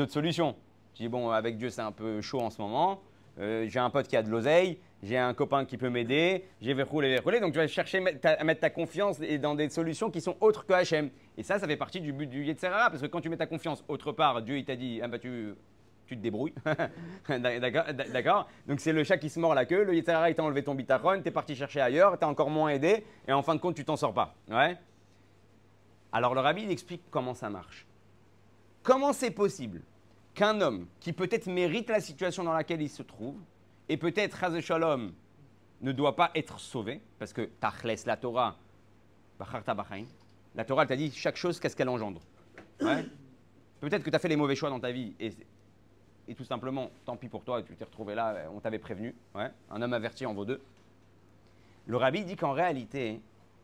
autres 0.00 0.12
solutions. 0.12 0.56
Tu 0.94 1.04
dis, 1.04 1.08
bon, 1.08 1.30
avec 1.30 1.58
Dieu, 1.58 1.70
c'est 1.70 1.80
un 1.80 1.92
peu 1.92 2.20
chaud 2.20 2.40
en 2.40 2.50
ce 2.50 2.60
moment. 2.60 3.02
Euh, 3.38 3.66
j'ai 3.68 3.78
un 3.78 3.88
pote 3.90 4.08
qui 4.08 4.16
a 4.16 4.22
de 4.22 4.28
l'oseille, 4.28 4.80
j'ai 5.04 5.16
un 5.16 5.32
copain 5.32 5.64
qui 5.64 5.76
peut 5.76 5.90
m'aider, 5.90 6.44
j'ai 6.60 6.74
verroulé, 6.74 7.10
verroulé. 7.10 7.38
Donc 7.38 7.52
tu 7.52 7.58
vas 7.58 7.68
chercher 7.68 8.02
à 8.24 8.44
mettre 8.44 8.60
ta 8.60 8.70
confiance 8.70 9.20
dans 9.40 9.54
des 9.54 9.68
solutions 9.68 10.10
qui 10.10 10.20
sont 10.20 10.36
autres 10.40 10.66
que 10.66 10.72
Hachem. 10.72 11.10
Et 11.38 11.44
ça, 11.44 11.60
ça 11.60 11.68
fait 11.68 11.76
partie 11.76 12.00
du 12.00 12.12
but 12.12 12.26
du 12.26 12.44
Yetzerara. 12.44 12.90
Parce 12.90 13.02
que 13.02 13.06
quand 13.06 13.20
tu 13.20 13.28
mets 13.28 13.36
ta 13.36 13.46
confiance 13.46 13.84
autre 13.86 14.10
part, 14.10 14.42
Dieu, 14.42 14.58
il 14.58 14.64
t'a 14.64 14.74
dit, 14.74 15.00
ah 15.02 15.06
bah 15.06 15.20
tu, 15.20 15.54
tu 16.06 16.16
te 16.16 16.20
débrouilles. 16.20 16.54
D'accord? 17.28 18.48
Donc 18.66 18.80
c'est 18.80 18.92
le 18.92 19.04
chat 19.04 19.18
qui 19.18 19.28
se 19.28 19.38
mord 19.38 19.54
la 19.54 19.66
queue. 19.66 19.84
Le 19.84 19.94
Yetzerara, 19.94 20.30
il 20.30 20.34
t'a 20.34 20.42
enlevé 20.42 20.64
ton 20.64 20.74
bitachon, 20.74 21.20
t'es 21.22 21.30
parti 21.30 21.54
chercher 21.54 21.80
ailleurs, 21.80 22.18
t'as 22.18 22.26
encore 22.26 22.50
moins 22.50 22.70
aidé. 22.70 23.04
Et 23.28 23.32
en 23.32 23.42
fin 23.42 23.54
de 23.54 23.60
compte, 23.60 23.76
tu 23.76 23.84
t'en 23.84 23.96
sors 23.96 24.14
pas. 24.14 24.34
Ouais? 24.50 24.76
Alors 26.16 26.34
le 26.34 26.40
rabbi 26.40 26.64
explique 26.70 27.02
comment 27.10 27.34
ça 27.34 27.50
marche. 27.50 27.86
Comment 28.82 29.12
c'est 29.12 29.30
possible 29.30 29.82
qu'un 30.34 30.62
homme 30.62 30.86
qui 30.98 31.12
peut-être 31.12 31.46
mérite 31.46 31.90
la 31.90 32.00
situation 32.00 32.42
dans 32.42 32.54
laquelle 32.54 32.80
il 32.80 32.88
se 32.88 33.02
trouve, 33.02 33.36
et 33.90 33.98
peut-être 33.98 34.38
Chaz 34.38 34.58
Shalom 34.60 35.12
ne 35.82 35.92
doit 35.92 36.16
pas 36.16 36.30
être 36.34 36.58
sauvé, 36.58 37.02
parce 37.18 37.34
que 37.34 37.42
Tachles, 37.42 38.06
la 38.06 38.16
Torah, 38.16 38.56
la 40.54 40.64
Torah 40.64 40.86
t'a 40.86 40.96
dit 40.96 41.12
chaque 41.12 41.36
chose, 41.36 41.60
qu'est-ce 41.60 41.76
qu'elle 41.76 41.90
engendre? 41.90 42.22
Peut-être 42.78 44.02
que 44.02 44.08
tu 44.08 44.16
as 44.16 44.18
fait 44.18 44.28
les 44.28 44.36
mauvais 44.36 44.56
choix 44.56 44.70
dans 44.70 44.80
ta 44.80 44.92
vie, 44.92 45.14
et, 45.20 45.32
et 46.28 46.34
tout 46.34 46.44
simplement, 46.44 46.90
tant 47.04 47.16
pis 47.18 47.28
pour 47.28 47.44
toi, 47.44 47.62
tu 47.62 47.76
t'es 47.76 47.84
retrouvé 47.84 48.14
là, 48.14 48.48
on 48.54 48.60
t'avait 48.60 48.78
prévenu. 48.78 49.14
Un 49.70 49.82
homme 49.82 49.92
averti 49.92 50.24
en 50.24 50.32
vaut 50.32 50.46
deux. 50.46 50.62
Le 51.86 51.98
rabbi 51.98 52.24
dit 52.24 52.36
qu'en 52.36 52.52
réalité, 52.52 53.20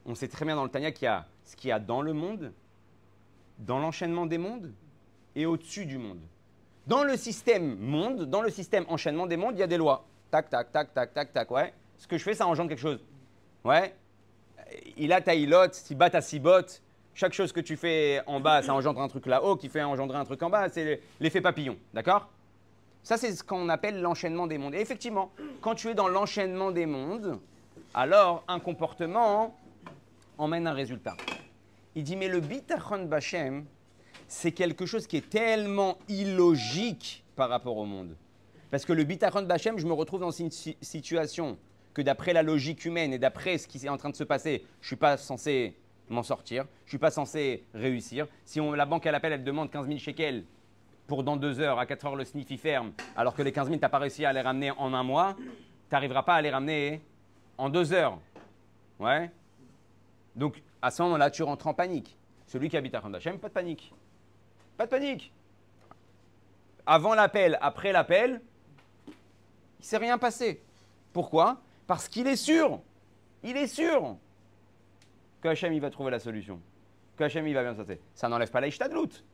on 0.06 0.14
sait 0.14 0.28
très 0.28 0.44
bien 0.44 0.56
dans 0.56 0.64
le 0.64 0.70
Tanya 0.70 0.92
qu'il 0.92 1.04
y 1.04 1.08
a 1.08 1.26
ce 1.44 1.56
qu'il 1.56 1.68
y 1.68 1.72
a 1.72 1.78
dans 1.78 2.02
le 2.02 2.12
monde, 2.12 2.52
dans 3.58 3.78
l'enchaînement 3.78 4.26
des 4.26 4.38
mondes 4.38 4.72
et 5.34 5.46
au-dessus 5.46 5.86
du 5.86 5.98
monde. 5.98 6.20
Dans 6.86 7.04
le 7.04 7.16
système 7.16 7.78
monde, 7.78 8.24
dans 8.24 8.42
le 8.42 8.50
système 8.50 8.84
enchaînement 8.88 9.26
des 9.26 9.36
mondes, 9.36 9.54
il 9.56 9.60
y 9.60 9.62
a 9.62 9.68
des 9.68 9.76
lois. 9.76 10.04
Tac, 10.30 10.50
tac, 10.50 10.72
tac, 10.72 10.92
tac, 10.92 11.12
tac, 11.12 11.32
tac, 11.32 11.50
ouais. 11.50 11.72
Ce 11.98 12.06
que 12.08 12.18
je 12.18 12.24
fais, 12.24 12.34
ça 12.34 12.46
engendre 12.46 12.68
quelque 12.68 12.80
chose. 12.80 13.04
Ouais. 13.64 13.94
Il 14.96 15.12
a 15.12 15.20
ta 15.20 15.34
ilote, 15.34 15.74
si 15.74 15.94
bat 15.94 16.10
ta 16.10 16.20
cibote. 16.20 16.82
Chaque 17.14 17.34
chose 17.34 17.52
que 17.52 17.60
tu 17.60 17.76
fais 17.76 18.22
en 18.26 18.40
bas, 18.40 18.62
ça 18.62 18.74
engendre 18.74 19.00
un 19.02 19.08
truc 19.08 19.26
là-haut, 19.26 19.56
qui 19.56 19.68
fait 19.68 19.82
engendrer 19.82 20.16
un 20.16 20.24
truc 20.24 20.42
en 20.42 20.50
bas. 20.50 20.68
C'est 20.70 21.00
l'effet 21.20 21.40
papillon, 21.40 21.76
d'accord? 21.92 22.30
Ça, 23.02 23.16
c'est 23.16 23.32
ce 23.32 23.44
qu'on 23.44 23.68
appelle 23.68 24.00
l'enchaînement 24.00 24.46
des 24.46 24.58
mondes. 24.58 24.74
Et 24.74 24.80
effectivement, 24.80 25.30
quand 25.60 25.74
tu 25.74 25.88
es 25.88 25.94
dans 25.94 26.08
l'enchaînement 26.08 26.70
des 26.70 26.86
mondes, 26.86 27.38
alors 27.94 28.44
un 28.48 28.58
comportement 28.58 29.54
emmène 30.38 30.66
un 30.66 30.72
résultat. 30.72 31.16
Il 31.94 32.04
dit, 32.04 32.16
mais 32.16 32.28
le 32.28 32.40
bitachon 32.40 33.04
bachem, 33.04 33.64
c'est 34.28 34.52
quelque 34.52 34.86
chose 34.86 35.06
qui 35.06 35.18
est 35.18 35.28
tellement 35.28 35.98
illogique 36.08 37.24
par 37.36 37.48
rapport 37.48 37.76
au 37.76 37.84
monde. 37.84 38.16
Parce 38.70 38.84
que 38.84 38.92
le 38.92 39.04
bitachon 39.04 39.42
bachem, 39.42 39.78
je 39.78 39.86
me 39.86 39.92
retrouve 39.92 40.20
dans 40.20 40.30
une 40.30 40.50
si- 40.50 40.76
situation 40.80 41.58
que 41.92 42.00
d'après 42.00 42.32
la 42.32 42.42
logique 42.42 42.84
humaine 42.86 43.12
et 43.12 43.18
d'après 43.18 43.58
ce 43.58 43.68
qui 43.68 43.78
est 43.84 43.88
en 43.90 43.98
train 43.98 44.08
de 44.10 44.16
se 44.16 44.24
passer, 44.24 44.64
je 44.80 44.84
ne 44.84 44.86
suis 44.86 44.96
pas 44.96 45.16
censé 45.18 45.76
m'en 46.08 46.22
sortir, 46.22 46.64
je 46.64 46.86
ne 46.86 46.88
suis 46.90 46.98
pas 46.98 47.10
censé 47.10 47.64
réussir. 47.74 48.26
Si 48.46 48.60
on- 48.60 48.72
la 48.72 48.86
banque, 48.86 49.04
elle 49.04 49.14
appelle, 49.14 49.34
elle 49.34 49.44
demande 49.44 49.70
15 49.70 49.86
000 49.86 49.98
shekels 49.98 50.44
pour 51.06 51.22
dans 51.22 51.36
deux 51.36 51.60
heures, 51.60 51.78
à 51.78 51.84
4 51.84 52.06
heures, 52.06 52.16
le 52.16 52.24
sniff 52.24 52.50
il 52.50 52.58
ferme, 52.58 52.92
alors 53.16 53.34
que 53.34 53.42
les 53.42 53.52
15 53.52 53.66
000, 53.66 53.76
tu 53.76 53.82
n'as 53.82 53.88
pas 53.90 53.98
réussi 53.98 54.24
à 54.24 54.32
les 54.32 54.40
ramener 54.40 54.70
en 54.70 54.94
un 54.94 55.02
mois, 55.02 55.36
tu 55.36 55.44
n'arriveras 55.92 56.22
pas 56.22 56.34
à 56.36 56.40
les 56.42 56.50
ramener 56.50 57.02
en 57.58 57.68
deux 57.68 57.92
heures. 57.92 58.18
Ouais 58.98 59.30
donc, 60.34 60.62
à 60.80 60.90
ce 60.90 61.02
moment-là, 61.02 61.30
tu 61.30 61.42
rentres 61.42 61.66
en 61.66 61.74
panique. 61.74 62.16
Celui 62.46 62.68
qui 62.68 62.76
habite 62.76 62.94
à 62.94 63.00
Randachem, 63.00 63.38
pas 63.38 63.48
de 63.48 63.54
panique. 63.54 63.92
Pas 64.76 64.86
de 64.86 64.90
panique. 64.90 65.32
Avant 66.86 67.14
l'appel, 67.14 67.58
après 67.60 67.92
l'appel, 67.92 68.40
il 69.06 69.10
ne 69.80 69.84
s'est 69.84 69.98
rien 69.98 70.18
passé. 70.18 70.62
Pourquoi? 71.12 71.60
Parce 71.86 72.08
qu'il 72.08 72.26
est 72.26 72.36
sûr, 72.36 72.80
il 73.42 73.56
est 73.56 73.66
sûr 73.66 74.16
que 75.40 75.48
Hachem, 75.48 75.72
il 75.72 75.80
va 75.80 75.90
trouver 75.90 76.10
la 76.10 76.18
solution. 76.18 76.60
Que 77.16 77.24
Hachem, 77.24 77.46
il 77.46 77.54
va 77.54 77.62
bien 77.62 77.74
passer. 77.74 78.00
Ça 78.14 78.28
n'enlève 78.28 78.50
pas 78.50 78.60
la 78.60 78.68
de 78.68 78.94
loot. 78.94 79.24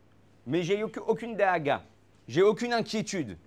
Mais 0.47 0.63
j'ai 0.63 0.83
aucune- 0.83 1.03
aucune 1.07 1.37
dahaga. 1.37 1.83
J'ai 2.27 2.43
aucune 2.43 2.73
inquiétude. 2.73 3.39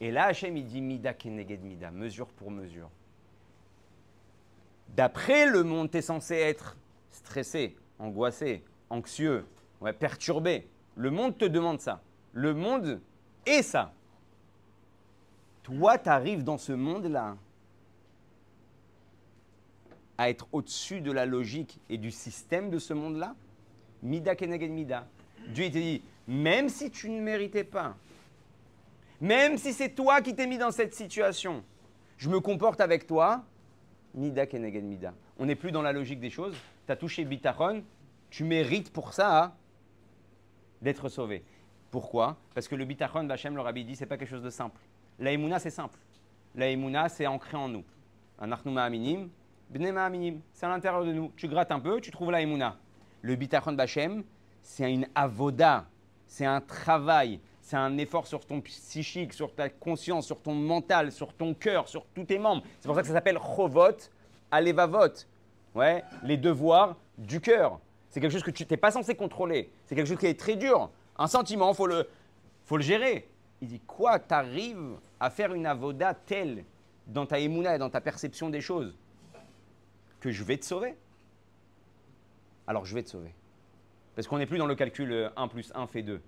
Et 0.00 0.10
là, 0.10 0.26
Hachem, 0.26 0.56
il 0.56 0.66
dit 0.66 0.80
Mida 0.80 1.14
keneged 1.14 1.62
Mida, 1.62 1.90
mesure 1.90 2.26
pour 2.28 2.50
mesure. 2.50 2.90
D'après 4.88 5.46
le 5.46 5.62
monde, 5.62 5.90
tu 5.90 5.98
es 5.98 6.02
censé 6.02 6.34
être 6.36 6.76
stressé, 7.12 7.76
angoissé, 7.98 8.64
anxieux, 8.90 9.44
ouais, 9.80 9.92
perturbé. 9.92 10.68
Le 10.96 11.10
monde 11.10 11.38
te 11.38 11.44
demande 11.44 11.80
ça. 11.80 12.02
Le 12.32 12.54
monde 12.54 13.00
est 13.46 13.62
ça. 13.62 13.92
Toi, 15.62 15.98
tu 15.98 16.08
arrives 16.08 16.42
dans 16.42 16.58
ce 16.58 16.72
monde-là 16.72 17.36
à 20.18 20.28
être 20.28 20.46
au-dessus 20.52 21.00
de 21.00 21.12
la 21.12 21.24
logique 21.24 21.78
et 21.88 21.98
du 21.98 22.10
système 22.10 22.70
de 22.70 22.78
ce 22.78 22.92
monde-là? 22.92 23.34
Mida 24.02 24.34
keneged 24.34 24.70
mida. 24.70 25.06
Dieu 25.48 25.66
te 25.66 25.78
dit, 25.78 26.02
même 26.26 26.68
si 26.68 26.90
tu 26.90 27.08
ne 27.08 27.20
méritais 27.20 27.64
pas, 27.64 27.96
même 29.20 29.56
si 29.56 29.72
c'est 29.72 29.90
toi 29.90 30.20
qui 30.20 30.34
t'es 30.34 30.46
mis 30.46 30.58
dans 30.58 30.72
cette 30.72 30.94
situation, 30.94 31.64
je 32.16 32.28
me 32.28 32.40
comporte 32.40 32.80
avec 32.80 33.06
toi, 33.06 33.44
On 34.14 35.46
n'est 35.46 35.54
plus 35.54 35.72
dans 35.72 35.82
la 35.82 35.92
logique 35.92 36.20
des 36.20 36.30
choses. 36.30 36.54
Tu 36.86 36.92
as 36.92 36.96
touché 36.96 37.24
bitachon, 37.24 37.82
tu 38.30 38.44
mérites 38.44 38.92
pour 38.92 39.12
ça 39.12 39.44
hein, 39.44 39.52
d'être 40.80 41.08
sauvé. 41.08 41.44
Pourquoi? 41.90 42.36
Parce 42.54 42.68
que 42.68 42.74
le 42.74 42.84
bitachon, 42.84 43.24
Bachem, 43.24 43.54
le 43.54 43.60
rabbi 43.60 43.84
dit, 43.84 43.96
c'est 43.96 44.06
pas 44.06 44.16
quelque 44.16 44.30
chose 44.30 44.42
de 44.42 44.50
simple. 44.50 44.80
La 45.18 45.58
c'est 45.58 45.70
simple. 45.70 45.98
La 46.54 46.68
emuna, 46.68 47.08
c'est 47.08 47.26
ancré 47.26 47.56
en 47.56 47.68
nous. 47.68 47.84
Un 48.38 48.50
arnouma 48.50 48.84
aminim, 48.84 49.28
bnema 49.70 50.04
aminim. 50.04 50.40
C'est 50.52 50.66
à 50.66 50.68
l'intérieur 50.68 51.04
de 51.04 51.12
nous. 51.12 51.32
Tu 51.36 51.48
grattes 51.48 51.70
un 51.70 51.80
peu, 51.80 52.00
tu 52.00 52.10
trouves 52.10 52.30
la. 52.30 52.42
Le 53.22 53.36
bitachon 53.36 53.72
Bachem, 53.72 54.24
c'est 54.62 54.92
une 54.92 55.06
avoda, 55.14 55.86
c'est 56.26 56.46
un 56.46 56.60
travail, 56.60 57.40
c'est 57.62 57.76
un 57.76 57.96
effort 57.96 58.26
sur 58.26 58.44
ton 58.44 58.60
psychique, 58.60 59.32
sur 59.32 59.54
ta 59.54 59.68
conscience, 59.68 60.26
sur 60.26 60.40
ton 60.40 60.52
mental, 60.52 61.12
sur 61.12 61.32
ton 61.32 61.54
cœur, 61.54 61.88
sur 61.88 62.04
tous 62.06 62.24
tes 62.24 62.38
membres. 62.38 62.62
C'est 62.80 62.88
pour 62.88 62.96
ça 62.96 63.02
que 63.02 63.06
ça 63.06 63.14
s'appelle 63.14 63.38
chovot, 63.38 63.96
alevavot. 64.50 65.12
Ouais, 65.74 66.04
les 66.24 66.36
devoirs 66.36 66.96
du 67.16 67.40
cœur. 67.40 67.78
C'est 68.10 68.20
quelque 68.20 68.32
chose 68.32 68.42
que 68.42 68.50
tu 68.50 68.66
n'es 68.68 68.76
pas 68.76 68.90
censé 68.90 69.14
contrôler. 69.14 69.70
C'est 69.86 69.94
quelque 69.94 70.08
chose 70.08 70.18
qui 70.18 70.26
est 70.26 70.38
très 70.38 70.56
dur. 70.56 70.90
Un 71.16 71.28
sentiment, 71.28 71.72
faut 71.72 71.86
le, 71.86 72.06
faut 72.64 72.76
le 72.76 72.82
gérer. 72.82 73.28
Il 73.62 73.68
dit 73.68 73.80
quoi 73.80 74.18
Tu 74.18 74.34
arrives 74.34 74.98
à 75.18 75.30
faire 75.30 75.54
une 75.54 75.64
avoda 75.64 76.12
telle 76.12 76.64
dans 77.06 77.24
ta 77.24 77.38
émouna 77.38 77.76
et 77.76 77.78
dans 77.78 77.90
ta 77.90 78.00
perception 78.00 78.50
des 78.50 78.60
choses 78.60 78.94
que 80.20 80.30
je 80.30 80.42
vais 80.42 80.58
te 80.58 80.64
sauver? 80.64 80.96
Alors 82.66 82.84
je 82.84 82.94
vais 82.94 83.02
te 83.02 83.08
sauver. 83.08 83.32
Parce 84.14 84.26
qu'on 84.26 84.38
n'est 84.38 84.46
plus 84.46 84.58
dans 84.58 84.66
le 84.66 84.74
calcul 84.74 85.30
1 85.36 85.48
plus 85.48 85.72
1 85.74 85.86
fait 85.86 86.02
2. 86.02 86.20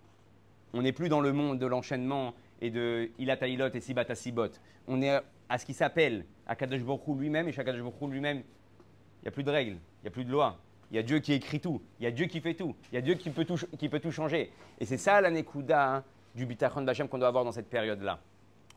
On 0.74 0.82
n'est 0.82 0.92
plus 0.92 1.08
dans 1.08 1.20
le 1.20 1.32
monde 1.32 1.60
de 1.60 1.66
l'enchaînement 1.66 2.34
et 2.60 2.68
de 2.68 3.08
ilata 3.18 3.46
ilot 3.46 3.70
et 3.72 3.80
sibata 3.80 4.16
sibot. 4.16 4.50
On 4.88 5.00
est 5.02 5.20
à 5.48 5.58
ce 5.58 5.64
qui 5.64 5.72
s'appelle 5.72 6.26
Akadosh 6.48 6.82
Baruch 6.82 7.16
lui-même 7.16 7.46
et 7.46 7.52
chaque 7.52 7.68
Akadosh 7.68 7.92
lui-même, 8.10 8.38
il 8.38 9.22
n'y 9.22 9.28
a 9.28 9.30
plus 9.30 9.44
de 9.44 9.50
règles, 9.52 9.76
il 9.76 10.02
n'y 10.02 10.08
a 10.08 10.10
plus 10.10 10.24
de 10.24 10.32
loi. 10.32 10.58
Il 10.90 10.96
y 10.96 10.98
a 10.98 11.04
Dieu 11.04 11.20
qui 11.20 11.32
écrit 11.32 11.60
tout, 11.60 11.80
il 12.00 12.04
y 12.04 12.06
a 12.06 12.10
Dieu 12.10 12.26
qui 12.26 12.40
fait 12.40 12.54
tout, 12.54 12.74
il 12.90 12.96
y 12.96 12.98
a 12.98 13.00
Dieu 13.00 13.14
qui 13.14 13.30
peut 13.30 13.44
tout, 13.44 13.56
qui 13.78 13.88
peut 13.88 14.00
tout 14.00 14.10
changer. 14.10 14.50
Et 14.80 14.84
c'est 14.84 14.98
ça 14.98 15.20
la 15.20 15.30
Nekuda 15.30 15.94
hein, 15.94 16.04
du 16.34 16.44
Bitachon 16.44 16.82
Bachem 16.82 17.08
qu'on 17.08 17.18
doit 17.18 17.28
avoir 17.28 17.44
dans 17.44 17.52
cette 17.52 17.70
période-là. 17.70 18.18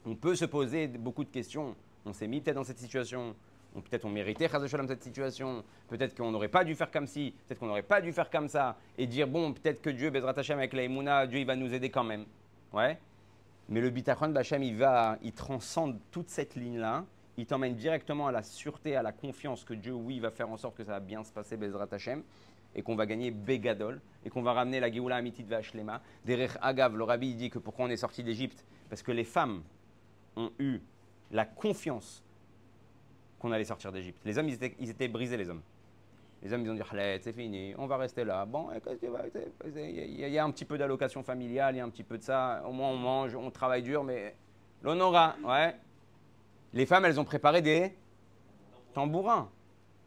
On 0.05 0.15
peut 0.15 0.36
se 0.36 0.45
poser 0.45 0.88
beaucoup 0.88 1.23
de 1.23 1.29
questions. 1.29 1.75
On 2.05 2.13
s'est 2.13 2.27
mis 2.27 2.41
peut-être 2.41 2.55
dans 2.55 2.63
cette 2.63 2.79
situation, 2.79 3.36
peut-être 3.73 4.06
on 4.06 4.10
méritait 4.10 4.47
cette 4.49 5.03
situation, 5.03 5.63
peut-être 5.88 6.15
qu'on 6.15 6.32
n'aurait 6.32 6.47
pas 6.47 6.63
dû 6.63 6.75
faire 6.75 6.91
comme 6.91 7.08
ci, 7.08 7.34
peut-être 7.47 7.60
qu'on 7.60 7.67
n'aurait 7.67 7.84
pas 7.84 8.01
dû 8.01 8.12
faire 8.12 8.30
comme 8.30 8.47
ça, 8.47 8.77
et 8.97 9.08
dire 9.08 9.27
bon, 9.27 9.53
peut-être 9.53 9.82
que 9.82 9.89
Dieu, 9.89 10.10
Bezrat 10.10 10.34
Hashem 10.38 10.58
avec 10.58 10.73
la 10.73 11.27
Dieu 11.27 11.39
il 11.39 11.45
va 11.45 11.56
nous 11.56 11.73
aider 11.73 11.89
quand 11.89 12.03
même. 12.03 12.25
Ouais. 12.73 12.97
Mais 13.69 13.82
le 13.82 13.89
Bitachon 13.89 14.30
Bachem, 14.30 14.63
il 14.63 14.77
va, 14.77 15.17
il 15.21 15.34
transcende 15.34 15.99
toute 16.12 16.30
cette 16.30 16.56
ligne-là 16.56 17.06
il 17.38 17.45
t'emmène 17.45 17.75
directement 17.75 18.27
à 18.27 18.32
la 18.32 18.41
sûreté, 18.41 18.95
à 18.95 19.03
la 19.03 19.12
confiance 19.12 19.63
que 19.63 19.75
Dieu, 19.75 19.93
oui, 19.93 20.19
va 20.19 20.32
faire 20.32 20.49
en 20.49 20.58
sorte 20.58 20.75
que 20.75 20.84
ça 20.84 20.93
va 20.93 20.99
bien 20.99 21.23
se 21.23 21.32
passer, 21.32 21.56
Bezrat 21.56 21.88
Hashem, 21.91 22.23
et 22.75 22.82
qu'on 22.82 22.95
va 22.95 23.06
gagner 23.06 23.32
Begadol, 23.32 24.01
et 24.25 24.30
qu'on 24.30 24.41
va 24.41 24.53
ramener 24.53 24.80
la 24.80 24.91
Géoula 24.91 25.17
Amitit 25.17 25.43
Vashlema. 25.43 26.01
Derech 26.25 26.58
Agav, 26.62 26.97
le 26.97 27.03
rabbi 27.03 27.36
dit 27.36 27.49
que 27.49 27.60
pourquoi 27.60 27.86
on 27.86 27.89
est 27.89 27.97
sorti 27.97 28.23
d'Égypte? 28.23 28.65
Parce 28.89 29.03
que 29.03 29.12
les 29.12 29.23
femmes 29.23 29.62
ont 30.36 30.51
eu 30.58 30.80
la 31.32 31.45
confiance 31.45 32.23
qu'on 33.39 33.52
allait 33.52 33.65
sortir 33.65 33.91
d'Égypte. 33.91 34.19
Les 34.26 34.38
hommes, 34.38 34.50
ils 34.50 34.89
étaient, 34.89 35.08
brisés, 35.08 35.38
les 35.38 35.50
hommes. 35.50 35.62
Les 36.43 36.54
hommes, 36.54 36.62
ils 36.62 36.69
ont 36.69 36.76
dit, 36.76 36.82
c'est 37.21 37.34
fini, 37.34 37.73
on 37.78 37.88
va 37.88 37.97
rester 37.97 38.23
là. 38.23 38.45
Bon, 38.45 38.67
il 39.76 40.30
y 40.30 40.38
a 40.38 40.43
un 40.43 40.52
petit 40.52 40.65
peu 40.65 40.78
d'allocation 40.78 41.23
familiale, 41.23 41.76
il 41.76 41.78
y 41.80 41.82
a 41.82 41.86
un 41.86 41.89
petit 41.89 42.04
peu 42.04 42.17
de 42.17 42.23
ça. 42.23 42.63
Au 42.67 42.71
moins, 42.71 42.89
on 42.89 42.97
mange, 42.97 43.36
on 43.36 43.50
travaille 43.50 43.82
dur, 43.82 44.04
mais 44.04 44.36
l'honora, 44.84 45.36
ouais, 45.43 45.76
les 46.73 46.86
femmes, 46.86 47.06
elles 47.06 47.19
ont 47.19 47.26
préparé 47.26 47.62
des 47.62 47.91
tambourins. 48.93 49.50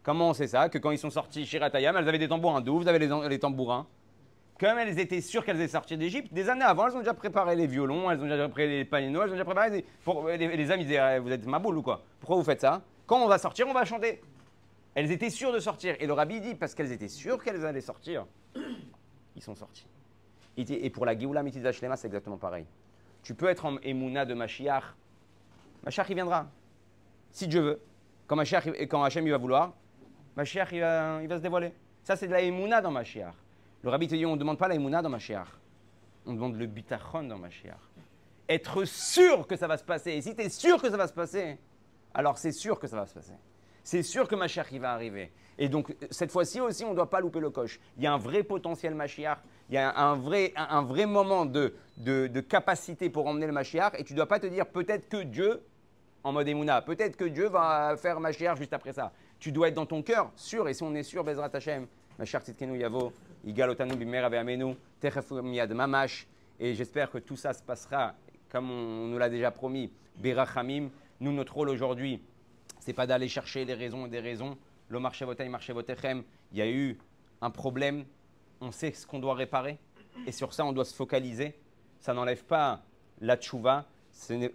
Comment 0.03 0.31
on 0.31 0.35
sait 0.35 0.47
ça? 0.47 0.69
Que 0.69 0.79
quand 0.79 0.91
ils 0.91 0.99
sont 0.99 1.11
sortis 1.11 1.45
Shiratayam, 1.45 1.97
elles 1.97 2.09
avaient 2.09 2.19
des 2.19 2.29
tambourins. 2.29 2.61
D'où 2.61 2.79
vous 2.79 2.89
avez 2.89 2.99
les, 2.99 3.39
tambourins 3.39 3.87
Comme 4.59 4.79
elles 4.79 4.99
étaient 4.99 5.21
sûres 5.21 5.45
qu'elles 5.45 5.57
allaient 5.57 5.69
sortir 5.69 5.99
d'Égypte, 5.99 6.33
des 6.33 6.49
années 6.49 6.65
avant, 6.65 6.89
elles 6.89 6.97
ont 6.97 7.01
déjà 7.01 7.15
préparé 7.15 7.57
les 7.57 7.67
violons, 7.67 8.11
elles 8.11 8.21
ont 8.21 8.25
déjà 8.25 8.49
préparé 8.49 8.79
les 8.79 8.85
panénos, 8.85 9.23
elles 9.25 9.31
ont 9.31 9.33
déjà 9.33 9.45
préparé 9.45 9.85
les, 10.39 10.57
les, 10.57 10.71
amis 10.71 10.85
disaient, 10.85 11.19
vous 11.19 11.31
êtes 11.31 11.47
ma 11.47 11.59
boule 11.59 11.79
ou 11.79 11.83
quoi? 11.83 12.03
Pourquoi 12.19 12.37
vous 12.37 12.45
faites 12.45 12.61
ça? 12.61 12.83
Quand 13.11 13.25
on 13.25 13.27
va 13.27 13.39
sortir, 13.39 13.67
on 13.67 13.73
va 13.73 13.85
chanter. 13.85 14.23
Elles 14.95 15.11
étaient 15.11 15.31
sûres 15.31 15.53
de 15.53 15.59
sortir. 15.59 15.97
Et 15.99 16.07
le 16.07 16.13
rabbi 16.13 16.41
dit, 16.41 16.55
parce 16.55 16.77
qu'elles 16.77 16.93
étaient 16.93 17.09
sûres 17.09 17.43
qu'elles 17.43 17.67
allaient 17.67 17.81
sortir, 17.81 18.25
ils 19.35 19.43
sont 19.43 19.57
sortis. 19.57 19.89
Et 20.57 20.91
pour 20.91 21.05
la 21.05 21.19
Géoula 21.19 21.43
Mitzvah 21.43 21.73
Shlema, 21.73 21.97
c'est 21.97 22.07
exactement 22.07 22.37
pareil. 22.37 22.67
Tu 23.25 23.35
peux 23.35 23.49
être 23.49 23.65
en 23.65 23.79
Emouna 23.79 24.25
de 24.25 24.35
Mashiach 24.35 24.95
Mashiach, 25.83 26.09
il 26.09 26.15
viendra. 26.15 26.47
Si 27.33 27.49
Dieu 27.49 27.61
veut. 27.61 27.83
Quand, 28.29 28.37
Mashiach, 28.37 28.69
quand 28.89 29.03
Hachem 29.03 29.27
il 29.27 29.33
va 29.33 29.39
vouloir, 29.39 29.73
Mashiach, 30.37 30.69
il 30.71 30.81
va, 30.81 31.21
il 31.21 31.27
va 31.27 31.39
se 31.39 31.43
dévoiler. 31.43 31.73
Ça, 32.05 32.15
c'est 32.15 32.29
de 32.29 32.33
la 32.33 32.43
émouna 32.43 32.81
dans 32.81 32.93
Mashiach. 32.93 33.35
Le 33.83 33.91
rabbi 33.91 34.07
te 34.07 34.15
dit, 34.15 34.25
on 34.25 34.35
ne 34.35 34.41
demande 34.41 34.59
pas 34.59 34.69
la 34.69 34.77
émouna 34.77 35.03
dans 35.03 35.11
Mashiach. 35.11 35.49
On 36.27 36.35
demande 36.35 36.55
le 36.55 36.67
bitachon 36.67 37.25
dans 37.25 37.39
Mashiach. 37.39 37.75
Être 38.49 38.85
sûr 38.85 39.49
que 39.49 39.57
ça 39.57 39.67
va 39.67 39.77
se 39.77 39.85
passer. 39.85 40.13
Et 40.13 40.23
si 40.23 40.33
tu 40.37 40.43
es 40.43 40.49
sûr 40.49 40.81
que 40.81 40.89
ça 40.89 40.97
va 40.97 41.09
se 41.09 41.13
passer, 41.13 41.59
alors 42.15 42.39
c'est 42.39 42.53
sûr 42.53 42.79
que 42.79 42.87
ça 42.87 42.97
va 42.97 43.07
se 43.07 43.15
passer. 43.15 43.33
C'est 43.83 44.03
sûr 44.03 44.29
que 44.29 44.35
Mashiach, 44.35 44.73
va 44.75 44.93
arriver. 44.93 45.33
Et 45.59 45.69
donc, 45.69 45.95
cette 46.11 46.31
fois-ci 46.31 46.61
aussi, 46.61 46.85
on 46.85 46.91
ne 46.91 46.95
doit 46.95 47.11
pas 47.11 47.21
louper 47.21 47.41
le 47.41 47.51
coche. 47.51 47.81
Il 47.97 48.03
y 48.03 48.07
a 48.07 48.13
un 48.13 48.19
vrai 48.19 48.43
potentiel 48.43 48.95
Mashiach. 48.95 49.39
Il 49.69 49.75
y 49.75 49.79
a 49.79 49.97
un 49.99 50.17
vrai, 50.17 50.53
un, 50.57 50.83
vrai 50.83 51.07
moment 51.07 51.45
de, 51.47 51.75
de, 51.97 52.41
capacité 52.41 53.11
pour 53.11 53.27
emmener 53.27 53.47
le 53.47 53.53
Mashiach. 53.53 53.95
Et 53.99 54.05
tu 54.05 54.13
ne 54.13 54.17
dois 54.17 54.27
pas 54.27 54.39
te 54.39 54.47
dire 54.47 54.67
peut-être 54.67 55.09
que 55.09 55.23
Dieu 55.23 55.63
en 56.23 56.33
mode 56.33 56.49
Emouna. 56.49 56.83
Peut-être 56.83 57.17
que 57.17 57.25
Dieu 57.25 57.49
va 57.49 57.97
faire 57.97 58.21
Mashiach 58.21 58.57
juste 58.57 58.73
après 58.73 58.93
ça. 58.93 59.13
Tu 59.39 59.53
dois 59.53 59.69
être 59.69 59.75
dans 59.75 59.87
ton 59.87 60.03
cœur, 60.03 60.31
sûr, 60.37 60.69
et 60.69 60.75
si 60.75 60.83
on 60.83 60.95
est 60.95 61.03
sûr, 61.03 61.25
Bezrat 61.25 61.51
Hashem, 61.53 61.87
Mashiach 62.19 62.45
Titkenu 62.45 62.79
Yavo, 62.79 63.13
Igalotanu 63.45 63.97
Bimer 63.97 64.19
Amenu, 64.19 64.77
Miyad 65.43 65.73
Mamash, 65.73 66.27
et 66.59 66.75
j'espère 66.75 67.11
que 67.11 67.19
tout 67.19 67.37
ça 67.37 67.55
se 67.55 67.63
passera 67.63 68.15
comme 68.51 68.71
on 68.71 69.07
nous 69.07 69.19
l'a 69.19 69.29
déjà 69.29 69.51
promis, 69.51 69.91
Berachamim. 70.17 70.89
Nous, 71.21 71.33
notre 71.33 71.55
rôle 71.55 71.69
aujourd'hui, 71.69 72.23
c'est 72.81 72.93
pas 72.93 73.07
d'aller 73.07 73.29
chercher 73.29 73.65
les 73.65 73.75
raisons 73.75 74.07
et 74.07 74.09
des 74.09 74.21
raisons. 74.21 74.57
Lo 74.89 75.01
marché 75.01 75.25
marché 75.49 75.73
il 76.53 76.59
y 76.59 76.63
a 76.63 76.69
eu 76.69 76.99
un 77.41 77.51
problème, 77.51 78.05
on 78.61 78.73
sait 78.73 78.93
ce 78.93 79.07
qu'on 79.07 79.21
doit 79.21 79.35
réparer, 79.35 79.79
et 80.27 80.33
sur 80.33 80.53
ça, 80.53 80.65
on 80.65 80.73
doit 80.73 80.85
se 80.85 80.95
focaliser. 80.95 81.55
Ça 82.01 82.15
n'enlève 82.15 82.45
pas 82.45 82.83
la 83.21 83.37
tchouva, 83.37 83.87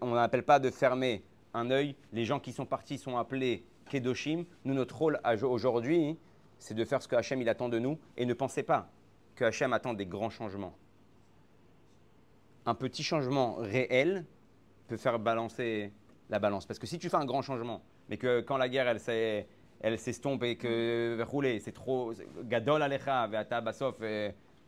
on 0.02 0.16
n'appelle 0.16 0.44
pas 0.44 0.60
de 0.60 0.70
fermer 0.70 1.24
un 1.54 1.72
œil. 1.72 1.96
Les 2.12 2.26
gens 2.26 2.40
qui 2.40 2.52
sont 2.52 2.66
partis 2.66 2.98
sont 2.98 3.18
appelés 3.18 3.66
Kedoshim. 3.90 4.46
Nous, 4.66 4.74
notre 4.74 4.98
rôle 4.98 5.20
aujourd'hui, 5.44 6.18
c'est 6.60 6.74
de 6.74 6.84
faire 6.84 7.02
ce 7.02 7.08
que 7.08 7.16
Hachem 7.16 7.42
il 7.42 7.50
attend 7.50 7.70
de 7.70 7.80
nous. 7.80 7.98
Et 8.18 8.26
ne 8.26 8.34
pensez 8.34 8.64
pas 8.64 8.90
que 9.36 9.46
Hachem 9.46 9.72
attend 9.74 9.94
des 9.94 10.06
grands 10.06 10.30
changements. 10.30 10.76
Un 12.66 12.74
petit 12.74 13.04
changement 13.04 13.56
réel 13.56 14.26
peut 14.88 14.98
faire 14.98 15.20
balancer 15.20 15.92
la 16.30 16.40
balance. 16.40 16.66
Parce 16.66 16.80
que 16.80 16.88
si 16.88 17.00
tu 17.00 17.10
fais 17.10 17.18
un 17.18 17.26
grand 17.26 17.42
changement, 17.42 17.82
mais 18.10 18.18
que 18.18 18.42
quand 18.42 18.58
la 18.58 18.70
guerre 18.70 18.88
elle, 18.88 19.46
elle 19.82 20.00
s'estompe 20.00 20.44
et 20.44 20.56
que 20.56 21.22
rouler, 21.24 21.60
c'est 21.60 21.72
trop. 21.72 22.14
Gadol 22.44 22.82
alecha, 22.82 23.28
ve'ata 23.28 23.62
basof, 23.62 23.96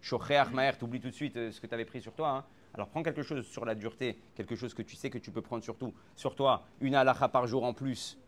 shocheach 0.02 0.52
maher, 0.52 0.74
oublies 0.82 1.00
tout 1.00 1.10
de 1.10 1.16
suite 1.16 1.38
euh, 1.38 1.52
ce 1.52 1.60
que 1.60 1.68
tu 1.68 1.74
avais 1.74 1.86
pris 1.86 2.02
sur 2.02 2.14
toi. 2.14 2.30
Hein. 2.30 2.44
Alors 2.74 2.90
prends 2.90 3.04
quelque 3.04 3.24
chose 3.24 3.46
sur 3.48 3.66
la 3.66 3.76
dureté, 3.76 4.20
quelque 4.36 4.56
chose 4.56 4.74
que 4.74 4.84
tu 4.84 4.96
sais 4.96 5.10
que 5.10 5.18
tu 5.18 5.32
peux 5.32 5.42
prendre 5.42 5.64
sur 5.64 5.78
tout, 5.78 5.94
sur 6.16 6.36
toi, 6.36 6.64
une 6.80 6.96
halakha 6.96 7.28
par 7.28 7.48
jour 7.48 7.64
en 7.64 7.74
plus, 7.74 8.20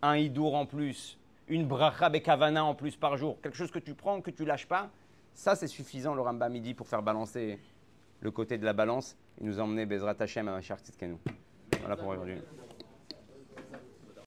un 0.00 0.16
hidour 0.16 0.54
en 0.54 0.66
plus, 0.66 1.18
une 1.48 1.66
bracha 1.66 2.08
bekavana 2.08 2.64
en 2.64 2.74
plus 2.74 2.96
par 2.96 3.16
jour, 3.16 3.40
quelque 3.40 3.56
chose 3.56 3.70
que 3.70 3.78
tu 3.78 3.94
prends, 3.94 4.20
que 4.20 4.30
tu 4.30 4.44
lâches 4.44 4.66
pas, 4.66 4.90
ça 5.34 5.54
c'est 5.54 5.68
suffisant 5.68 6.14
le 6.14 6.22
Rambam 6.22 6.52
midi 6.52 6.74
pour 6.74 6.88
faire 6.88 7.02
balancer 7.02 7.60
le 8.20 8.30
côté 8.30 8.58
de 8.58 8.64
la 8.64 8.72
balance 8.72 9.16
et 9.40 9.44
nous 9.44 9.60
emmener 9.60 9.86
Bezrat 9.86 10.16
Hashem 10.18 10.48
à 10.48 10.52
Machar. 10.52 10.78
Voilà 11.80 11.96
pour 11.96 12.08
aujourd'hui. 12.08 12.38